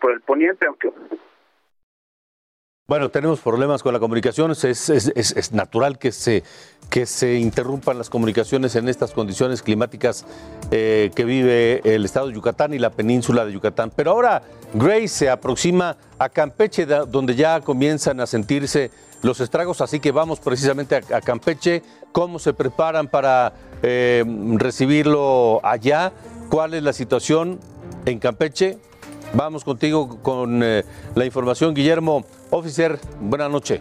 por 0.00 0.12
el 0.12 0.20
poniente, 0.20 0.66
aunque 0.66 0.90
bueno, 2.88 3.08
tenemos 3.08 3.40
problemas 3.40 3.82
con 3.82 3.92
la 3.92 3.98
comunicación, 3.98 4.52
es, 4.52 5.52
natural 5.52 5.98
que 5.98 6.12
se, 6.12 6.44
que 6.88 7.04
se 7.04 7.34
interrumpan 7.34 7.98
las 7.98 8.08
comunicaciones 8.08 8.76
en 8.76 8.88
estas 8.88 9.10
condiciones 9.10 9.60
climáticas 9.60 10.24
eh, 10.70 11.10
que 11.16 11.24
vive 11.24 11.80
el 11.82 12.04
estado 12.04 12.28
de 12.28 12.34
Yucatán 12.34 12.74
y 12.74 12.78
la 12.78 12.90
península 12.90 13.44
de 13.44 13.52
Yucatán. 13.52 13.90
Pero 13.96 14.12
ahora 14.12 14.42
Grace 14.72 15.08
se 15.08 15.30
aproxima 15.30 15.96
a 16.20 16.28
Campeche, 16.28 16.86
donde 16.86 17.34
ya 17.34 17.60
comienzan 17.60 18.20
a 18.20 18.26
sentirse 18.28 18.92
los 19.20 19.40
estragos, 19.40 19.80
así 19.80 19.98
que 19.98 20.12
vamos 20.12 20.38
precisamente 20.38 20.94
a, 20.94 21.20
Campeche, 21.20 21.82
cómo 22.12 22.38
se 22.38 22.54
preparan 22.54 23.08
para 23.08 23.52
eh, 23.82 24.24
recibirlo 24.58 25.58
allá, 25.64 26.12
cuál 26.50 26.74
es 26.74 26.84
la 26.84 26.92
situación 26.92 27.58
en 28.04 28.20
Campeche. 28.20 28.78
Vamos 29.34 29.64
contigo 29.64 30.18
con 30.22 30.62
eh, 30.62 30.82
la 31.14 31.24
información, 31.24 31.74
Guillermo. 31.74 32.24
Officer, 32.50 32.96
buenas 33.20 33.50
noches. 33.50 33.80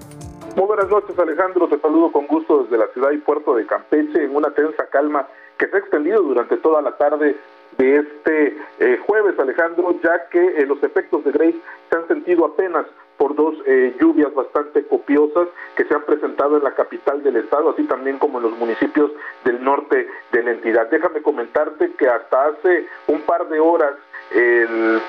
Muy 0.56 0.66
buenas 0.66 0.90
noches, 0.90 1.18
Alejandro. 1.18 1.68
Te 1.68 1.80
saludo 1.80 2.12
con 2.12 2.28
gusto 2.28 2.64
desde 2.64 2.78
la 2.78 2.88
ciudad 2.94 3.12
y 3.12 3.18
puerto 3.18 3.56
de 3.56 3.66
Campeche 3.66 4.24
en 4.24 4.36
una 4.36 4.52
tensa 4.52 4.88
calma 4.88 5.28
que 5.58 5.68
se 5.68 5.76
ha 5.76 5.80
extendido 5.80 6.22
durante 6.22 6.58
toda 6.58 6.82
la 6.82 6.98
tarde 6.98 7.36
de 7.78 7.96
este 7.96 8.58
eh, 8.80 9.00
jueves, 9.06 9.38
Alejandro, 9.40 9.96
ya 10.04 10.28
que 10.30 10.40
eh, 10.40 10.66
los 10.66 10.82
efectos 10.84 11.24
de 11.24 11.32
Grace 11.32 11.60
se 11.90 11.96
han 11.96 12.08
sentido 12.08 12.46
apenas 12.46 12.86
por 13.18 13.34
dos 13.36 13.56
lluvias 13.98 14.34
bastante 14.36 14.86
copiosas 14.86 15.48
que 15.78 15.86
se 15.86 15.94
han 15.94 16.04
presentado 16.04 16.58
en 16.58 16.64
la 16.66 16.76
capital 16.76 17.24
del 17.24 17.38
estado, 17.38 17.70
así 17.70 17.84
también 17.84 18.20
como 18.20 18.40
en 18.40 18.44
los 18.44 18.58
municipios 18.58 19.10
del 19.46 19.64
norte 19.64 20.10
de 20.34 20.44
la 20.44 20.52
entidad. 20.52 20.90
Déjame 20.90 21.22
comentarte 21.22 21.94
que 21.94 22.10
hasta 22.10 22.48
hace 22.48 22.86
un 23.08 23.22
par 23.22 23.48
de 23.48 23.62
horas 23.62 23.94
el, 24.32 25.02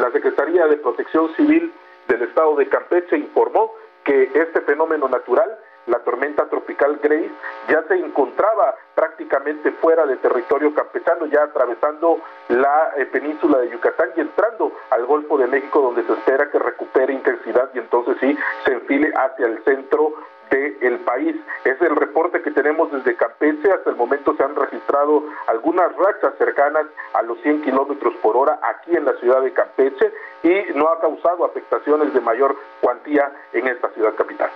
la 0.00 0.10
Secretaría 0.12 0.66
de 0.66 0.76
Protección 0.76 1.34
Civil 1.34 1.72
del 2.08 2.22
estado 2.22 2.56
de 2.56 2.68
Campeche 2.68 3.16
informó 3.16 3.72
que 4.04 4.30
este 4.34 4.60
fenómeno 4.62 5.08
natural, 5.08 5.58
la 5.86 5.98
tormenta 6.00 6.48
tropical 6.48 6.98
Grace, 7.02 7.30
ya 7.68 7.82
se 7.88 7.94
encontraba 7.94 8.74
prácticamente 8.94 9.70
fuera 9.72 10.06
de 10.06 10.16
territorio 10.16 10.74
campechano, 10.74 11.26
ya 11.26 11.44
atravesando 11.44 12.18
la 12.48 12.92
eh, 12.96 13.06
península 13.06 13.58
de 13.58 13.70
Yucatán 13.70 14.10
y 14.16 14.20
entrando 14.20 14.72
al 14.90 15.06
Golfo 15.06 15.38
de 15.38 15.46
México, 15.46 15.80
donde 15.80 16.02
se 16.04 16.12
espera 16.12 16.50
que 16.50 16.58
recupere 16.58 17.12
intensidad 17.12 17.70
y 17.74 17.78
entonces 17.78 18.16
sí 18.20 18.36
se 18.64 18.72
enfile 18.72 19.12
hacia 19.14 19.46
el 19.46 19.62
centro 19.64 20.14
del 20.50 20.98
país. 21.00 21.36
Es 21.64 21.80
el 21.80 21.96
reporte 21.96 22.42
que 22.42 22.50
tenemos 22.50 22.90
desde 22.92 23.16
Campeche. 23.16 23.70
Hasta 23.72 23.90
el 23.90 23.96
momento 23.96 24.34
se 24.36 24.42
han 24.42 24.54
registrado 24.54 25.24
algunas 25.46 25.94
rachas 25.96 26.34
cercanas 26.38 26.86
a 27.14 27.22
los 27.22 27.40
100 27.42 27.62
kilómetros 27.62 28.14
por 28.22 28.36
hora 28.36 28.60
aquí 28.62 28.94
en 28.96 29.04
la 29.04 29.14
ciudad 29.14 29.42
de 29.42 29.52
Campeche 29.52 30.12
y 30.42 30.74
no 30.74 30.88
ha 30.88 31.00
causado 31.00 31.44
afectaciones 31.44 32.12
de 32.12 32.20
mayor 32.20 32.56
cuantía 32.80 33.32
en 33.52 33.68
esta 33.68 33.90
ciudad 33.90 34.14
capital. 34.14 34.50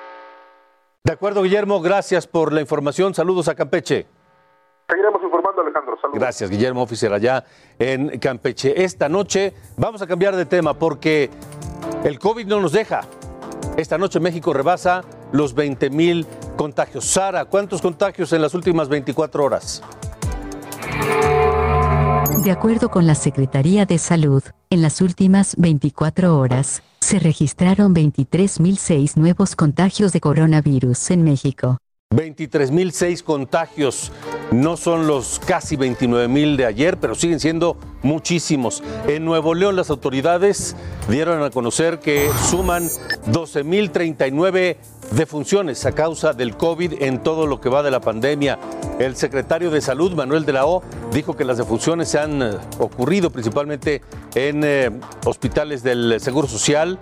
De 1.04 1.12
acuerdo, 1.12 1.42
Guillermo, 1.42 1.80
gracias 1.80 2.26
por 2.26 2.52
la 2.52 2.60
información. 2.60 3.14
Saludos 3.14 3.48
a 3.48 3.54
Campeche. 3.54 4.06
Seguiremos 4.88 5.22
informando, 5.22 5.62
Alejandro. 5.62 5.96
Saludos. 6.00 6.20
Gracias, 6.20 6.50
Guillermo, 6.50 6.82
oficial 6.82 7.12
allá 7.12 7.44
en 7.78 8.18
Campeche. 8.18 8.84
Esta 8.84 9.08
noche 9.08 9.52
vamos 9.76 10.02
a 10.02 10.06
cambiar 10.06 10.36
de 10.36 10.46
tema 10.46 10.74
porque 10.74 11.30
el 12.04 12.18
COVID 12.18 12.46
no 12.46 12.60
nos 12.60 12.72
deja. 12.72 13.02
Esta 13.76 13.98
noche 13.98 14.20
México 14.20 14.54
rebasa 14.54 15.02
los 15.32 15.54
20 15.54 15.90
mil 15.90 16.26
contagios. 16.56 17.04
Sara, 17.04 17.44
¿cuántos 17.44 17.82
contagios 17.82 18.32
en 18.32 18.40
las 18.40 18.54
últimas 18.54 18.88
24 18.88 19.44
horas? 19.44 19.82
De 22.42 22.50
acuerdo 22.50 22.90
con 22.90 23.06
la 23.06 23.14
Secretaría 23.14 23.84
de 23.84 23.98
Salud, 23.98 24.42
en 24.70 24.80
las 24.80 25.02
últimas 25.02 25.56
24 25.56 26.38
horas, 26.38 26.82
se 27.00 27.18
registraron 27.18 27.94
23.006 27.94 29.16
nuevos 29.16 29.54
contagios 29.56 30.12
de 30.12 30.20
coronavirus 30.20 31.10
en 31.10 31.24
México. 31.24 31.78
23.006 32.16 33.22
contagios. 33.22 34.10
No 34.50 34.76
son 34.76 35.06
los 35.06 35.38
casi 35.38 35.76
29.000 35.76 36.56
de 36.56 36.64
ayer, 36.64 36.96
pero 36.98 37.14
siguen 37.14 37.40
siendo 37.40 37.76
muchísimos. 38.02 38.82
En 39.06 39.24
Nuevo 39.24 39.54
León 39.54 39.76
las 39.76 39.90
autoridades 39.90 40.76
dieron 41.08 41.42
a 41.42 41.50
conocer 41.50 41.98
que 41.98 42.30
suman 42.48 42.84
12.039 43.26 44.76
defunciones 45.12 45.84
a 45.84 45.92
causa 45.92 46.32
del 46.32 46.56
COVID 46.56 47.02
en 47.02 47.22
todo 47.22 47.46
lo 47.46 47.60
que 47.60 47.68
va 47.68 47.82
de 47.82 47.90
la 47.90 48.00
pandemia. 48.00 48.58
El 48.98 49.14
secretario 49.14 49.70
de 49.70 49.80
Salud, 49.80 50.12
Manuel 50.14 50.46
de 50.46 50.52
la 50.54 50.66
O, 50.66 50.82
dijo 51.12 51.36
que 51.36 51.44
las 51.44 51.58
defunciones 51.58 52.08
se 52.08 52.18
han 52.18 52.42
eh, 52.42 52.52
ocurrido 52.78 53.30
principalmente 53.30 54.00
en 54.34 54.62
eh, 54.64 54.90
hospitales 55.24 55.82
del 55.82 56.18
Seguro 56.20 56.48
Social, 56.48 56.98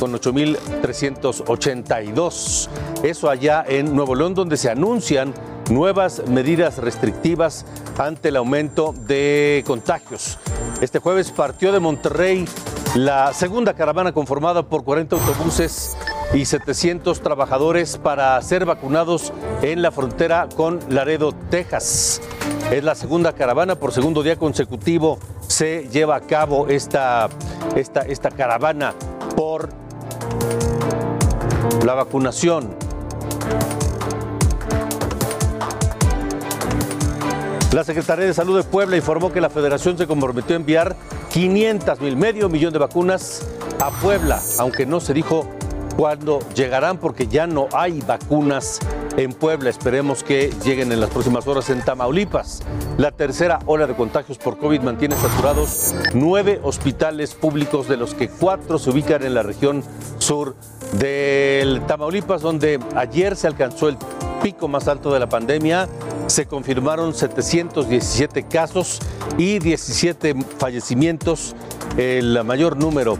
con 0.00 0.12
8.382. 0.14 2.68
Eso 3.04 3.30
allá 3.30 3.64
en 3.68 3.94
Nuevo 3.94 4.16
León, 4.16 4.34
donde 4.34 4.56
se 4.56 4.70
anuncian 4.70 5.34
nuevas 5.70 6.22
medidas 6.26 6.78
restrictivas 6.78 7.66
ante 7.98 8.30
el 8.30 8.36
aumento 8.36 8.94
de 9.06 9.62
contagios. 9.66 10.38
Este 10.80 10.98
jueves 10.98 11.30
partió 11.30 11.70
de 11.70 11.80
Monterrey 11.80 12.46
la 12.96 13.34
segunda 13.34 13.74
caravana 13.74 14.12
conformada 14.12 14.62
por 14.64 14.82
40 14.82 15.16
autobuses 15.16 15.96
y 16.34 16.46
700 16.46 17.20
trabajadores 17.20 17.98
para 17.98 18.40
ser 18.42 18.64
vacunados 18.64 19.32
en 19.62 19.82
la 19.82 19.92
frontera 19.92 20.48
con 20.56 20.80
Laredo, 20.88 21.32
Texas. 21.50 22.22
Es 22.72 22.82
la 22.82 22.94
segunda 22.94 23.34
caravana, 23.34 23.74
por 23.76 23.92
segundo 23.92 24.22
día 24.22 24.36
consecutivo 24.36 25.18
se 25.46 25.88
lleva 25.90 26.16
a 26.16 26.20
cabo 26.20 26.68
esta, 26.68 27.28
esta, 27.76 28.00
esta 28.02 28.30
caravana 28.30 28.94
por 29.36 29.68
la 31.84 31.94
vacunación. 31.94 32.74
La 37.72 37.84
Secretaría 37.84 38.26
de 38.26 38.34
Salud 38.34 38.56
de 38.56 38.64
Puebla 38.64 38.96
informó 38.96 39.32
que 39.32 39.40
la 39.40 39.48
Federación 39.48 39.96
se 39.96 40.06
comprometió 40.06 40.56
a 40.56 40.58
enviar 40.58 40.96
500 41.32 42.00
mil, 42.00 42.16
medio 42.16 42.48
millón 42.48 42.72
de 42.72 42.80
vacunas 42.80 43.46
a 43.80 43.90
Puebla, 43.90 44.40
aunque 44.58 44.86
no 44.86 45.00
se 45.00 45.14
dijo 45.14 45.48
cuándo 45.96 46.40
llegarán 46.54 46.98
porque 46.98 47.26
ya 47.26 47.46
no 47.46 47.68
hay 47.72 48.00
vacunas 48.00 48.80
en 49.16 49.32
Puebla. 49.32 49.70
Esperemos 49.70 50.22
que 50.22 50.52
lleguen 50.64 50.92
en 50.92 51.00
las 51.00 51.10
próximas 51.10 51.46
horas 51.46 51.70
en 51.70 51.84
Tamaulipas. 51.84 52.62
La 52.98 53.10
tercera 53.12 53.60
ola 53.66 53.86
de 53.86 53.94
contagios 53.94 54.38
por 54.38 54.58
COVID 54.58 54.80
mantiene 54.80 55.16
saturados 55.16 55.94
nueve 56.14 56.60
hospitales 56.62 57.34
públicos, 57.34 57.88
de 57.88 57.96
los 57.96 58.14
que 58.14 58.28
cuatro 58.28 58.78
se 58.78 58.90
ubican 58.90 59.22
en 59.22 59.34
la 59.34 59.42
región 59.42 59.82
sur 60.18 60.54
del 60.92 61.80
Tamaulipas, 61.86 62.42
donde 62.42 62.80
ayer 62.96 63.36
se 63.36 63.46
alcanzó 63.46 63.88
el 63.88 63.96
pico 64.42 64.68
más 64.68 64.88
alto 64.88 65.12
de 65.12 65.20
la 65.20 65.28
pandemia. 65.28 65.88
Se 66.26 66.46
confirmaron 66.46 67.14
717 67.14 68.44
casos 68.44 69.00
y 69.36 69.58
17 69.58 70.34
fallecimientos, 70.58 71.54
el 71.96 72.42
mayor 72.44 72.76
número 72.76 73.18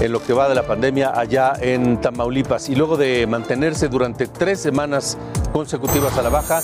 en 0.00 0.12
lo 0.12 0.22
que 0.22 0.32
va 0.32 0.48
de 0.48 0.54
la 0.54 0.66
pandemia 0.66 1.18
allá 1.18 1.54
en 1.60 2.00
Tamaulipas. 2.00 2.68
Y 2.68 2.74
luego 2.74 2.96
de 2.96 3.26
mantenerse 3.26 3.88
durante 3.88 4.26
tres 4.26 4.60
semanas 4.60 5.16
consecutivas 5.52 6.16
a 6.18 6.22
la 6.22 6.30
baja, 6.30 6.62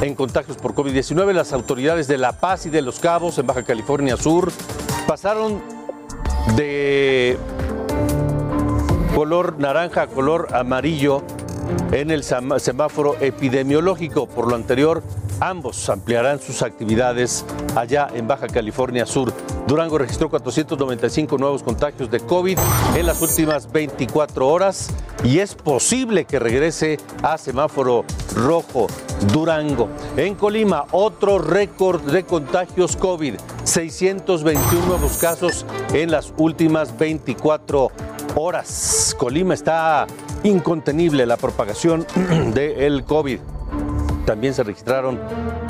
en 0.00 0.14
contagios 0.14 0.56
por 0.56 0.74
COVID-19, 0.74 1.32
las 1.32 1.52
autoridades 1.52 2.06
de 2.06 2.18
La 2.18 2.32
Paz 2.32 2.66
y 2.66 2.70
de 2.70 2.82
Los 2.82 3.00
Cabos, 3.00 3.38
en 3.38 3.46
Baja 3.46 3.64
California 3.64 4.16
Sur, 4.16 4.52
pasaron 5.06 5.60
de 6.56 7.36
color 9.14 9.58
naranja 9.58 10.02
a 10.02 10.06
color 10.06 10.48
amarillo 10.54 11.22
en 11.92 12.10
el 12.10 12.22
semáforo 12.22 13.16
epidemiológico. 13.20 14.26
Por 14.28 14.48
lo 14.48 14.54
anterior, 14.54 15.02
ambos 15.40 15.88
ampliarán 15.88 16.40
sus 16.40 16.62
actividades 16.62 17.44
allá 17.76 18.08
en 18.14 18.26
Baja 18.26 18.46
California 18.46 19.06
Sur. 19.06 19.32
Durango 19.66 19.98
registró 19.98 20.30
495 20.30 21.36
nuevos 21.38 21.62
contagios 21.62 22.10
de 22.10 22.20
COVID 22.20 22.58
en 22.96 23.06
las 23.06 23.20
últimas 23.20 23.70
24 23.70 24.48
horas 24.48 24.88
y 25.24 25.40
es 25.40 25.54
posible 25.54 26.24
que 26.24 26.38
regrese 26.38 26.98
a 27.22 27.36
semáforo 27.38 28.04
rojo. 28.34 28.86
Durango. 29.32 29.88
En 30.16 30.36
Colima, 30.36 30.86
otro 30.92 31.38
récord 31.38 32.00
de 32.02 32.24
contagios 32.24 32.96
COVID. 32.96 33.34
621 33.64 34.86
nuevos 34.86 35.18
casos 35.18 35.66
en 35.92 36.10
las 36.10 36.32
últimas 36.38 36.96
24 36.96 37.90
horas. 38.36 39.14
Colima 39.18 39.54
está 39.54 40.06
incontenible 40.44 41.26
la 41.26 41.36
propagación 41.36 42.06
del 42.54 43.04
COVID. 43.04 43.40
También 44.28 44.52
se 44.52 44.62
registraron 44.62 45.18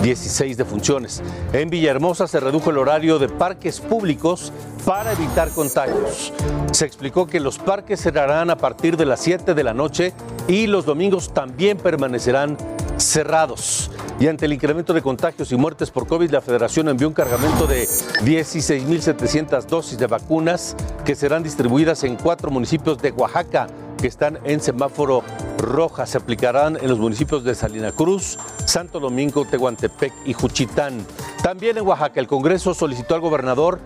16 0.02 0.56
defunciones. 0.56 1.22
En 1.52 1.70
Villahermosa 1.70 2.26
se 2.26 2.40
redujo 2.40 2.70
el 2.70 2.78
horario 2.78 3.20
de 3.20 3.28
parques 3.28 3.78
públicos 3.78 4.52
para 4.84 5.12
evitar 5.12 5.50
contagios. 5.50 6.32
Se 6.72 6.84
explicó 6.84 7.28
que 7.28 7.38
los 7.38 7.56
parques 7.56 8.00
cerrarán 8.00 8.50
a 8.50 8.56
partir 8.56 8.96
de 8.96 9.06
las 9.06 9.20
7 9.20 9.54
de 9.54 9.62
la 9.62 9.74
noche 9.74 10.12
y 10.48 10.66
los 10.66 10.84
domingos 10.84 11.32
también 11.32 11.78
permanecerán 11.78 12.56
cerrados. 12.96 13.92
Y 14.18 14.26
ante 14.26 14.46
el 14.46 14.52
incremento 14.52 14.92
de 14.92 15.02
contagios 15.02 15.52
y 15.52 15.56
muertes 15.56 15.92
por 15.92 16.08
COVID, 16.08 16.28
la 16.28 16.40
Federación 16.40 16.88
envió 16.88 17.06
un 17.06 17.14
cargamento 17.14 17.68
de 17.68 17.84
16.700 17.84 19.66
dosis 19.66 19.96
de 19.98 20.08
vacunas 20.08 20.74
que 21.04 21.14
serán 21.14 21.44
distribuidas 21.44 22.02
en 22.02 22.16
cuatro 22.16 22.50
municipios 22.50 23.00
de 23.00 23.12
Oaxaca 23.12 23.68
que 23.98 24.06
están 24.06 24.38
en 24.44 24.60
semáforo 24.60 25.22
roja. 25.58 26.06
Se 26.06 26.18
aplicarán 26.18 26.78
en 26.80 26.88
los 26.88 26.98
municipios 26.98 27.44
de 27.44 27.54
Salina 27.54 27.92
Cruz, 27.92 28.38
Santo 28.64 29.00
Domingo, 29.00 29.44
Tehuantepec 29.44 30.12
y 30.24 30.32
Juchitán. 30.32 31.04
También 31.42 31.76
en 31.76 31.86
Oaxaca, 31.86 32.20
el 32.20 32.26
Congreso 32.26 32.72
solicitó 32.72 33.14
al 33.14 33.20
gobernador 33.20 33.80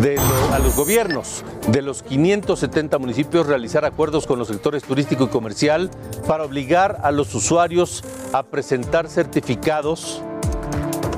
de 0.00 0.18
a 0.52 0.58
los 0.58 0.74
gobiernos 0.74 1.44
de 1.68 1.82
los 1.82 2.02
570 2.02 2.98
municipios 2.98 3.46
realizar 3.46 3.84
acuerdos 3.84 4.26
con 4.26 4.38
los 4.38 4.48
sectores 4.48 4.82
turístico 4.84 5.24
y 5.24 5.28
comercial 5.28 5.90
para 6.26 6.44
obligar 6.44 6.98
a 7.02 7.10
los 7.10 7.34
usuarios 7.34 8.02
a 8.32 8.42
presentar 8.42 9.08
certificados 9.08 10.22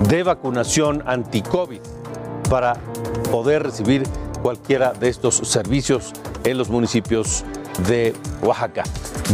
de 0.09 0.23
vacunación 0.23 1.03
anti-COVID 1.07 1.81
para 2.51 2.75
poder 3.31 3.63
recibir 3.63 4.03
cualquiera 4.43 4.93
de 4.93 5.09
estos 5.09 5.37
servicios 5.37 6.13
en 6.45 6.59
los 6.59 6.69
municipios 6.69 7.45
de 7.87 8.15
Oaxaca. 8.43 8.85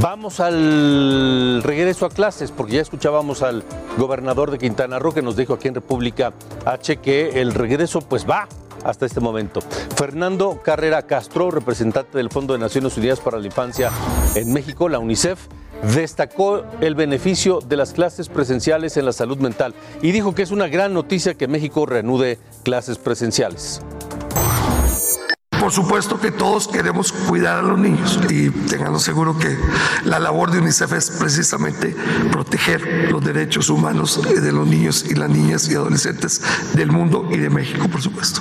Vamos 0.00 0.40
al 0.40 1.62
regreso 1.62 2.06
a 2.06 2.10
clases, 2.10 2.50
porque 2.50 2.74
ya 2.74 2.82
escuchábamos 2.82 3.42
al 3.42 3.64
gobernador 3.98 4.50
de 4.50 4.58
Quintana 4.58 4.98
Roo 4.98 5.12
que 5.12 5.22
nos 5.22 5.36
dijo 5.36 5.54
aquí 5.54 5.68
en 5.68 5.74
República 5.74 6.32
H 6.64 6.96
que 6.98 7.40
el 7.40 7.54
regreso 7.54 8.00
pues 8.00 8.28
va 8.28 8.48
hasta 8.84 9.06
este 9.06 9.20
momento. 9.20 9.60
Fernando 9.96 10.60
Carrera 10.62 11.02
Castro, 11.02 11.50
representante 11.50 12.16
del 12.16 12.30
Fondo 12.30 12.54
de 12.54 12.60
Naciones 12.60 12.96
Unidas 12.96 13.20
para 13.20 13.38
la 13.38 13.46
Infancia 13.46 13.90
en 14.34 14.52
México, 14.52 14.88
la 14.88 14.98
UNICEF, 14.98 15.48
destacó 15.94 16.62
el 16.80 16.94
beneficio 16.94 17.60
de 17.60 17.76
las 17.76 17.92
clases 17.92 18.28
presenciales 18.28 18.96
en 18.96 19.06
la 19.06 19.12
salud 19.12 19.38
mental 19.38 19.74
y 20.02 20.12
dijo 20.12 20.34
que 20.34 20.42
es 20.42 20.50
una 20.50 20.68
gran 20.68 20.94
noticia 20.94 21.34
que 21.34 21.48
México 21.48 21.86
reanude 21.86 22.38
clases 22.62 22.98
presenciales. 22.98 23.82
Por 25.60 25.72
supuesto 25.72 26.18
que 26.18 26.30
todos 26.30 26.68
queremos 26.68 27.12
cuidar 27.12 27.58
a 27.58 27.62
los 27.62 27.78
niños 27.78 28.18
y 28.30 28.48
tengan 28.48 28.98
seguro 28.98 29.38
que 29.38 29.58
la 30.04 30.18
labor 30.18 30.50
de 30.50 30.58
UNICEF 30.58 30.94
es 30.94 31.10
precisamente 31.10 31.94
proteger 32.32 33.10
los 33.10 33.22
derechos 33.22 33.68
humanos 33.68 34.20
de 34.22 34.52
los 34.52 34.66
niños 34.66 35.04
y 35.06 35.14
las 35.14 35.28
niñas 35.28 35.68
y 35.68 35.74
adolescentes 35.74 36.40
del 36.72 36.90
mundo 36.90 37.28
y 37.30 37.36
de 37.36 37.50
México, 37.50 37.88
por 37.88 38.00
supuesto. 38.00 38.40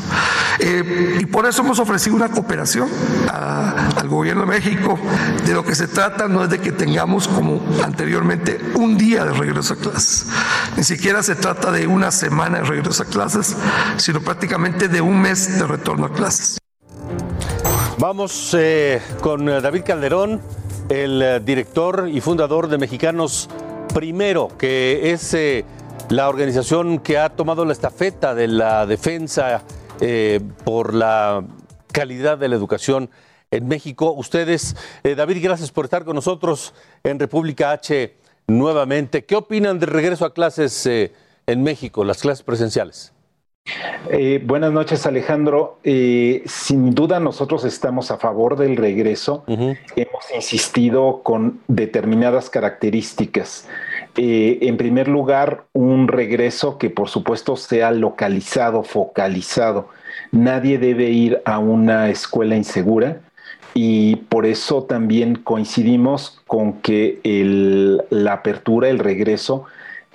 Eh, 0.59 1.17
y 1.19 1.25
por 1.25 1.45
eso 1.45 1.61
hemos 1.61 1.79
ofrecido 1.79 2.15
una 2.15 2.29
cooperación 2.29 2.87
al 3.29 4.07
gobierno 4.07 4.43
de 4.43 4.47
México. 4.47 4.97
De 5.45 5.53
lo 5.53 5.65
que 5.65 5.75
se 5.75 5.89
trata 5.89 6.29
no 6.29 6.45
es 6.45 6.49
de 6.49 6.59
que 6.59 6.71
tengamos 6.71 7.27
como 7.27 7.61
anteriormente 7.83 8.61
un 8.75 8.97
día 8.97 9.25
de 9.25 9.33
regreso 9.33 9.73
a 9.73 9.77
clases, 9.77 10.25
ni 10.77 10.85
siquiera 10.85 11.21
se 11.21 11.35
trata 11.35 11.69
de 11.69 11.85
una 11.85 12.11
semana 12.11 12.59
de 12.59 12.63
regreso 12.63 13.03
a 13.03 13.07
clases, 13.07 13.57
sino 13.97 14.21
prácticamente 14.21 14.87
de 14.87 15.01
un 15.01 15.21
mes 15.21 15.59
de 15.59 15.67
retorno 15.67 16.05
a 16.05 16.13
clases. 16.13 16.59
Vamos 17.99 18.55
eh, 18.57 19.01
con 19.19 19.49
eh, 19.49 19.59
David 19.59 19.83
Calderón, 19.83 20.41
el 20.87 21.21
eh, 21.21 21.39
director 21.41 22.07
y 22.09 22.21
fundador 22.21 22.69
de 22.69 22.77
Mexicanos 22.77 23.49
Primero, 23.93 24.47
que 24.57 25.11
es 25.11 25.35
la 26.07 26.29
organización 26.29 26.99
que 26.99 27.17
ha 27.17 27.27
tomado 27.27 27.65
la 27.65 27.73
estafeta 27.73 28.33
de 28.33 28.47
la 28.47 28.85
defensa 28.85 29.63
por 30.63 30.93
la 30.93 31.43
calidad 31.91 32.37
de 32.37 32.47
la 32.47 32.55
educación 32.55 33.09
en 33.51 33.67
México. 33.67 34.13
Ustedes, 34.13 34.77
David, 35.03 35.43
gracias 35.43 35.71
por 35.71 35.85
estar 35.85 36.05
con 36.05 36.15
nosotros 36.15 36.73
en 37.03 37.19
República 37.19 37.71
H 37.71 38.15
nuevamente. 38.47 39.25
¿Qué 39.25 39.35
opinan 39.35 39.79
del 39.79 39.89
regreso 39.89 40.23
a 40.23 40.33
clases 40.33 40.85
en 40.85 41.63
México, 41.63 42.05
las 42.05 42.21
clases 42.21 42.43
presenciales? 42.43 43.11
Eh, 44.11 44.41
buenas 44.43 44.71
noches, 44.71 45.05
Alejandro. 45.05 45.79
Eh, 45.83 46.43
sin 46.45 46.95
duda 46.95 47.19
nosotros 47.19 47.63
estamos 47.65 48.11
a 48.11 48.17
favor 48.17 48.57
del 48.57 48.75
regreso. 48.77 49.43
Hemos 49.47 50.31
insistido 50.35 51.21
con 51.23 51.59
determinadas 51.67 52.49
características. 52.49 53.67
Eh, 54.17 54.59
en 54.61 54.77
primer 54.77 55.07
lugar, 55.07 55.65
un 55.73 56.07
regreso 56.07 56.77
que 56.77 56.89
por 56.89 57.09
supuesto 57.09 57.55
sea 57.55 57.91
localizado, 57.91 58.83
focalizado. 58.83 59.89
Nadie 60.31 60.79
debe 60.79 61.09
ir 61.09 61.41
a 61.45 61.59
una 61.59 62.09
escuela 62.09 62.55
insegura 62.55 63.21
y 63.73 64.15
por 64.15 64.45
eso 64.45 64.83
también 64.83 65.35
coincidimos 65.35 66.41
con 66.47 66.73
que 66.81 67.19
la 68.09 68.33
apertura, 68.33 68.89
el 68.89 68.99
regreso, 68.99 69.65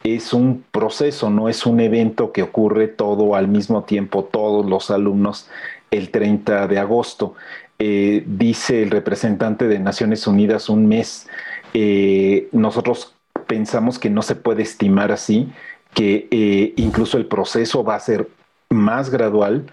es 0.05 0.35
un 0.35 0.65
proceso, 0.71 1.31
no 1.31 1.49
es 1.49 1.65
un 1.65 1.81
evento 1.81 2.31
que 2.31 2.43
ocurre 2.43 2.89
todo 2.89 3.35
al 3.35 3.49
mismo 3.49 3.85
tiempo, 3.85 4.25
todos 4.25 4.67
los 4.67 4.91
alumnos 4.91 5.49
el 5.91 6.11
30 6.11 6.69
de 6.69 6.79
agosto. 6.79 7.35
Eh, 7.79 8.23
dice 8.27 8.83
el 8.83 8.91
representante 8.91 9.67
de 9.67 9.79
Naciones 9.79 10.27
Unidas 10.27 10.69
un 10.69 10.87
mes. 10.87 11.27
Eh, 11.73 12.49
nosotros 12.53 13.15
pensamos 13.47 13.99
que 13.99 14.11
no 14.11 14.21
se 14.21 14.37
puede 14.37 14.63
estimar 14.63 15.11
así, 15.11 15.51
que 15.95 16.29
eh, 16.31 16.75
incluso 16.77 17.17
el 17.17 17.25
proceso 17.25 17.83
va 17.83 17.95
a 17.95 18.01
ser 18.01 18.29
más 18.69 19.11
gradual. 19.11 19.65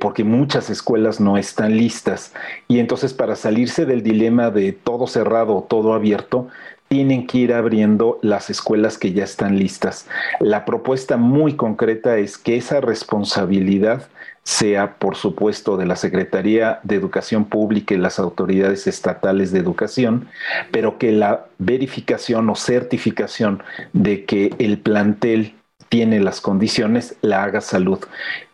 porque 0.00 0.22
muchas 0.22 0.68
escuelas 0.68 1.18
no 1.18 1.38
están 1.38 1.78
listas. 1.78 2.34
Y 2.68 2.78
entonces 2.78 3.14
para 3.14 3.36
salirse 3.36 3.86
del 3.86 4.02
dilema 4.02 4.50
de 4.50 4.72
todo 4.72 5.06
cerrado 5.06 5.56
o 5.56 5.62
todo 5.62 5.94
abierto, 5.94 6.48
tienen 6.92 7.26
que 7.26 7.38
ir 7.38 7.54
abriendo 7.54 8.18
las 8.20 8.50
escuelas 8.50 8.98
que 8.98 9.14
ya 9.14 9.24
están 9.24 9.58
listas. 9.58 10.06
La 10.40 10.66
propuesta 10.66 11.16
muy 11.16 11.56
concreta 11.56 12.18
es 12.18 12.36
que 12.36 12.58
esa 12.58 12.82
responsabilidad 12.82 14.10
sea, 14.42 14.96
por 14.96 15.16
supuesto, 15.16 15.78
de 15.78 15.86
la 15.86 15.96
Secretaría 15.96 16.80
de 16.82 16.96
Educación 16.96 17.46
Pública 17.46 17.94
y 17.94 17.96
las 17.96 18.18
autoridades 18.18 18.86
estatales 18.86 19.52
de 19.52 19.60
educación, 19.60 20.28
pero 20.70 20.98
que 20.98 21.12
la 21.12 21.46
verificación 21.56 22.50
o 22.50 22.56
certificación 22.56 23.62
de 23.94 24.26
que 24.26 24.54
el 24.58 24.76
plantel 24.76 25.54
tiene 25.92 26.20
las 26.20 26.40
condiciones, 26.40 27.16
la 27.20 27.42
haga 27.42 27.60
salud. 27.60 28.00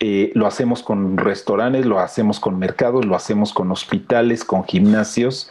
Eh, 0.01 0.33
lo 0.35 0.49
hacemos 0.49 0.83
con 0.83 1.17
restaurantes, 1.17 1.87
lo 1.87 2.01
hacemos 2.01 2.41
con 2.41 2.59
mercados, 2.59 3.05
lo 3.05 3.15
hacemos 3.15 3.53
con 3.53 3.71
hospitales, 3.71 4.45
con 4.45 4.65
gimnasios 4.65 5.49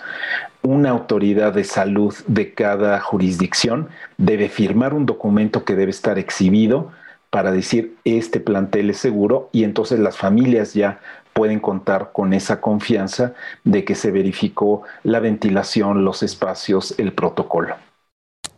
una 0.61 0.89
autoridad 0.89 1.53
de 1.53 1.63
salud 1.63 2.13
de 2.27 2.53
cada 2.53 2.99
jurisdicción 2.99 3.89
debe 4.17 4.49
firmar 4.49 4.93
un 4.93 5.05
documento 5.05 5.63
que 5.63 5.75
debe 5.75 5.91
estar 5.91 6.17
exhibido 6.17 6.91
para 7.29 7.51
decir 7.51 7.95
este 8.03 8.39
plantel 8.39 8.89
es 8.89 8.97
seguro 8.97 9.49
y 9.51 9.63
entonces 9.63 9.99
las 9.99 10.17
familias 10.17 10.73
ya 10.73 10.99
pueden 11.33 11.59
contar 11.59 12.11
con 12.13 12.33
esa 12.33 12.61
confianza 12.61 13.33
de 13.63 13.85
que 13.85 13.95
se 13.95 14.11
verificó 14.11 14.83
la 15.03 15.19
ventilación, 15.19 16.03
los 16.03 16.23
espacios, 16.23 16.95
el 16.97 17.13
protocolo. 17.13 17.75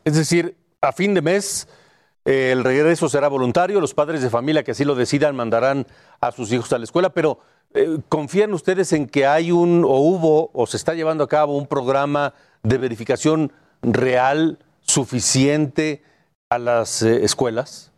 Es 0.05 0.15
decir, 0.15 0.55
a 0.81 0.93
fin 0.93 1.13
de 1.13 1.21
mes 1.21 1.67
eh, 2.25 2.51
el 2.51 2.63
regreso 2.63 3.09
será 3.09 3.27
voluntario, 3.27 3.81
los 3.81 3.93
padres 3.93 4.21
de 4.21 4.29
familia 4.29 4.63
que 4.63 4.71
así 4.71 4.85
lo 4.85 4.95
decidan 4.95 5.35
mandarán 5.35 5.87
a 6.21 6.31
sus 6.31 6.51
hijos 6.53 6.71
a 6.71 6.77
la 6.77 6.83
escuela, 6.85 7.09
pero 7.09 7.39
¿Confían 8.09 8.53
ustedes 8.53 8.93
en 8.93 9.07
que 9.07 9.27
hay 9.27 9.51
un, 9.51 9.83
o 9.85 9.99
hubo, 9.99 10.49
o 10.53 10.65
se 10.65 10.77
está 10.77 10.95
llevando 10.95 11.23
a 11.23 11.27
cabo 11.27 11.55
un 11.55 11.67
programa 11.67 12.33
de 12.63 12.77
verificación 12.79 13.51
real, 13.81 14.57
suficiente 14.81 16.03
a 16.49 16.57
las 16.57 17.03
eh, 17.03 17.23
escuelas? 17.23 17.91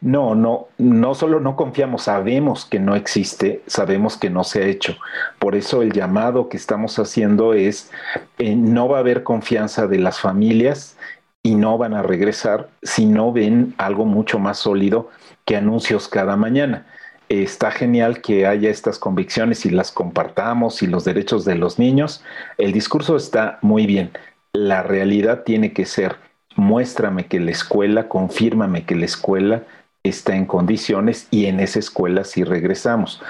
No, 0.00 0.34
no, 0.34 0.68
no 0.78 1.14
solo 1.14 1.40
no 1.40 1.56
confiamos, 1.56 2.04
sabemos 2.04 2.64
que 2.64 2.78
no 2.78 2.96
existe, 2.96 3.62
sabemos 3.66 4.16
que 4.16 4.30
no 4.30 4.44
se 4.44 4.62
ha 4.62 4.66
hecho. 4.66 4.96
Por 5.38 5.54
eso 5.54 5.82
el 5.82 5.92
llamado 5.92 6.48
que 6.48 6.56
estamos 6.56 6.98
haciendo 6.98 7.52
es, 7.52 7.90
eh, 8.38 8.56
no 8.56 8.88
va 8.88 8.98
a 8.98 9.00
haber 9.00 9.22
confianza 9.22 9.86
de 9.86 9.98
las 9.98 10.20
familias 10.20 10.96
y 11.42 11.54
no 11.54 11.76
van 11.76 11.92
a 11.92 12.02
regresar 12.02 12.68
si 12.82 13.04
no 13.04 13.32
ven 13.32 13.74
algo 13.76 14.06
mucho 14.06 14.38
más 14.38 14.58
sólido 14.58 15.10
que 15.44 15.56
anuncios 15.56 16.08
cada 16.08 16.36
mañana. 16.36 16.86
Está 17.28 17.70
genial 17.70 18.22
que 18.22 18.46
haya 18.46 18.70
estas 18.70 18.98
convicciones 18.98 19.66
y 19.66 19.70
las 19.70 19.90
compartamos 19.90 20.82
y 20.82 20.86
los 20.86 21.04
derechos 21.04 21.44
de 21.44 21.56
los 21.56 21.78
niños. 21.78 22.22
El 22.56 22.72
discurso 22.72 23.16
está 23.16 23.58
muy 23.62 23.86
bien. 23.86 24.12
La 24.52 24.82
realidad 24.82 25.42
tiene 25.44 25.72
que 25.72 25.86
ser, 25.86 26.16
muéstrame 26.54 27.26
que 27.26 27.40
la 27.40 27.50
escuela, 27.50 28.08
confírmame 28.08 28.84
que 28.84 28.94
la 28.94 29.06
escuela 29.06 29.64
está 30.04 30.36
en 30.36 30.46
condiciones 30.46 31.28
y 31.30 31.46
en 31.46 31.60
esa 31.60 31.80
escuela 31.80 32.24
sí 32.24 32.44
regresamos. 32.44 33.20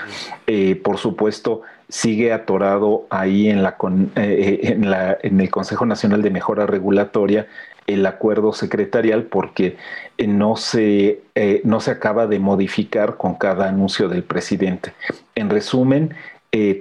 Eh, 0.46 0.76
por 0.76 0.98
supuesto, 0.98 1.62
sigue 1.88 2.32
atorado 2.32 3.06
ahí 3.10 3.50
la, 3.52 3.76
eh, 4.16 4.60
en, 4.62 4.90
la, 4.90 5.16
en 5.22 5.40
el 5.40 5.50
Consejo 5.50 5.86
Nacional 5.86 6.22
de 6.22 6.30
Mejora 6.30 6.66
Regulatoria 6.66 7.46
el 7.86 8.04
acuerdo 8.06 8.52
secretarial 8.52 9.24
porque 9.24 9.76
eh, 10.18 10.26
no 10.26 10.56
se, 10.56 11.22
no 11.64 11.80
se 11.80 11.90
acaba 11.90 12.26
de 12.26 12.38
modificar 12.38 13.16
con 13.16 13.34
cada 13.34 13.68
anuncio 13.68 14.08
del 14.08 14.24
presidente. 14.24 14.92
En 15.34 15.50
resumen, 15.50 16.14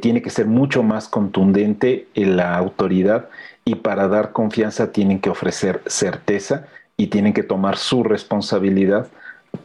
tiene 0.01 0.21
que 0.21 0.29
ser 0.29 0.45
mucho 0.45 0.83
más 0.83 1.09
contundente 1.09 2.07
la 2.13 2.55
autoridad 2.55 3.27
y 3.65 3.75
para 3.75 4.07
dar 4.07 4.31
confianza 4.31 4.93
tienen 4.93 5.19
que 5.19 5.29
ofrecer 5.29 5.81
certeza 5.85 6.65
y 6.95 7.07
tienen 7.07 7.33
que 7.33 7.43
tomar 7.43 7.75
su 7.75 8.03
responsabilidad 8.03 9.07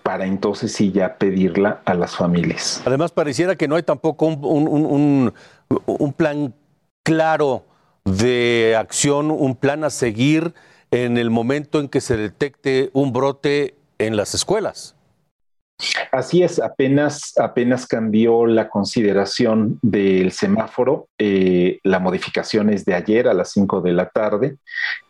para 0.02 0.26
entonces 0.26 0.72
sí 0.72 0.92
ya 0.92 1.16
pedirla 1.16 1.80
a 1.84 1.94
las 1.94 2.16
familias. 2.16 2.82
Además, 2.84 3.12
pareciera 3.12 3.56
que 3.56 3.68
no 3.68 3.76
hay 3.76 3.82
tampoco 3.82 4.26
un, 4.26 5.32
plan 6.16 6.54
claro 7.02 7.64
de 8.04 8.76
acción, 8.78 9.30
un 9.30 9.54
plan 9.54 9.84
a 9.84 9.90
seguir 9.90 10.54
en 10.90 11.18
el 11.18 11.30
momento 11.30 11.80
en 11.80 11.88
que 11.88 12.00
se 12.00 12.16
detecte 12.16 12.90
un 12.92 13.12
brote 13.12 13.74
en 13.98 14.16
las 14.16 14.34
escuelas. 14.34 14.96
Así 16.12 16.42
es, 16.42 16.58
apenas, 16.58 17.38
apenas 17.38 17.86
cambió 17.86 18.46
la 18.46 18.68
consideración 18.68 19.78
del 19.82 20.32
semáforo. 20.32 21.08
Eh, 21.18 21.78
la 21.84 22.00
modificación 22.00 22.70
es 22.70 22.84
de 22.84 22.94
ayer 22.94 23.28
a 23.28 23.34
las 23.34 23.52
5 23.52 23.80
de 23.80 23.92
la 23.92 24.08
tarde. 24.08 24.56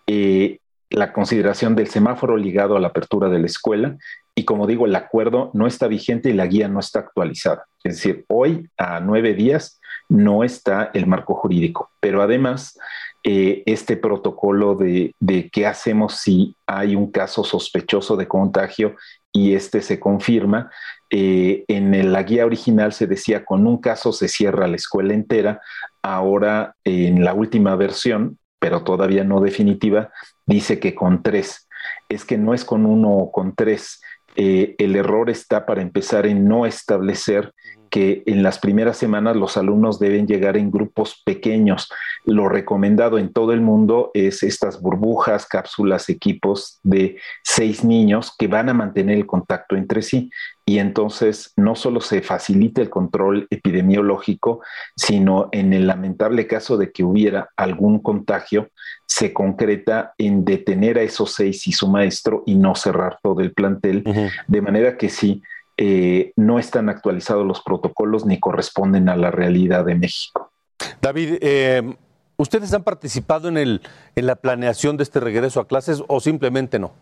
Eh, 0.06 0.58
la 0.90 1.12
consideración 1.12 1.74
del 1.74 1.88
semáforo 1.88 2.36
ligado 2.36 2.76
a 2.76 2.80
la 2.80 2.88
apertura 2.88 3.28
de 3.28 3.38
la 3.38 3.46
escuela 3.46 3.96
y 4.34 4.44
como 4.44 4.66
digo, 4.66 4.86
el 4.86 4.94
acuerdo 4.94 5.50
no 5.54 5.66
está 5.66 5.86
vigente 5.86 6.30
y 6.30 6.32
la 6.32 6.46
guía 6.46 6.68
no 6.68 6.80
está 6.80 7.00
actualizada. 7.00 7.66
Es 7.84 7.96
decir, 7.96 8.24
hoy 8.28 8.68
a 8.78 9.00
nueve 9.00 9.34
días 9.34 9.80
no 10.08 10.44
está 10.44 10.90
el 10.94 11.06
marco 11.06 11.34
jurídico, 11.34 11.90
pero 12.00 12.22
además 12.22 12.78
eh, 13.22 13.62
este 13.66 13.96
protocolo 13.96 14.74
de, 14.74 15.14
qué 15.52 15.66
hacemos 15.66 16.14
si 16.14 16.56
hay 16.66 16.96
un 16.96 17.10
caso 17.10 17.44
sospechoso 17.44 18.16
de 18.16 18.26
contagio 18.26 18.96
y 19.32 19.54
este 19.54 19.82
se 19.82 20.00
confirma, 20.00 20.70
eh, 21.10 21.64
en 21.68 22.12
la 22.12 22.22
guía 22.22 22.46
original 22.46 22.92
se 22.92 23.06
decía 23.06 23.44
con 23.44 23.66
un 23.66 23.78
caso 23.78 24.12
se 24.12 24.28
cierra 24.28 24.68
la 24.68 24.76
escuela 24.76 25.14
entera, 25.14 25.60
ahora 26.02 26.74
en 26.84 27.24
la 27.24 27.34
última 27.34 27.76
versión, 27.76 28.38
pero 28.58 28.84
todavía 28.84 29.24
no 29.24 29.40
definitiva, 29.40 30.12
dice 30.46 30.78
que 30.78 30.94
con 30.94 31.22
tres. 31.22 31.68
Es 32.08 32.24
que 32.24 32.38
no 32.38 32.54
es 32.54 32.64
con 32.64 32.86
uno 32.86 33.10
o 33.16 33.32
con 33.32 33.54
tres, 33.54 34.00
eh, 34.36 34.76
el 34.78 34.94
error 34.96 35.28
está 35.30 35.66
para 35.66 35.82
empezar 35.82 36.26
en 36.26 36.46
no 36.46 36.66
establecer 36.66 37.52
que 37.90 38.22
en 38.26 38.42
las 38.42 38.58
primeras 38.58 38.96
semanas 38.96 39.36
los 39.36 39.56
alumnos 39.56 39.98
deben 39.98 40.26
llegar 40.26 40.56
en 40.56 40.70
grupos 40.70 41.20
pequeños. 41.24 41.90
Lo 42.24 42.48
recomendado 42.48 43.18
en 43.18 43.32
todo 43.32 43.52
el 43.52 43.60
mundo 43.60 44.10
es 44.14 44.42
estas 44.42 44.80
burbujas, 44.80 45.46
cápsulas, 45.46 46.08
equipos 46.08 46.78
de 46.82 47.18
seis 47.42 47.84
niños 47.84 48.34
que 48.38 48.46
van 48.46 48.68
a 48.68 48.74
mantener 48.74 49.16
el 49.16 49.26
contacto 49.26 49.76
entre 49.76 50.02
sí. 50.02 50.30
Y 50.64 50.78
entonces 50.78 51.52
no 51.56 51.74
solo 51.74 52.00
se 52.00 52.22
facilita 52.22 52.80
el 52.80 52.90
control 52.90 53.48
epidemiológico, 53.50 54.60
sino 54.96 55.48
en 55.50 55.72
el 55.72 55.88
lamentable 55.88 56.46
caso 56.46 56.76
de 56.76 56.92
que 56.92 57.02
hubiera 57.02 57.48
algún 57.56 57.98
contagio, 57.98 58.70
se 59.04 59.32
concreta 59.32 60.14
en 60.16 60.44
detener 60.44 60.96
a 60.98 61.02
esos 61.02 61.34
seis 61.34 61.66
y 61.66 61.72
su 61.72 61.88
maestro 61.88 62.44
y 62.46 62.54
no 62.54 62.76
cerrar 62.76 63.18
todo 63.20 63.40
el 63.40 63.52
plantel, 63.52 64.04
de 64.46 64.62
manera 64.62 64.96
que 64.96 65.08
sí, 65.08 65.42
eh, 65.82 66.34
no 66.36 66.58
están 66.58 66.90
actualizados 66.90 67.46
los 67.46 67.62
protocolos 67.62 68.26
ni 68.26 68.38
corresponden 68.38 69.08
a 69.08 69.16
la 69.16 69.30
realidad 69.30 69.86
de 69.86 69.94
México. 69.94 70.52
David, 71.00 71.38
eh, 71.40 71.96
¿ustedes 72.36 72.74
han 72.74 72.84
participado 72.84 73.48
en, 73.48 73.56
el, 73.56 73.80
en 74.14 74.26
la 74.26 74.36
planeación 74.36 74.98
de 74.98 75.04
este 75.04 75.20
regreso 75.20 75.58
a 75.58 75.66
clases 75.66 76.04
o 76.06 76.20
simplemente 76.20 76.78
no? 76.78 76.92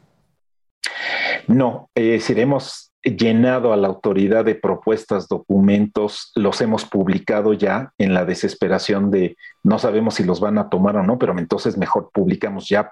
No, 1.48 1.90
eh, 1.96 2.20
seremos 2.20 2.92
llenado 3.02 3.72
a 3.72 3.76
la 3.76 3.88
autoridad 3.88 4.44
de 4.44 4.54
propuestas, 4.54 5.26
documentos, 5.26 6.30
los 6.36 6.60
hemos 6.60 6.84
publicado 6.84 7.54
ya 7.54 7.92
en 7.98 8.14
la 8.14 8.24
desesperación 8.24 9.10
de 9.10 9.36
no 9.64 9.80
sabemos 9.80 10.14
si 10.14 10.22
los 10.22 10.38
van 10.38 10.56
a 10.56 10.68
tomar 10.68 10.96
o 10.96 11.02
no, 11.02 11.18
pero 11.18 11.36
entonces 11.36 11.76
mejor 11.76 12.10
publicamos 12.12 12.68
ya 12.68 12.88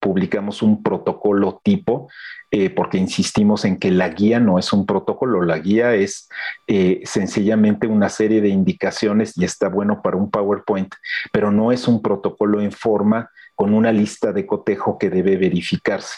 publicamos 0.00 0.62
un 0.62 0.82
protocolo 0.82 1.60
tipo, 1.62 2.08
eh, 2.50 2.70
porque 2.70 2.98
insistimos 2.98 3.64
en 3.64 3.78
que 3.78 3.90
la 3.90 4.08
guía 4.08 4.38
no 4.38 4.58
es 4.58 4.72
un 4.72 4.86
protocolo, 4.86 5.42
la 5.42 5.58
guía 5.58 5.94
es 5.94 6.28
eh, 6.68 7.00
sencillamente 7.04 7.86
una 7.86 8.08
serie 8.08 8.40
de 8.40 8.48
indicaciones 8.48 9.36
y 9.36 9.44
está 9.44 9.68
bueno 9.68 10.00
para 10.02 10.16
un 10.16 10.30
PowerPoint, 10.30 10.94
pero 11.32 11.50
no 11.50 11.72
es 11.72 11.88
un 11.88 12.02
protocolo 12.02 12.60
en 12.60 12.72
forma 12.72 13.30
con 13.56 13.72
una 13.74 13.90
lista 13.90 14.32
de 14.32 14.46
cotejo 14.46 14.98
que 14.98 15.10
debe 15.10 15.36
verificarse. 15.36 16.14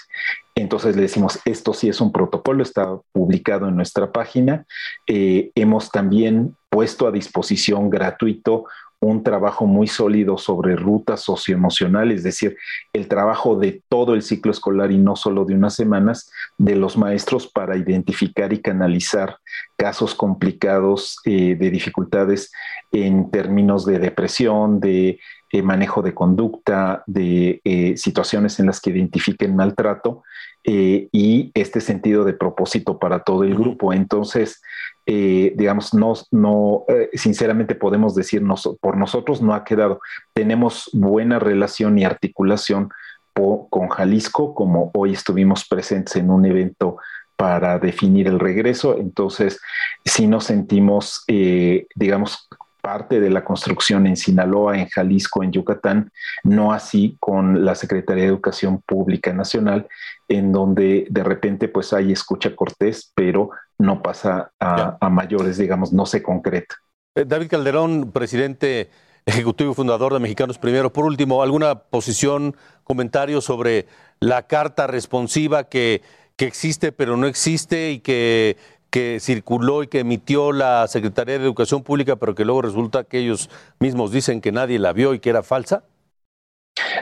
Entonces 0.54 0.96
le 0.96 1.02
decimos, 1.02 1.38
esto 1.44 1.72
sí 1.72 1.88
es 1.88 2.00
un 2.00 2.12
protocolo, 2.12 2.64
está 2.64 2.98
publicado 3.12 3.68
en 3.68 3.76
nuestra 3.76 4.10
página. 4.10 4.66
Eh, 5.06 5.52
hemos 5.54 5.90
también 5.90 6.56
puesto 6.68 7.06
a 7.06 7.12
disposición 7.12 7.88
gratuito 7.88 8.64
un 9.00 9.22
trabajo 9.22 9.66
muy 9.66 9.86
sólido 9.86 10.38
sobre 10.38 10.74
rutas 10.74 11.20
socioemocionales, 11.20 12.18
es 12.18 12.24
decir, 12.24 12.56
el 12.92 13.06
trabajo 13.06 13.56
de 13.56 13.82
todo 13.88 14.14
el 14.14 14.22
ciclo 14.22 14.50
escolar 14.50 14.90
y 14.90 14.98
no 14.98 15.14
solo 15.14 15.44
de 15.44 15.54
unas 15.54 15.74
semanas 15.74 16.30
de 16.56 16.74
los 16.74 16.96
maestros 16.96 17.46
para 17.46 17.76
identificar 17.76 18.52
y 18.52 18.60
canalizar 18.60 19.36
casos 19.76 20.14
complicados 20.14 21.18
eh, 21.24 21.54
de 21.54 21.70
dificultades 21.70 22.50
en 22.90 23.30
términos 23.30 23.86
de 23.86 24.00
depresión, 24.00 24.80
de 24.80 25.20
eh, 25.50 25.62
manejo 25.62 26.02
de 26.02 26.12
conducta, 26.12 27.02
de 27.06 27.62
eh, 27.64 27.96
situaciones 27.96 28.60
en 28.60 28.66
las 28.66 28.82
que 28.82 28.90
identifiquen 28.90 29.56
maltrato 29.56 30.22
eh, 30.62 31.08
y 31.10 31.50
este 31.54 31.80
sentido 31.80 32.24
de 32.24 32.34
propósito 32.34 32.98
para 32.98 33.20
todo 33.20 33.44
el 33.44 33.54
grupo. 33.54 33.94
Entonces, 33.94 34.60
digamos, 35.06 35.94
no, 35.94 36.12
no 36.32 36.84
sinceramente 37.14 37.74
podemos 37.74 38.14
decir, 38.14 38.42
por 38.78 38.98
nosotros 38.98 39.40
no 39.40 39.54
ha 39.54 39.64
quedado. 39.64 40.02
Tenemos 40.34 40.90
buena 40.92 41.38
relación 41.38 41.98
y 41.98 42.04
articulación 42.04 42.90
con 43.32 43.88
Jalisco, 43.88 44.54
como 44.54 44.90
hoy 44.92 45.14
estuvimos 45.14 45.66
presentes 45.66 46.14
en 46.16 46.28
un 46.28 46.44
evento 46.44 46.98
para 47.36 47.78
definir 47.78 48.28
el 48.28 48.38
regreso. 48.38 48.98
Entonces, 48.98 49.62
sí 50.04 50.26
nos 50.26 50.44
sentimos, 50.44 51.24
digamos, 51.26 52.50
parte 52.88 53.20
de 53.20 53.28
la 53.28 53.44
construcción 53.44 54.06
en 54.06 54.16
Sinaloa, 54.16 54.78
en 54.78 54.88
Jalisco, 54.88 55.42
en 55.42 55.52
Yucatán, 55.52 56.10
no 56.42 56.72
así 56.72 57.18
con 57.20 57.62
la 57.62 57.74
Secretaría 57.74 58.22
de 58.22 58.30
Educación 58.30 58.80
Pública 58.80 59.30
Nacional, 59.30 59.86
en 60.26 60.52
donde 60.52 61.06
de 61.10 61.22
repente 61.22 61.68
pues 61.68 61.92
hay 61.92 62.12
escucha 62.12 62.56
cortés, 62.56 63.12
pero 63.14 63.50
no 63.76 64.00
pasa 64.00 64.52
a, 64.58 65.10
mayores, 65.10 65.58
digamos, 65.58 65.92
no 65.92 66.06
se 66.06 66.22
concreta. 66.22 66.76
Eh, 67.14 67.26
David 67.26 67.48
Calderón, 67.50 68.10
presidente 68.10 68.88
ejecutivo 69.26 69.72
y 69.72 69.74
fundador 69.74 70.14
de 70.14 70.20
Mexicanos 70.20 70.56
Primero. 70.56 70.90
Por 70.90 71.04
último, 71.04 71.42
¿alguna 71.42 71.74
posición, 71.80 72.56
comentario 72.84 73.42
sobre 73.42 73.84
la 74.18 74.46
carta 74.46 74.86
responsiva 74.86 75.64
que, 75.64 76.00
que 76.36 76.46
existe 76.46 76.92
pero 76.92 77.18
no 77.18 77.26
existe 77.26 77.90
y 77.90 77.98
que 77.98 78.56
que 78.98 79.20
circuló 79.20 79.84
y 79.84 79.86
que 79.86 80.00
emitió 80.00 80.50
la 80.50 80.88
Secretaría 80.88 81.38
de 81.38 81.44
Educación 81.44 81.84
Pública, 81.84 82.16
pero 82.16 82.34
que 82.34 82.44
luego 82.44 82.62
resulta 82.62 83.04
que 83.04 83.20
ellos 83.20 83.48
mismos 83.78 84.10
dicen 84.10 84.40
que 84.40 84.50
nadie 84.50 84.80
la 84.80 84.92
vio 84.92 85.14
y 85.14 85.20
que 85.20 85.30
era 85.30 85.44
falsa? 85.44 85.84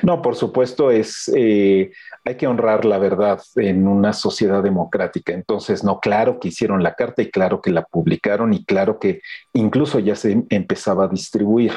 No, 0.03 0.21
por 0.21 0.37
supuesto, 0.37 0.91
es 0.91 1.33
eh, 1.35 1.91
hay 2.23 2.35
que 2.37 2.47
honrar 2.47 2.85
la 2.85 2.99
verdad 2.99 3.41
en 3.55 3.89
una 3.89 4.13
sociedad 4.13 4.63
democrática. 4.63 5.33
Entonces, 5.33 5.85
no, 5.85 5.99
claro 5.99 6.39
que 6.39 6.49
hicieron 6.49 6.83
la 6.83 6.93
carta 6.93 7.23
y 7.23 7.31
claro 7.31 7.63
que 7.63 7.71
la 7.71 7.83
publicaron 7.83 8.53
y 8.53 8.63
claro 8.67 8.99
que 8.99 9.23
incluso 9.55 9.99
ya 9.99 10.17
se 10.17 10.45
empezaba 10.51 11.05
a 11.05 11.09
distribuir. 11.09 11.73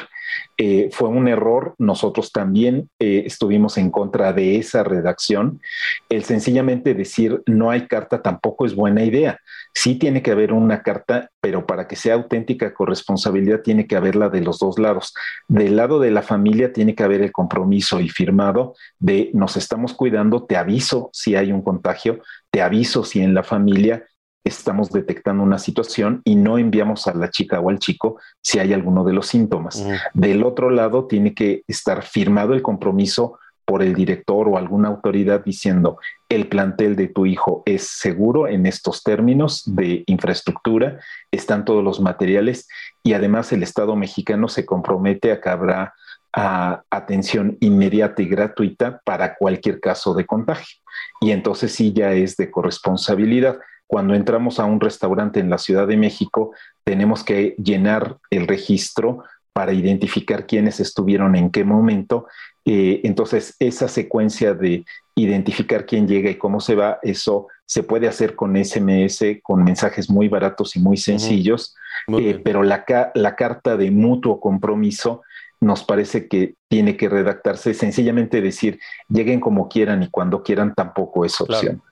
Eh, 0.58 0.90
fue 0.92 1.08
un 1.08 1.26
error, 1.28 1.74
nosotros 1.78 2.32
también 2.32 2.90
eh, 2.98 3.22
estuvimos 3.24 3.78
en 3.78 3.90
contra 3.90 4.32
de 4.32 4.56
esa 4.56 4.84
redacción. 4.84 5.60
El 6.08 6.24
sencillamente 6.24 6.94
decir 6.94 7.42
no 7.46 7.70
hay 7.70 7.86
carta 7.86 8.22
tampoco 8.22 8.66
es 8.66 8.74
buena 8.74 9.02
idea. 9.02 9.38
Sí 9.74 9.94
tiene 9.94 10.22
que 10.22 10.32
haber 10.32 10.52
una 10.52 10.82
carta, 10.82 11.30
pero 11.40 11.66
para 11.66 11.88
que 11.88 11.96
sea 11.96 12.14
auténtica 12.14 12.74
corresponsabilidad 12.74 13.60
tiene 13.62 13.86
que 13.86 13.96
haberla 13.96 14.28
de 14.28 14.42
los 14.42 14.58
dos 14.58 14.78
lados. 14.78 15.14
Del 15.48 15.76
lado 15.76 15.98
de 15.98 16.10
la 16.10 16.22
familia 16.22 16.72
tiene 16.72 16.94
que 16.94 17.04
haber 17.04 17.22
el 17.22 17.32
compromiso 17.32 18.00
y 18.00 18.08
firmado 18.08 18.74
de 18.98 19.30
nos 19.32 19.56
estamos 19.56 19.94
cuidando, 19.94 20.44
te 20.44 20.56
aviso 20.56 21.10
si 21.12 21.36
hay 21.36 21.52
un 21.52 21.62
contagio, 21.62 22.20
te 22.50 22.62
aviso 22.62 23.04
si 23.04 23.20
en 23.20 23.34
la 23.34 23.44
familia 23.44 24.04
estamos 24.44 24.90
detectando 24.90 25.42
una 25.42 25.58
situación 25.58 26.22
y 26.24 26.34
no 26.34 26.58
enviamos 26.58 27.06
a 27.06 27.14
la 27.14 27.30
chica 27.30 27.60
o 27.60 27.70
al 27.70 27.78
chico 27.78 28.18
si 28.42 28.58
hay 28.58 28.72
alguno 28.72 29.04
de 29.04 29.12
los 29.12 29.26
síntomas. 29.26 29.86
Del 30.14 30.42
otro 30.44 30.70
lado, 30.70 31.06
tiene 31.06 31.34
que 31.34 31.62
estar 31.66 32.02
firmado 32.02 32.54
el 32.54 32.62
compromiso 32.62 33.38
por 33.70 33.82
el 33.82 33.94
director 33.94 34.48
o 34.48 34.58
alguna 34.58 34.88
autoridad 34.88 35.44
diciendo 35.44 35.98
el 36.28 36.48
plantel 36.48 36.96
de 36.96 37.06
tu 37.06 37.24
hijo 37.24 37.62
es 37.66 37.86
seguro 37.86 38.48
en 38.48 38.66
estos 38.66 39.04
términos 39.04 39.62
de 39.64 40.02
infraestructura, 40.06 40.98
están 41.30 41.64
todos 41.64 41.84
los 41.84 42.00
materiales 42.00 42.66
y 43.04 43.12
además 43.12 43.52
el 43.52 43.62
Estado 43.62 43.94
mexicano 43.94 44.48
se 44.48 44.66
compromete 44.66 45.30
a 45.30 45.40
que 45.40 45.48
habrá 45.50 45.94
atención 46.32 47.58
inmediata 47.60 48.22
y 48.22 48.28
gratuita 48.28 49.00
para 49.04 49.36
cualquier 49.36 49.80
caso 49.80 50.14
de 50.14 50.26
contagio. 50.26 50.78
Y 51.20 51.32
entonces 51.32 51.72
sí 51.72 51.92
ya 51.92 52.12
es 52.12 52.36
de 52.36 52.50
corresponsabilidad 52.50 53.58
cuando 53.90 54.14
entramos 54.14 54.60
a 54.60 54.66
un 54.66 54.78
restaurante 54.78 55.40
en 55.40 55.50
la 55.50 55.58
Ciudad 55.58 55.88
de 55.88 55.96
México, 55.96 56.52
tenemos 56.84 57.24
que 57.24 57.56
llenar 57.58 58.18
el 58.30 58.46
registro 58.46 59.24
para 59.52 59.72
identificar 59.72 60.46
quiénes 60.46 60.78
estuvieron 60.78 61.34
en 61.34 61.50
qué 61.50 61.64
momento. 61.64 62.28
Eh, 62.64 63.00
entonces, 63.02 63.56
esa 63.58 63.88
secuencia 63.88 64.54
de 64.54 64.84
identificar 65.16 65.86
quién 65.86 66.06
llega 66.06 66.30
y 66.30 66.36
cómo 66.36 66.60
se 66.60 66.76
va, 66.76 67.00
eso 67.02 67.48
se 67.66 67.82
puede 67.82 68.06
hacer 68.06 68.36
con 68.36 68.56
SMS, 68.56 69.40
con 69.42 69.64
mensajes 69.64 70.08
muy 70.08 70.28
baratos 70.28 70.76
y 70.76 70.78
muy 70.78 70.96
sencillos, 70.96 71.74
eh, 72.16 72.40
pero 72.44 72.62
la, 72.62 72.84
la 73.16 73.34
carta 73.34 73.76
de 73.76 73.90
mutuo 73.90 74.38
compromiso 74.38 75.22
nos 75.58 75.82
parece 75.82 76.28
que 76.28 76.54
tiene 76.68 76.96
que 76.96 77.08
redactarse. 77.08 77.74
Sencillamente 77.74 78.40
decir 78.40 78.78
lleguen 79.08 79.40
como 79.40 79.68
quieran 79.68 80.04
y 80.04 80.10
cuando 80.10 80.44
quieran 80.44 80.76
tampoco 80.76 81.24
es 81.24 81.40
opción. 81.40 81.82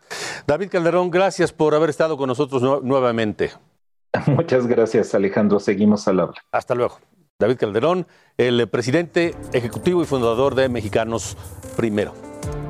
David 0.46 0.70
Calderón, 0.70 1.10
gracias 1.10 1.52
por 1.52 1.74
haber 1.74 1.90
estado 1.90 2.16
con 2.16 2.28
nosotros 2.28 2.82
nuevamente. 2.82 3.52
Muchas 4.26 4.66
gracias, 4.66 5.14
Alejandro. 5.14 5.60
Seguimos 5.60 6.08
al 6.08 6.20
habla. 6.20 6.42
Hasta 6.52 6.74
luego. 6.74 6.98
David 7.38 7.56
Calderón, 7.56 8.06
el 8.36 8.68
presidente 8.68 9.34
ejecutivo 9.52 10.02
y 10.02 10.06
fundador 10.06 10.56
de 10.56 10.68
Mexicanos 10.68 11.36
Primero. 11.76 12.12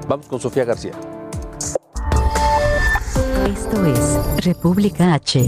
Vamos 0.07 0.27
con 0.27 0.41
Sofía 0.41 0.65
García. 0.65 0.93
Esto 3.47 3.87
es 3.87 4.45
República 4.45 5.15
H. 5.15 5.47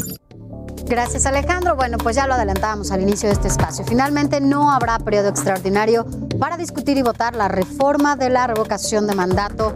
Gracias 0.87 1.27
Alejandro. 1.27 1.77
Bueno, 1.77 1.99
pues 1.99 2.17
ya 2.17 2.27
lo 2.27 2.35
adelantábamos 2.35 2.91
al 2.91 3.03
inicio 3.03 3.29
de 3.29 3.35
este 3.35 3.49
espacio. 3.49 3.85
Finalmente 3.85 4.41
no 4.41 4.71
habrá 4.73 4.99
periodo 4.99 5.29
extraordinario 5.29 6.07
para 6.39 6.57
discutir 6.57 6.97
y 6.97 7.03
votar 7.03 7.37
la 7.37 7.49
reforma 7.49 8.17
de 8.17 8.31
la 8.31 8.47
revocación 8.47 9.07
de 9.07 9.15
mandato. 9.15 9.75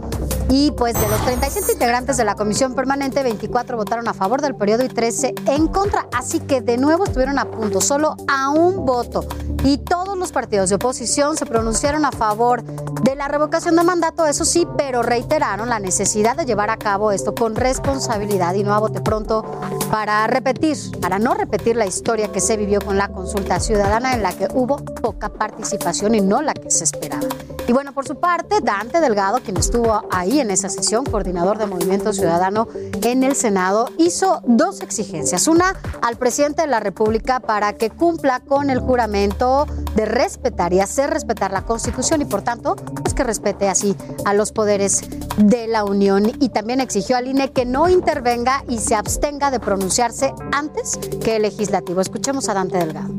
Y 0.49 0.71
pues 0.71 0.93
de 0.93 1.07
los 1.07 1.23
37 1.25 1.73
integrantes 1.73 2.17
de 2.17 2.25
la 2.25 2.35
comisión 2.35 2.75
permanente, 2.75 3.23
24 3.23 3.77
votaron 3.77 4.07
a 4.07 4.13
favor 4.13 4.41
del 4.41 4.55
periodo 4.55 4.83
y 4.83 4.89
13 4.89 5.33
en 5.47 5.67
contra. 5.67 6.07
Así 6.13 6.39
que 6.39 6.61
de 6.61 6.77
nuevo 6.77 7.05
estuvieron 7.05 7.39
a 7.39 7.45
punto, 7.45 7.81
solo 7.81 8.15
a 8.27 8.49
un 8.49 8.85
voto. 8.85 9.25
Y 9.63 9.79
todos 9.79 10.17
los 10.17 10.31
partidos 10.31 10.69
de 10.69 10.75
oposición 10.75 11.37
se 11.37 11.45
pronunciaron 11.45 12.05
a 12.05 12.11
favor 12.11 12.63
de 12.63 13.15
la 13.15 13.27
revocación 13.27 13.75
de 13.75 13.83
mandato, 13.83 14.25
eso 14.25 14.45
sí, 14.45 14.67
pero 14.77 15.01
reiteraron 15.01 15.69
la 15.69 15.79
necesidad 15.79 16.35
de 16.35 16.45
llevar 16.45 16.69
a 16.69 16.77
cabo 16.77 17.11
esto 17.11 17.33
con 17.33 17.55
responsabilidad 17.55 18.53
y 18.53 18.63
no 18.63 18.73
a 18.73 18.79
bote 18.79 19.01
pronto 19.01 19.43
para 19.91 20.25
repetir 20.27 20.65
para 21.01 21.19
no 21.19 21.33
repetir 21.33 21.75
la 21.75 21.85
historia 21.85 22.31
que 22.31 22.39
se 22.39 22.57
vivió 22.57 22.79
con 22.81 22.97
la 22.97 23.09
consulta 23.09 23.59
ciudadana 23.59 24.13
en 24.13 24.23
la 24.23 24.33
que 24.33 24.47
hubo 24.53 24.77
poca 24.77 25.29
participación 25.29 26.15
y 26.15 26.21
no 26.21 26.41
la 26.41 26.53
que 26.53 26.71
se 26.71 26.83
esperaba. 26.83 27.27
Y 27.67 27.73
bueno, 27.73 27.93
por 27.93 28.07
su 28.07 28.15
parte, 28.15 28.61
Dante 28.61 29.01
Delgado, 29.01 29.39
quien 29.39 29.57
estuvo 29.57 30.03
ahí 30.11 30.34
en 30.39 30.51
esa 30.51 30.69
sesión, 30.69 31.05
coordinador 31.05 31.57
de 31.57 31.65
Movimiento 31.65 32.13
Ciudadano 32.13 32.67
en 33.03 33.23
el 33.23 33.35
Senado, 33.35 33.89
hizo 33.97 34.41
dos 34.45 34.81
exigencias. 34.81 35.47
Una 35.47 35.75
al 36.01 36.17
presidente 36.17 36.61
de 36.61 36.67
la 36.67 36.79
República 36.79 37.39
para 37.39 37.73
que 37.73 37.89
cumpla 37.89 38.39
con 38.39 38.69
el 38.69 38.79
juramento 38.79 39.65
de 39.95 40.05
respetar 40.05 40.73
y 40.73 40.79
hacer 40.79 41.09
respetar 41.09 41.51
la 41.51 41.63
Constitución 41.63 42.21
y 42.21 42.25
por 42.25 42.41
tanto, 42.41 42.75
pues 42.75 43.13
que 43.13 43.23
respete 43.23 43.69
así 43.69 43.95
a 44.25 44.33
los 44.33 44.51
poderes 44.51 45.01
de 45.37 45.67
la 45.67 45.83
Unión. 45.83 46.31
Y 46.39 46.49
también 46.49 46.81
exigió 46.81 47.17
al 47.17 47.27
INE 47.27 47.51
que 47.51 47.65
no 47.65 47.89
intervenga 47.89 48.63
y 48.67 48.79
se 48.79 48.95
abstenga 48.95 49.51
de 49.51 49.59
pronunciarse 49.59 50.33
antes 50.51 50.97
que 51.23 51.37
el 51.37 51.43
legislativo. 51.43 52.01
Escuchemos 52.01 52.49
a 52.49 52.53
Dante 52.53 52.77
Delgado. 52.77 53.13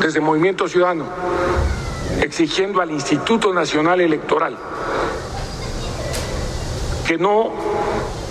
Desde 0.00 0.20
Movimiento 0.20 0.66
Ciudadano, 0.68 1.04
exigiendo 2.20 2.80
al 2.80 2.90
Instituto 2.90 3.52
Nacional 3.52 4.00
Electoral 4.00 4.56
que 7.10 7.18
no 7.18 7.50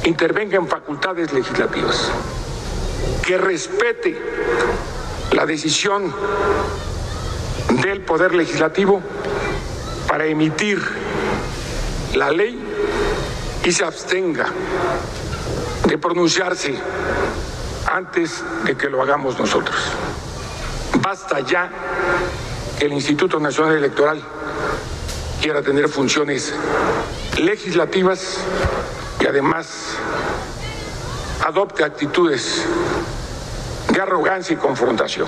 intervenga 0.06 0.56
en 0.56 0.66
facultades 0.66 1.34
legislativas, 1.34 2.10
que 3.28 3.38
respete 3.38 4.18
la 5.34 5.46
decisión 5.46 6.16
del 7.82 8.00
Poder 8.00 8.34
Legislativo 8.34 9.02
para 10.08 10.28
emitir 10.28 10.82
la 12.16 12.32
ley 12.32 12.58
y 13.66 13.70
se 13.74 13.84
abstenga 13.84 14.46
de 15.86 15.98
pronunciarse 15.98 16.74
antes 17.92 18.42
de 18.64 18.78
que 18.78 18.90
lo 18.90 19.02
hagamos 19.02 19.38
nosotros. 19.38 19.76
Basta 21.02 21.42
ya 21.42 21.70
que 22.80 22.86
el 22.86 22.94
Instituto 22.94 23.42
Nacional 23.42 23.76
Electoral 23.76 24.22
quiera 25.42 25.62
tener 25.62 25.90
funciones 25.90 26.54
legislativas 27.40 28.38
y 29.20 29.26
además 29.26 29.96
adopte 31.46 31.84
actitudes 31.84 32.66
de 33.94 34.02
arrogancia 34.02 34.54
y 34.54 34.58
confrontación. 34.58 35.28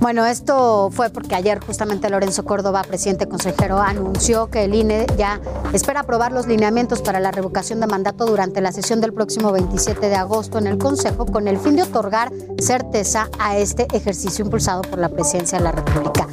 Bueno, 0.00 0.24
esto 0.24 0.90
fue 0.90 1.10
porque 1.10 1.34
ayer 1.34 1.60
justamente 1.60 2.08
Lorenzo 2.08 2.44
Córdoba, 2.44 2.82
presidente 2.82 3.28
consejero, 3.28 3.78
anunció 3.78 4.50
que 4.50 4.64
el 4.64 4.74
INE 4.74 5.06
ya 5.16 5.40
espera 5.74 6.00
aprobar 6.00 6.32
los 6.32 6.46
lineamientos 6.46 7.02
para 7.02 7.20
la 7.20 7.30
revocación 7.30 7.80
de 7.80 7.86
mandato 7.86 8.24
durante 8.24 8.60
la 8.62 8.72
sesión 8.72 9.00
del 9.00 9.12
próximo 9.12 9.52
27 9.52 10.08
de 10.08 10.16
agosto 10.16 10.58
en 10.58 10.66
el 10.66 10.78
Consejo 10.78 11.26
con 11.26 11.46
el 11.48 11.58
fin 11.58 11.76
de 11.76 11.82
otorgar 11.82 12.32
certeza 12.58 13.28
a 13.38 13.58
este 13.58 13.86
ejercicio 13.92 14.44
impulsado 14.44 14.82
por 14.82 14.98
la 14.98 15.10
presidencia 15.10 15.58
de 15.58 15.64
la 15.64 15.72
República. 15.72 16.26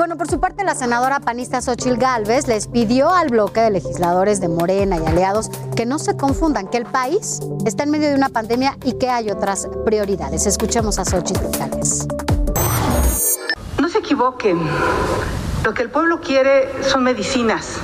Bueno, 0.00 0.16
por 0.16 0.30
su 0.30 0.40
parte, 0.40 0.64
la 0.64 0.74
senadora 0.74 1.20
panista 1.20 1.60
Xochil 1.60 1.98
Gálvez 1.98 2.48
les 2.48 2.68
pidió 2.68 3.10
al 3.10 3.28
bloque 3.28 3.60
de 3.60 3.70
legisladores 3.70 4.40
de 4.40 4.48
Morena 4.48 4.96
y 4.96 5.04
aliados 5.04 5.50
que 5.76 5.84
no 5.84 5.98
se 5.98 6.16
confundan, 6.16 6.68
que 6.68 6.78
el 6.78 6.86
país 6.86 7.40
está 7.66 7.82
en 7.82 7.90
medio 7.90 8.08
de 8.08 8.14
una 8.14 8.30
pandemia 8.30 8.78
y 8.82 8.94
que 8.94 9.10
hay 9.10 9.30
otras 9.30 9.68
prioridades. 9.84 10.46
Escuchemos 10.46 10.98
a 10.98 11.04
Xochil 11.04 11.36
Gálvez 11.58 12.06
se 13.90 13.98
equivoquen. 13.98 14.58
Lo 15.64 15.74
que 15.74 15.82
el 15.82 15.90
pueblo 15.90 16.22
quiere 16.22 16.82
son 16.82 17.02
medicinas, 17.02 17.74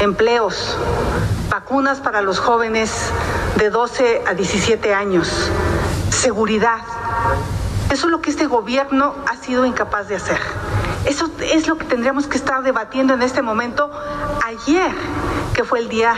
empleos, 0.00 0.76
vacunas 1.48 2.00
para 2.00 2.20
los 2.20 2.40
jóvenes 2.40 3.10
de 3.56 3.70
12 3.70 4.24
a 4.26 4.34
17 4.34 4.92
años, 4.92 5.50
seguridad. 6.10 6.80
Eso 7.90 8.06
es 8.06 8.12
lo 8.12 8.20
que 8.20 8.28
este 8.28 8.46
gobierno 8.46 9.14
ha 9.26 9.36
sido 9.36 9.64
incapaz 9.64 10.08
de 10.08 10.16
hacer. 10.16 10.38
Eso 11.06 11.28
es 11.40 11.66
lo 11.66 11.76
que 11.76 11.84
tendríamos 11.84 12.26
que 12.28 12.36
estar 12.36 12.62
debatiendo 12.62 13.14
en 13.14 13.22
este 13.22 13.42
momento. 13.42 13.90
Ayer, 14.44 14.92
que 15.52 15.64
fue 15.64 15.80
el 15.80 15.88
día 15.88 16.14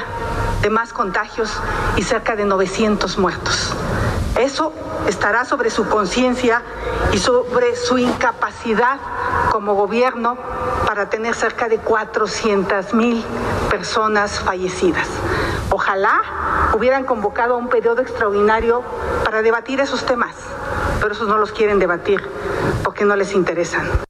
de 0.61 0.71
más 0.71 0.93
contagios 0.93 1.51
y 1.97 2.03
cerca 2.03 2.37
de 2.37 2.45
900 2.45 3.19
muertos. 3.19 3.75
Eso 4.39 4.73
estará 5.09 5.45
sobre 5.45 5.71
su 5.71 5.89
conciencia 5.89 6.63
y 7.13 7.19
sobre 7.19 7.77
su 7.77 7.99
incapacidad 7.99 8.99
como 9.51 9.75
gobierno 9.75 10.37
para 10.87 11.09
tener 11.09 11.35
cerca 11.35 11.69
de 11.69 11.79
400 11.79 12.95
mil 12.95 13.25
personas 13.71 14.41
fallecidas. 14.41 15.09
Ojalá 15.71 16.71
hubieran 16.75 17.05
convocado 17.05 17.57
un 17.57 17.69
periodo 17.69 18.03
extraordinario 18.03 18.83
para 19.25 19.43
debatir 19.43 19.81
esos 19.81 20.05
temas, 20.05 20.35
pero 21.01 21.13
esos 21.13 21.29
no 21.29 21.39
los 21.39 21.53
quieren 21.53 21.79
debatir 21.79 22.23
porque 22.83 23.05
no 23.05 23.17
les 23.17 23.35
interesan. 23.35 24.05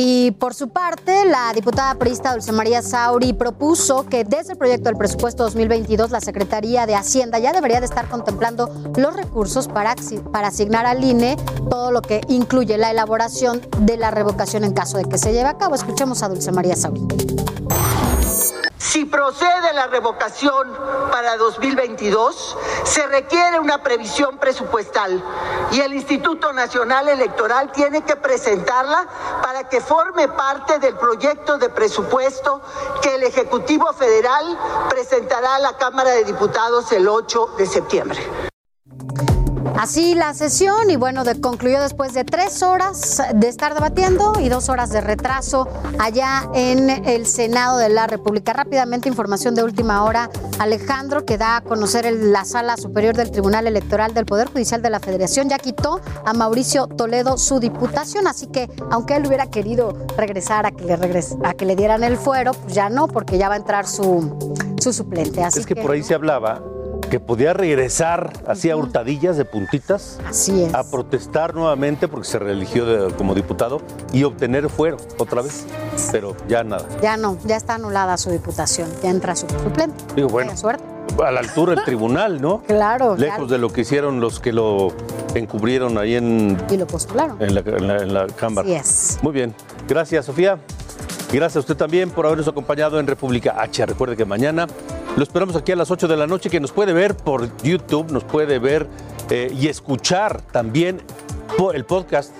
Y 0.00 0.30
por 0.30 0.54
su 0.54 0.68
parte, 0.68 1.26
la 1.26 1.52
diputada 1.52 1.96
priista 1.96 2.32
Dulce 2.32 2.52
María 2.52 2.82
Sauri 2.82 3.32
propuso 3.32 4.06
que 4.06 4.22
desde 4.22 4.52
el 4.52 4.56
proyecto 4.56 4.84
del 4.90 4.96
presupuesto 4.96 5.42
2022 5.42 6.12
la 6.12 6.20
Secretaría 6.20 6.86
de 6.86 6.94
Hacienda 6.94 7.40
ya 7.40 7.52
debería 7.52 7.80
de 7.80 7.86
estar 7.86 8.08
contemplando 8.08 8.70
los 8.96 9.16
recursos 9.16 9.66
para, 9.66 9.96
para 10.30 10.48
asignar 10.48 10.86
al 10.86 11.02
INE 11.02 11.36
todo 11.68 11.90
lo 11.90 12.00
que 12.00 12.20
incluye 12.28 12.78
la 12.78 12.92
elaboración 12.92 13.60
de 13.80 13.96
la 13.96 14.12
revocación 14.12 14.62
en 14.62 14.72
caso 14.72 14.98
de 14.98 15.04
que 15.04 15.18
se 15.18 15.32
lleve 15.32 15.48
a 15.48 15.58
cabo. 15.58 15.74
Escuchemos 15.74 16.22
a 16.22 16.28
Dulce 16.28 16.52
María 16.52 16.76
Sauri. 16.76 17.04
Si 18.88 19.04
procede 19.04 19.74
la 19.74 19.86
revocación 19.86 20.74
para 21.12 21.36
2022, 21.36 22.56
se 22.84 23.06
requiere 23.06 23.60
una 23.60 23.82
previsión 23.82 24.38
presupuestal 24.38 25.22
y 25.70 25.80
el 25.80 25.92
Instituto 25.92 26.54
Nacional 26.54 27.06
Electoral 27.10 27.70
tiene 27.70 28.00
que 28.00 28.16
presentarla 28.16 29.06
para 29.42 29.68
que 29.68 29.82
forme 29.82 30.28
parte 30.28 30.78
del 30.78 30.96
proyecto 30.96 31.58
de 31.58 31.68
presupuesto 31.68 32.62
que 33.02 33.16
el 33.16 33.24
Ejecutivo 33.24 33.92
Federal 33.92 34.58
presentará 34.88 35.56
a 35.56 35.58
la 35.58 35.76
Cámara 35.76 36.12
de 36.12 36.24
Diputados 36.24 36.90
el 36.92 37.08
8 37.08 37.56
de 37.58 37.66
septiembre. 37.66 38.18
Así 39.76 40.14
la 40.14 40.34
sesión 40.34 40.90
y 40.90 40.96
bueno, 40.96 41.22
concluyó 41.40 41.80
después 41.80 42.14
de 42.14 42.24
tres 42.24 42.62
horas 42.62 43.22
de 43.34 43.48
estar 43.48 43.74
debatiendo 43.74 44.34
y 44.40 44.48
dos 44.48 44.68
horas 44.68 44.90
de 44.90 45.00
retraso 45.00 45.68
allá 45.98 46.48
en 46.54 46.90
el 46.90 47.26
Senado 47.26 47.78
de 47.78 47.88
la 47.88 48.06
República. 48.06 48.52
Rápidamente, 48.52 49.08
información 49.08 49.54
de 49.54 49.62
última 49.62 50.04
hora. 50.04 50.30
Alejandro, 50.58 51.24
que 51.24 51.38
da 51.38 51.56
a 51.56 51.60
conocer 51.60 52.12
la 52.12 52.44
Sala 52.44 52.76
Superior 52.76 53.14
del 53.14 53.30
Tribunal 53.30 53.66
Electoral 53.66 54.14
del 54.14 54.26
Poder 54.26 54.48
Judicial 54.48 54.82
de 54.82 54.90
la 54.90 55.00
Federación, 55.00 55.48
ya 55.48 55.58
quitó 55.58 56.00
a 56.24 56.32
Mauricio 56.32 56.86
Toledo 56.86 57.38
su 57.38 57.60
diputación. 57.60 58.26
Así 58.26 58.46
que, 58.46 58.68
aunque 58.90 59.16
él 59.16 59.26
hubiera 59.26 59.46
querido 59.46 59.96
regresar 60.16 60.66
a 60.66 60.72
que 60.72 60.84
le, 60.84 60.94
a 61.44 61.54
que 61.54 61.64
le 61.64 61.76
dieran 61.76 62.02
el 62.02 62.16
fuero, 62.16 62.52
pues 62.52 62.74
ya 62.74 62.88
no, 62.88 63.08
porque 63.08 63.38
ya 63.38 63.48
va 63.48 63.54
a 63.54 63.58
entrar 63.58 63.86
su, 63.86 64.54
su 64.80 64.92
suplente. 64.92 65.44
Así 65.44 65.60
es 65.60 65.66
que 65.66 65.76
por 65.76 65.92
ahí 65.92 66.02
se 66.02 66.14
hablaba 66.14 66.62
que 67.08 67.20
podía 67.20 67.52
regresar 67.52 68.32
así 68.46 68.70
a 68.70 68.76
hurtadillas 68.76 69.36
de 69.36 69.44
puntitas 69.44 70.18
así 70.28 70.64
es. 70.64 70.74
a 70.74 70.88
protestar 70.90 71.54
nuevamente 71.54 72.08
porque 72.08 72.28
se 72.28 72.38
reeligió 72.38 73.14
como 73.16 73.34
diputado 73.34 73.80
y 74.12 74.24
obtener 74.24 74.68
fuero 74.68 74.98
otra 75.18 75.42
vez, 75.42 75.66
pero 76.12 76.36
ya 76.48 76.64
nada. 76.64 76.86
Ya 77.02 77.16
no, 77.16 77.38
ya 77.44 77.56
está 77.56 77.74
anulada 77.74 78.16
su 78.16 78.30
diputación, 78.30 78.88
ya 79.02 79.10
entra 79.10 79.34
su 79.36 79.46
suplente. 79.48 79.96
Digo, 80.14 80.28
bueno, 80.28 80.56
suerte. 80.56 80.84
a 81.24 81.30
la 81.30 81.40
altura 81.40 81.74
del 81.74 81.84
tribunal, 81.84 82.40
¿no? 82.40 82.62
Claro. 82.66 83.16
Lejos 83.16 83.50
de 83.50 83.58
lo 83.58 83.70
que 83.70 83.80
hicieron 83.82 84.20
los 84.20 84.40
que 84.40 84.52
lo 84.52 84.92
encubrieron 85.34 85.98
ahí 85.98 86.14
en... 86.14 86.56
Y 86.70 86.76
lo 86.76 86.86
postularon. 86.86 87.40
En 87.42 87.54
la, 87.54 87.60
en 87.60 88.14
la, 88.14 88.26
Cámara. 88.26 88.68
Así 88.68 88.74
es. 88.74 89.18
Muy 89.22 89.32
bien. 89.32 89.54
Gracias, 89.88 90.26
Sofía. 90.26 90.58
Gracias 91.32 91.56
a 91.56 91.60
usted 91.60 91.76
también 91.76 92.10
por 92.10 92.26
habernos 92.26 92.48
acompañado 92.48 93.00
en 93.00 93.06
República 93.06 93.54
H. 93.58 93.84
Recuerde 93.86 94.16
que 94.16 94.24
mañana 94.24 94.66
lo 95.16 95.22
esperamos 95.22 95.56
aquí 95.56 95.72
a 95.72 95.76
las 95.76 95.90
8 95.90 96.08
de 96.08 96.16
la 96.16 96.26
noche, 96.26 96.50
que 96.50 96.60
nos 96.60 96.72
puede 96.72 96.92
ver 96.92 97.16
por 97.16 97.56
YouTube, 97.62 98.10
nos 98.10 98.24
puede 98.24 98.58
ver 98.58 98.86
eh, 99.30 99.52
y 99.58 99.68
escuchar 99.68 100.40
también 100.40 101.02
el 101.74 101.84
podcast 101.84 102.32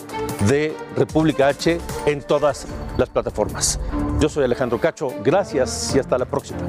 de 0.47 0.75
República 0.97 1.49
H 1.49 1.79
en 2.07 2.23
todas 2.23 2.67
las 2.97 3.09
plataformas. 3.09 3.81
Yo 4.21 4.29
soy 4.29 4.45
Alejandro 4.45 4.81
Cacho, 4.81 5.09
gracias 5.25 5.93
y 5.97 5.99
hasta 5.99 6.17
la 6.19 6.25
próxima. 6.25 6.61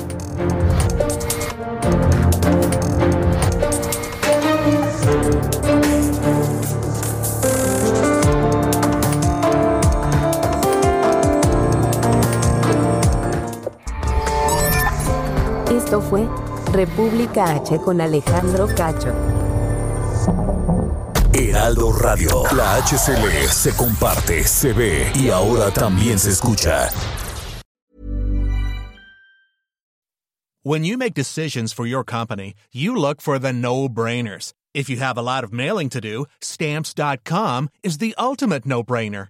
Esto 15.89 16.01
fue 16.01 16.27
República 16.71 17.55
H 17.55 17.79
con 17.79 17.99
Alejandro 17.99 18.67
Cacho. 18.75 19.11
Heraldo 21.33 21.93
Radio, 21.93 22.43
la 22.55 22.75
HCL 22.75 23.49
se 23.49 23.75
comparte, 23.75 24.43
se 24.43 24.71
ve 24.73 25.11
y 25.15 25.31
ahora 25.31 25.71
también 25.71 26.19
se 26.19 26.29
escucha. 26.29 26.91
When 30.61 30.83
you 30.83 30.95
make 30.95 31.15
decisions 31.15 31.73
for 31.73 31.87
your 31.87 32.03
company, 32.03 32.53
you 32.71 32.95
look 32.95 33.19
for 33.19 33.39
the 33.39 33.51
no-brainers. 33.51 34.53
If 34.75 34.91
you 34.91 34.97
have 34.97 35.17
a 35.17 35.23
lot 35.23 35.43
of 35.43 35.51
mailing 35.51 35.89
to 35.89 35.99
do, 35.99 36.27
stamps.com 36.39 37.69
is 37.81 37.97
the 37.97 38.13
ultimate 38.19 38.67
no-brainer. 38.67 39.29